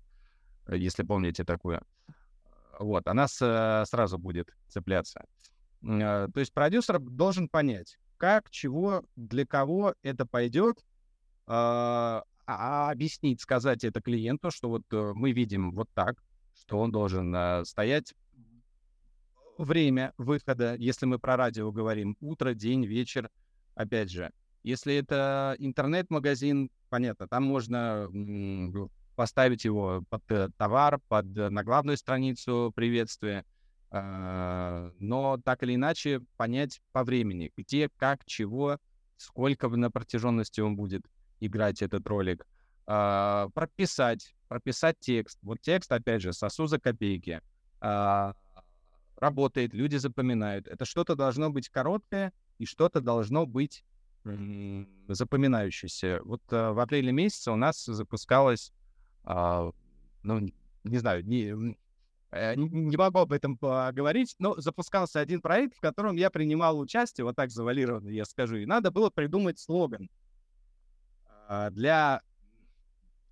если 0.67 1.03
помните 1.03 1.43
такую. 1.43 1.81
Вот, 2.79 3.07
она 3.07 3.27
с, 3.27 3.85
сразу 3.87 4.17
будет 4.17 4.49
цепляться. 4.67 5.25
А, 5.85 6.27
то 6.27 6.39
есть 6.39 6.53
продюсер 6.53 6.99
должен 6.99 7.47
понять, 7.49 7.97
как, 8.17 8.49
чего, 8.49 9.03
для 9.15 9.45
кого 9.45 9.95
это 10.01 10.25
пойдет, 10.25 10.83
а, 11.45 12.23
а 12.45 12.91
объяснить, 12.91 13.41
сказать 13.41 13.83
это 13.83 14.01
клиенту, 14.01 14.51
что 14.51 14.69
вот 14.69 14.83
э, 14.91 15.13
мы 15.15 15.31
видим 15.31 15.71
вот 15.71 15.89
так, 15.93 16.15
что 16.55 16.79
он 16.79 16.91
должен 16.91 17.33
а, 17.35 17.63
стоять 17.65 18.13
время 19.57 20.13
выхода, 20.17 20.75
если 20.75 21.05
мы 21.05 21.19
про 21.19 21.37
радио 21.37 21.71
говорим, 21.71 22.17
утро, 22.19 22.53
день, 22.53 22.85
вечер, 22.85 23.29
опять 23.75 24.09
же. 24.09 24.31
Если 24.63 24.95
это 24.95 25.55
интернет-магазин, 25.59 26.69
понятно, 26.89 27.27
там 27.27 27.43
можно 27.43 28.07
поставить 29.15 29.65
его 29.65 30.03
под 30.09 30.23
э, 30.29 30.49
товар, 30.57 30.99
под 31.07 31.37
э, 31.37 31.49
на 31.49 31.63
главную 31.63 31.97
страницу 31.97 32.71
приветствия, 32.75 33.45
а, 33.95 34.91
но 34.99 35.39
так 35.43 35.61
или 35.61 35.75
иначе 35.75 36.21
понять 36.35 36.81
по 36.93 37.03
времени, 37.03 37.51
где, 37.55 37.89
как, 37.97 38.25
чего, 38.25 38.79
сколько 39.17 39.69
на 39.69 39.91
протяженности 39.91 40.61
он 40.61 40.75
будет 40.75 41.03
играть 41.39 41.83
этот 41.83 42.07
ролик, 42.07 42.47
а, 42.87 43.49
прописать, 43.53 44.35
прописать 44.47 44.97
текст. 44.99 45.37
Вот 45.43 45.61
текст, 45.61 45.91
опять 45.91 46.23
же, 46.23 46.33
сосу 46.33 46.65
за 46.65 46.79
копейки. 46.79 47.41
А, 47.81 48.33
работает, 49.17 49.73
люди 49.73 49.97
запоминают. 49.97 50.67
Это 50.67 50.85
что-то 50.85 51.15
должно 51.15 51.51
быть 51.51 51.69
короткое 51.69 52.33
и 52.57 52.65
что-то 52.65 52.99
должно 52.99 53.45
быть 53.45 53.85
запоминающееся. 54.23 56.21
Вот 56.23 56.41
э, 56.51 56.71
в 56.71 56.79
апреле 56.79 57.11
месяце 57.11 57.51
у 57.51 57.57
нас 57.57 57.83
запускалась 57.83 58.71
а, 59.23 59.71
ну, 60.23 60.49
не 60.83 60.97
знаю, 60.97 61.25
не, 61.25 61.75
э, 62.31 62.55
не 62.55 62.97
могу 62.97 63.19
об 63.19 63.31
этом 63.31 63.57
поговорить, 63.57 64.35
но 64.39 64.55
запускался 64.59 65.19
один 65.19 65.41
проект, 65.41 65.77
в 65.77 65.79
котором 65.79 66.15
я 66.15 66.29
принимал 66.29 66.79
участие, 66.79 67.25
вот 67.25 67.35
так 67.35 67.49
завалированно 67.49 68.09
я 68.09 68.25
скажу, 68.25 68.57
и 68.57 68.65
надо 68.65 68.91
было 68.91 69.09
придумать 69.09 69.59
слоган 69.59 70.09
а, 71.47 71.69
для, 71.69 72.21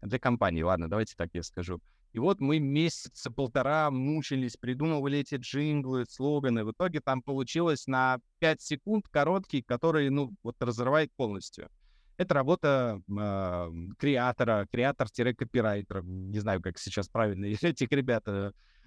для 0.01 0.19
компании. 0.19 0.61
Ладно, 0.61 0.89
давайте 0.89 1.15
так 1.15 1.29
я 1.33 1.43
скажу. 1.43 1.81
И 2.13 2.19
вот 2.19 2.41
мы 2.41 2.59
месяца 2.59 3.31
полтора 3.31 3.89
мучились, 3.89 4.57
придумывали 4.57 5.19
эти 5.19 5.35
джинглы, 5.35 6.05
слоганы. 6.05 6.65
В 6.65 6.71
итоге 6.71 6.99
там 6.99 7.21
получилось 7.21 7.87
на 7.87 8.19
5 8.39 8.61
секунд 8.61 9.07
короткий, 9.07 9.61
который, 9.61 10.09
ну, 10.09 10.33
вот 10.43 10.61
разрывает 10.61 11.11
полностью. 11.15 11.69
Это 12.17 12.33
работа 12.33 13.01
э, 13.09 13.71
креатора, 13.97 14.67
креатор-копирайтера, 14.71 16.01
не 16.03 16.39
знаю, 16.39 16.61
как 16.61 16.77
сейчас 16.77 17.07
правильно 17.07 17.45
этих 17.61 17.91
ребят 17.91 18.27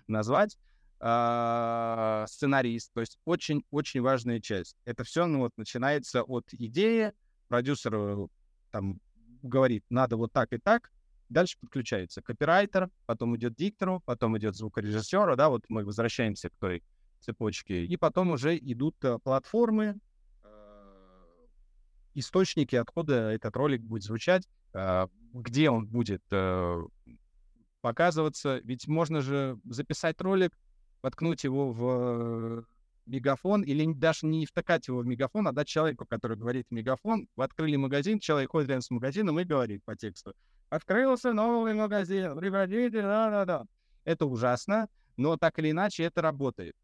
назвать, 0.06 0.56
э, 1.00 2.24
сценарист. 2.28 2.92
То 2.92 3.00
есть 3.00 3.18
очень-очень 3.24 4.00
важная 4.00 4.40
часть. 4.40 4.76
Это 4.84 5.04
все 5.04 5.26
ну, 5.26 5.40
вот, 5.40 5.52
начинается 5.56 6.22
от 6.22 6.46
идеи, 6.52 7.12
продюсер 7.48 7.94
э, 7.94 8.26
там 8.70 9.00
говорит, 9.42 9.84
надо 9.90 10.16
вот 10.16 10.32
так 10.32 10.52
и 10.52 10.58
так, 10.58 10.90
дальше 11.28 11.58
подключается 11.60 12.22
копирайтер, 12.22 12.90
потом 13.06 13.36
идет 13.36 13.54
диктору, 13.54 14.02
потом 14.04 14.38
идет 14.38 14.56
звукорежиссеру, 14.56 15.36
да, 15.36 15.48
вот 15.48 15.64
мы 15.68 15.84
возвращаемся 15.84 16.48
к 16.48 16.56
той 16.58 16.82
цепочке, 17.20 17.84
и 17.84 17.96
потом 17.96 18.30
уже 18.30 18.56
идут 18.56 18.96
э, 19.04 19.18
платформы, 19.22 19.98
источники, 22.14 22.76
откуда 22.76 23.30
этот 23.30 23.56
ролик 23.56 23.82
будет 23.82 24.02
звучать, 24.02 24.48
а, 24.72 25.08
где 25.32 25.70
он 25.70 25.86
будет 25.86 26.22
э, 26.30 26.82
показываться. 27.80 28.60
Ведь 28.64 28.88
можно 28.88 29.20
же 29.20 29.58
записать 29.64 30.20
ролик, 30.20 30.56
воткнуть 31.02 31.44
его 31.44 31.72
в 31.72 32.64
мегафон 33.06 33.62
или 33.62 33.92
даже 33.92 34.26
не 34.26 34.46
втыкать 34.46 34.88
его 34.88 35.00
в 35.00 35.06
мегафон, 35.06 35.46
а 35.48 35.52
дать 35.52 35.68
человеку, 35.68 36.06
который 36.06 36.36
говорит 36.36 36.66
мегафон. 36.70 37.28
Вы 37.36 37.44
открыли 37.44 37.76
магазин, 37.76 38.18
человек 38.20 38.50
ходит 38.50 38.70
рядом 38.70 38.82
с 38.82 38.90
магазином 38.90 39.38
и 39.38 39.44
говорит 39.44 39.84
по 39.84 39.96
тексту. 39.96 40.34
Открылся 40.70 41.32
новый 41.32 41.74
магазин, 41.74 42.36
приходите, 42.36 43.02
да-да-да. 43.02 43.64
Это 44.04 44.26
ужасно, 44.26 44.88
но 45.16 45.36
так 45.36 45.58
или 45.58 45.70
иначе 45.70 46.04
это 46.04 46.22
работает. 46.22 46.74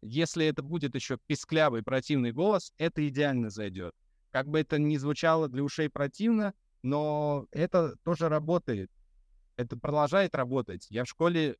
Если 0.00 0.46
это 0.46 0.62
будет 0.62 0.94
еще 0.94 1.18
писклявый 1.26 1.82
противный 1.82 2.32
голос, 2.32 2.72
это 2.78 3.06
идеально 3.08 3.50
зайдет. 3.50 3.94
Как 4.38 4.46
бы 4.46 4.60
это 4.60 4.78
ни 4.78 4.96
звучало 4.98 5.48
для 5.48 5.64
ушей 5.64 5.90
противно, 5.90 6.54
но 6.84 7.48
это 7.50 7.96
тоже 8.04 8.28
работает. 8.28 8.88
Это 9.56 9.76
продолжает 9.76 10.36
работать. 10.36 10.86
Я 10.90 11.02
в 11.02 11.08
школе 11.08 11.56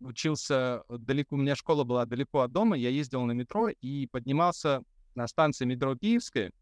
учился 0.00 0.82
далеко, 0.88 1.36
у 1.36 1.38
меня 1.38 1.54
школа 1.54 1.84
была 1.84 2.06
далеко 2.06 2.40
от 2.40 2.52
дома, 2.52 2.74
я 2.74 2.88
ездил 2.88 3.22
на 3.24 3.32
метро 3.32 3.68
и 3.68 4.06
поднимался 4.06 4.82
на 5.14 5.26
станции 5.26 5.66
метро 5.66 5.94
Киевская. 5.94 6.52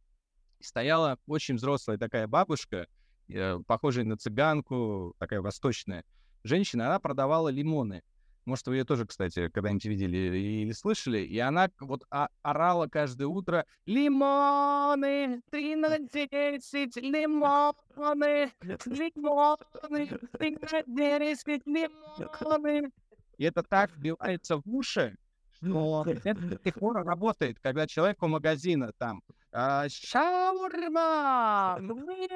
Стояла 0.59 1.20
очень 1.28 1.55
взрослая 1.55 1.97
такая 1.97 2.26
бабушка, 2.26 2.88
э, 3.28 3.61
похожая 3.68 4.05
на 4.05 4.16
цыганку, 4.16 5.14
такая 5.20 5.41
восточная 5.41 6.05
женщина, 6.43 6.86
она 6.86 6.99
продавала 6.99 7.49
лимоны. 7.49 8.03
Может, 8.45 8.66
вы 8.66 8.76
ее 8.76 8.84
тоже, 8.84 9.07
кстати, 9.07 9.49
когда-нибудь 9.49 9.84
видели 9.84 10.16
или 10.16 10.72
слышали. 10.72 11.18
И 11.18 11.38
она 11.38 11.68
вот 11.80 12.05
орала 12.43 12.86
каждое 12.86 13.26
утро 13.26 13.66
«Лимоны! 13.86 15.43
Три 15.51 15.76
на 15.76 15.99
десять! 15.99 16.97
Лимоны! 16.97 18.53
Лимоны! 18.86 20.09
Три 20.38 20.57
на 20.57 20.82
десять! 20.86 21.66
Лимоны!» 21.66 22.91
И 23.36 23.45
это 23.45 23.62
так 23.62 23.91
вбивается 23.97 24.57
в 24.59 24.62
уши, 24.66 25.16
что 25.53 26.05
это 26.07 26.41
до 26.41 26.59
сих 26.62 26.74
пор 26.74 27.05
работает, 27.05 27.59
когда 27.61 27.86
человек 27.86 28.22
у 28.22 28.28
магазина 28.28 28.93
там 28.99 29.22
а, 29.53 29.88
«Шаурма! 29.88 31.78
Вы 31.80 32.28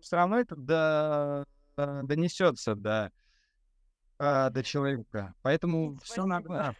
Все 0.00 0.16
равно 0.16 0.38
это 0.38 0.54
до, 0.54 1.46
донесется 1.76 2.74
до 2.74 3.10
а, 4.18 4.50
до 4.50 4.62
человека. 4.62 5.34
Поэтому 5.42 5.98
все 6.02 6.24
надо... 6.24 6.74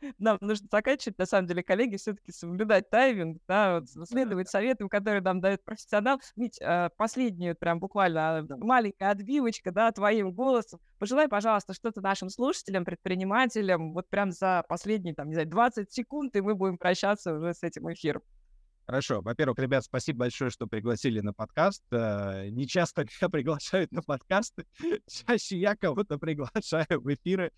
Нам 0.18 0.38
нужно 0.40 0.68
заканчивать, 0.70 1.18
на 1.18 1.26
самом 1.26 1.48
деле, 1.48 1.62
коллеги, 1.62 1.96
все-таки 1.96 2.30
соблюдать 2.30 2.88
тайминг, 2.88 3.42
да, 3.48 3.80
вот, 3.80 4.08
следовать 4.08 4.48
советам, 4.48 4.88
которые 4.88 5.20
нам 5.22 5.40
дает 5.40 5.64
профессионал. 5.64 6.20
Ведь 6.36 6.60
э, 6.60 6.90
последнюю, 6.96 7.56
прям 7.56 7.80
буквально 7.80 8.46
маленькая 8.48 9.10
отбивочка, 9.10 9.72
да, 9.72 9.90
твоим 9.90 10.32
голосом. 10.32 10.78
Пожелай, 10.98 11.28
пожалуйста, 11.28 11.74
что-то 11.74 12.00
нашим 12.00 12.28
слушателям, 12.28 12.84
предпринимателям, 12.84 13.92
вот 13.92 14.08
прям 14.08 14.30
за 14.30 14.64
последние, 14.68 15.14
там, 15.14 15.28
не 15.28 15.34
знаю, 15.34 15.48
20 15.48 15.92
секунд, 15.92 16.36
и 16.36 16.40
мы 16.40 16.54
будем 16.54 16.78
прощаться 16.78 17.34
уже 17.34 17.52
с 17.54 17.64
этим 17.64 17.92
эфиром. 17.92 18.22
Хорошо. 18.88 19.20
Во-первых, 19.20 19.58
ребят, 19.58 19.84
спасибо 19.84 20.20
большое, 20.20 20.50
что 20.50 20.66
пригласили 20.66 21.20
на 21.20 21.34
подкаст. 21.34 21.82
Э, 21.90 22.48
не 22.48 22.66
часто 22.66 23.02
меня 23.02 23.28
приглашают 23.28 23.92
на 23.92 24.00
подкасты. 24.00 24.64
Чаще 25.06 25.58
я 25.58 25.76
кого-то 25.76 26.16
приглашаю 26.16 26.86
в 26.88 27.12
эфиры. 27.12 27.52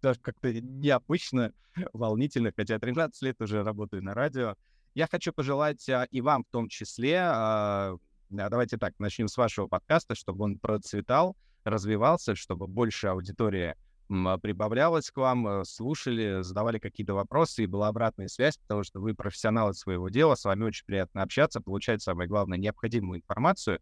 Даже 0.00 0.20
как-то 0.20 0.52
необычно, 0.52 1.52
волнительно, 1.92 2.52
хотя 2.56 2.78
13 2.78 3.22
лет 3.22 3.40
уже 3.40 3.64
работаю 3.64 4.04
на 4.04 4.14
радио. 4.14 4.54
Я 4.94 5.08
хочу 5.08 5.32
пожелать 5.32 5.88
а, 5.88 6.04
и 6.04 6.20
вам 6.20 6.44
в 6.44 6.52
том 6.52 6.68
числе, 6.68 7.18
а, 7.24 7.96
давайте 8.30 8.76
так, 8.78 8.94
начнем 9.00 9.26
с 9.26 9.36
вашего 9.36 9.66
подкаста, 9.66 10.14
чтобы 10.14 10.44
он 10.44 10.60
процветал, 10.60 11.36
развивался, 11.64 12.36
чтобы 12.36 12.68
больше 12.68 13.08
аудитория 13.08 13.76
а, 14.10 14.38
прибавлялась 14.38 15.10
к 15.10 15.16
вам, 15.16 15.46
э, 15.46 15.64
слушали, 15.64 16.42
задавали 16.42 16.78
какие-то 16.78 17.14
вопросы, 17.14 17.64
и 17.64 17.66
была 17.66 17.88
обратная 17.88 18.28
связь, 18.28 18.56
потому 18.58 18.82
что 18.84 19.00
вы 19.00 19.14
профессионалы 19.14 19.74
своего 19.74 20.08
дела, 20.08 20.34
с 20.34 20.44
вами 20.44 20.64
очень 20.64 20.84
приятно 20.86 21.22
общаться, 21.22 21.60
получать 21.60 22.02
самое 22.02 22.28
главное, 22.28 22.58
необходимую 22.58 23.20
информацию. 23.20 23.80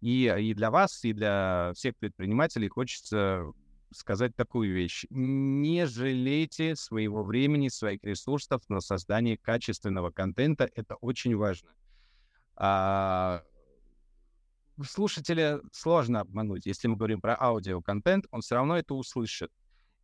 И, 0.00 0.24
и 0.26 0.54
для 0.54 0.70
вас, 0.70 1.04
и 1.04 1.12
для 1.12 1.72
всех 1.74 1.96
предпринимателей 1.96 2.68
хочется 2.68 3.52
сказать 3.92 4.34
такую 4.36 4.72
вещь. 4.72 5.04
Не 5.10 5.86
жалейте 5.86 6.76
своего 6.76 7.22
времени, 7.22 7.68
своих 7.68 8.02
ресурсов 8.04 8.62
на 8.68 8.80
создание 8.80 9.36
качественного 9.36 10.10
контента. 10.10 10.70
Это 10.74 10.94
очень 10.96 11.36
важно. 11.36 11.70
А, 12.56 13.42
слушателя 14.84 15.60
сложно 15.72 16.20
обмануть. 16.20 16.66
Если 16.66 16.88
мы 16.88 16.96
говорим 16.96 17.20
про 17.20 17.36
аудиоконтент, 17.38 18.26
он 18.30 18.40
все 18.40 18.56
равно 18.56 18.78
это 18.78 18.94
услышит. 18.94 19.50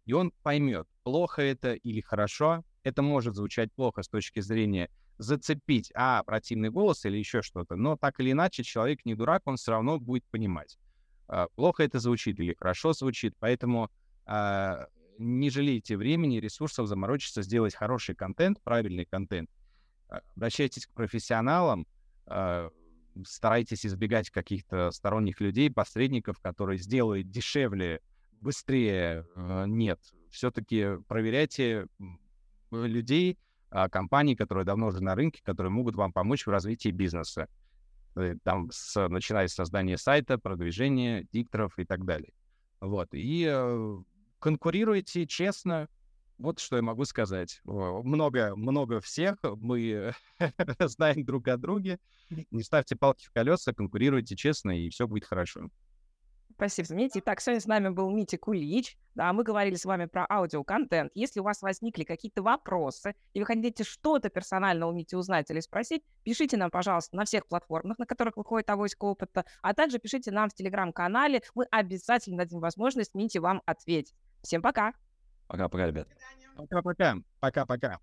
И 0.06 0.12
он 0.12 0.32
поймет, 0.42 0.86
плохо 1.02 1.42
это 1.42 1.74
или 1.74 2.00
хорошо. 2.00 2.64
Это 2.84 3.02
может 3.02 3.34
звучать 3.34 3.72
плохо 3.72 4.02
с 4.02 4.08
точки 4.08 4.40
зрения 4.40 4.88
зацепить, 5.18 5.90
а, 5.94 6.22
противный 6.22 6.70
голос 6.70 7.04
или 7.04 7.16
еще 7.16 7.42
что-то. 7.42 7.76
Но 7.76 7.96
так 7.96 8.20
или 8.20 8.32
иначе, 8.32 8.62
человек 8.62 9.04
не 9.04 9.14
дурак, 9.14 9.42
он 9.46 9.56
все 9.56 9.72
равно 9.72 9.98
будет 9.98 10.24
понимать. 10.26 10.78
А, 11.28 11.48
плохо 11.56 11.82
это 11.82 11.98
звучит 11.98 12.38
или 12.38 12.54
хорошо 12.54 12.92
звучит, 12.92 13.34
поэтому 13.38 13.90
а, 14.26 14.86
не 15.18 15.50
жалейте 15.50 15.96
времени, 15.96 16.38
ресурсов 16.38 16.86
заморочиться, 16.86 17.42
сделать 17.42 17.74
хороший 17.74 18.14
контент, 18.14 18.60
правильный 18.62 19.06
контент. 19.06 19.50
А, 20.08 20.20
обращайтесь 20.36 20.86
к 20.86 20.92
профессионалам, 20.92 21.86
старайтесь 23.24 23.86
избегать 23.86 24.30
каких-то 24.30 24.90
сторонних 24.90 25.40
людей, 25.40 25.70
посредников, 25.70 26.40
которые 26.40 26.78
сделают 26.78 27.30
дешевле, 27.30 28.00
быстрее. 28.40 29.26
Нет, 29.66 30.00
все-таки 30.30 30.98
проверяйте 31.08 31.86
людей, 32.70 33.38
компаний, 33.90 34.36
которые 34.36 34.64
давно 34.64 34.88
уже 34.88 35.02
на 35.02 35.14
рынке, 35.14 35.42
которые 35.44 35.70
могут 35.70 35.94
вам 35.96 36.12
помочь 36.12 36.46
в 36.46 36.50
развитии 36.50 36.90
бизнеса. 36.90 37.48
Э, 38.16 38.34
там, 38.42 38.70
с, 38.72 39.08
начиная 39.08 39.46
с 39.46 39.54
создания 39.54 39.98
сайта, 39.98 40.38
продвижения, 40.38 41.26
дикторов 41.32 41.78
и 41.78 41.84
так 41.84 42.04
далее. 42.04 42.32
Вот, 42.80 43.08
и 43.12 43.46
э, 43.48 43.96
конкурируйте 44.38 45.26
честно, 45.26 45.88
вот 46.38 46.58
что 46.58 46.76
я 46.76 46.82
могу 46.82 47.04
сказать. 47.04 47.60
Много, 47.64 48.56
много 48.56 49.00
всех, 49.00 49.36
мы 49.42 50.14
знаем 50.80 51.24
друг 51.24 51.48
о 51.48 51.58
друге. 51.58 51.98
Не 52.50 52.62
ставьте 52.62 52.96
палки 52.96 53.26
в 53.26 53.32
колеса, 53.32 53.74
конкурируйте 53.74 54.34
честно, 54.34 54.70
и 54.70 54.88
все 54.88 55.06
будет 55.06 55.26
хорошо. 55.26 55.68
Спасибо, 56.56 56.94
Митя. 56.94 57.18
Итак, 57.18 57.42
сегодня 57.42 57.60
с 57.60 57.66
нами 57.66 57.90
был 57.90 58.10
Митя 58.10 58.38
Кулич. 58.38 58.96
Да, 59.14 59.30
мы 59.34 59.44
говорили 59.44 59.74
с 59.74 59.84
вами 59.84 60.06
про 60.06 60.26
аудиоконтент. 60.26 61.12
Если 61.14 61.38
у 61.38 61.42
вас 61.42 61.60
возникли 61.60 62.04
какие-то 62.04 62.42
вопросы, 62.42 63.14
и 63.34 63.40
вы 63.40 63.44
хотите 63.44 63.84
что-то 63.84 64.30
персонально 64.30 64.86
у 64.86 64.92
Мити 64.92 65.14
узнать 65.14 65.50
или 65.50 65.60
спросить, 65.60 66.02
пишите 66.24 66.56
нам, 66.56 66.70
пожалуйста, 66.70 67.14
на 67.14 67.26
всех 67.26 67.46
платформах, 67.46 67.98
на 67.98 68.06
которых 68.06 68.38
выходит 68.38 68.70
авоська 68.70 69.04
опыта, 69.04 69.44
а 69.60 69.74
также 69.74 69.98
пишите 69.98 70.30
нам 70.30 70.48
в 70.48 70.54
Телеграм-канале. 70.54 71.42
Мы 71.54 71.66
обязательно 71.70 72.38
дадим 72.38 72.60
возможность 72.60 73.14
Мите 73.14 73.40
вам 73.40 73.60
ответить. 73.66 74.14
Всем 74.42 74.62
пока! 74.62 74.94
Пока-пока, 75.48 75.86
ребят. 75.86 76.08
Пока-пока. 76.56 77.16
Пока-пока. 77.38 78.00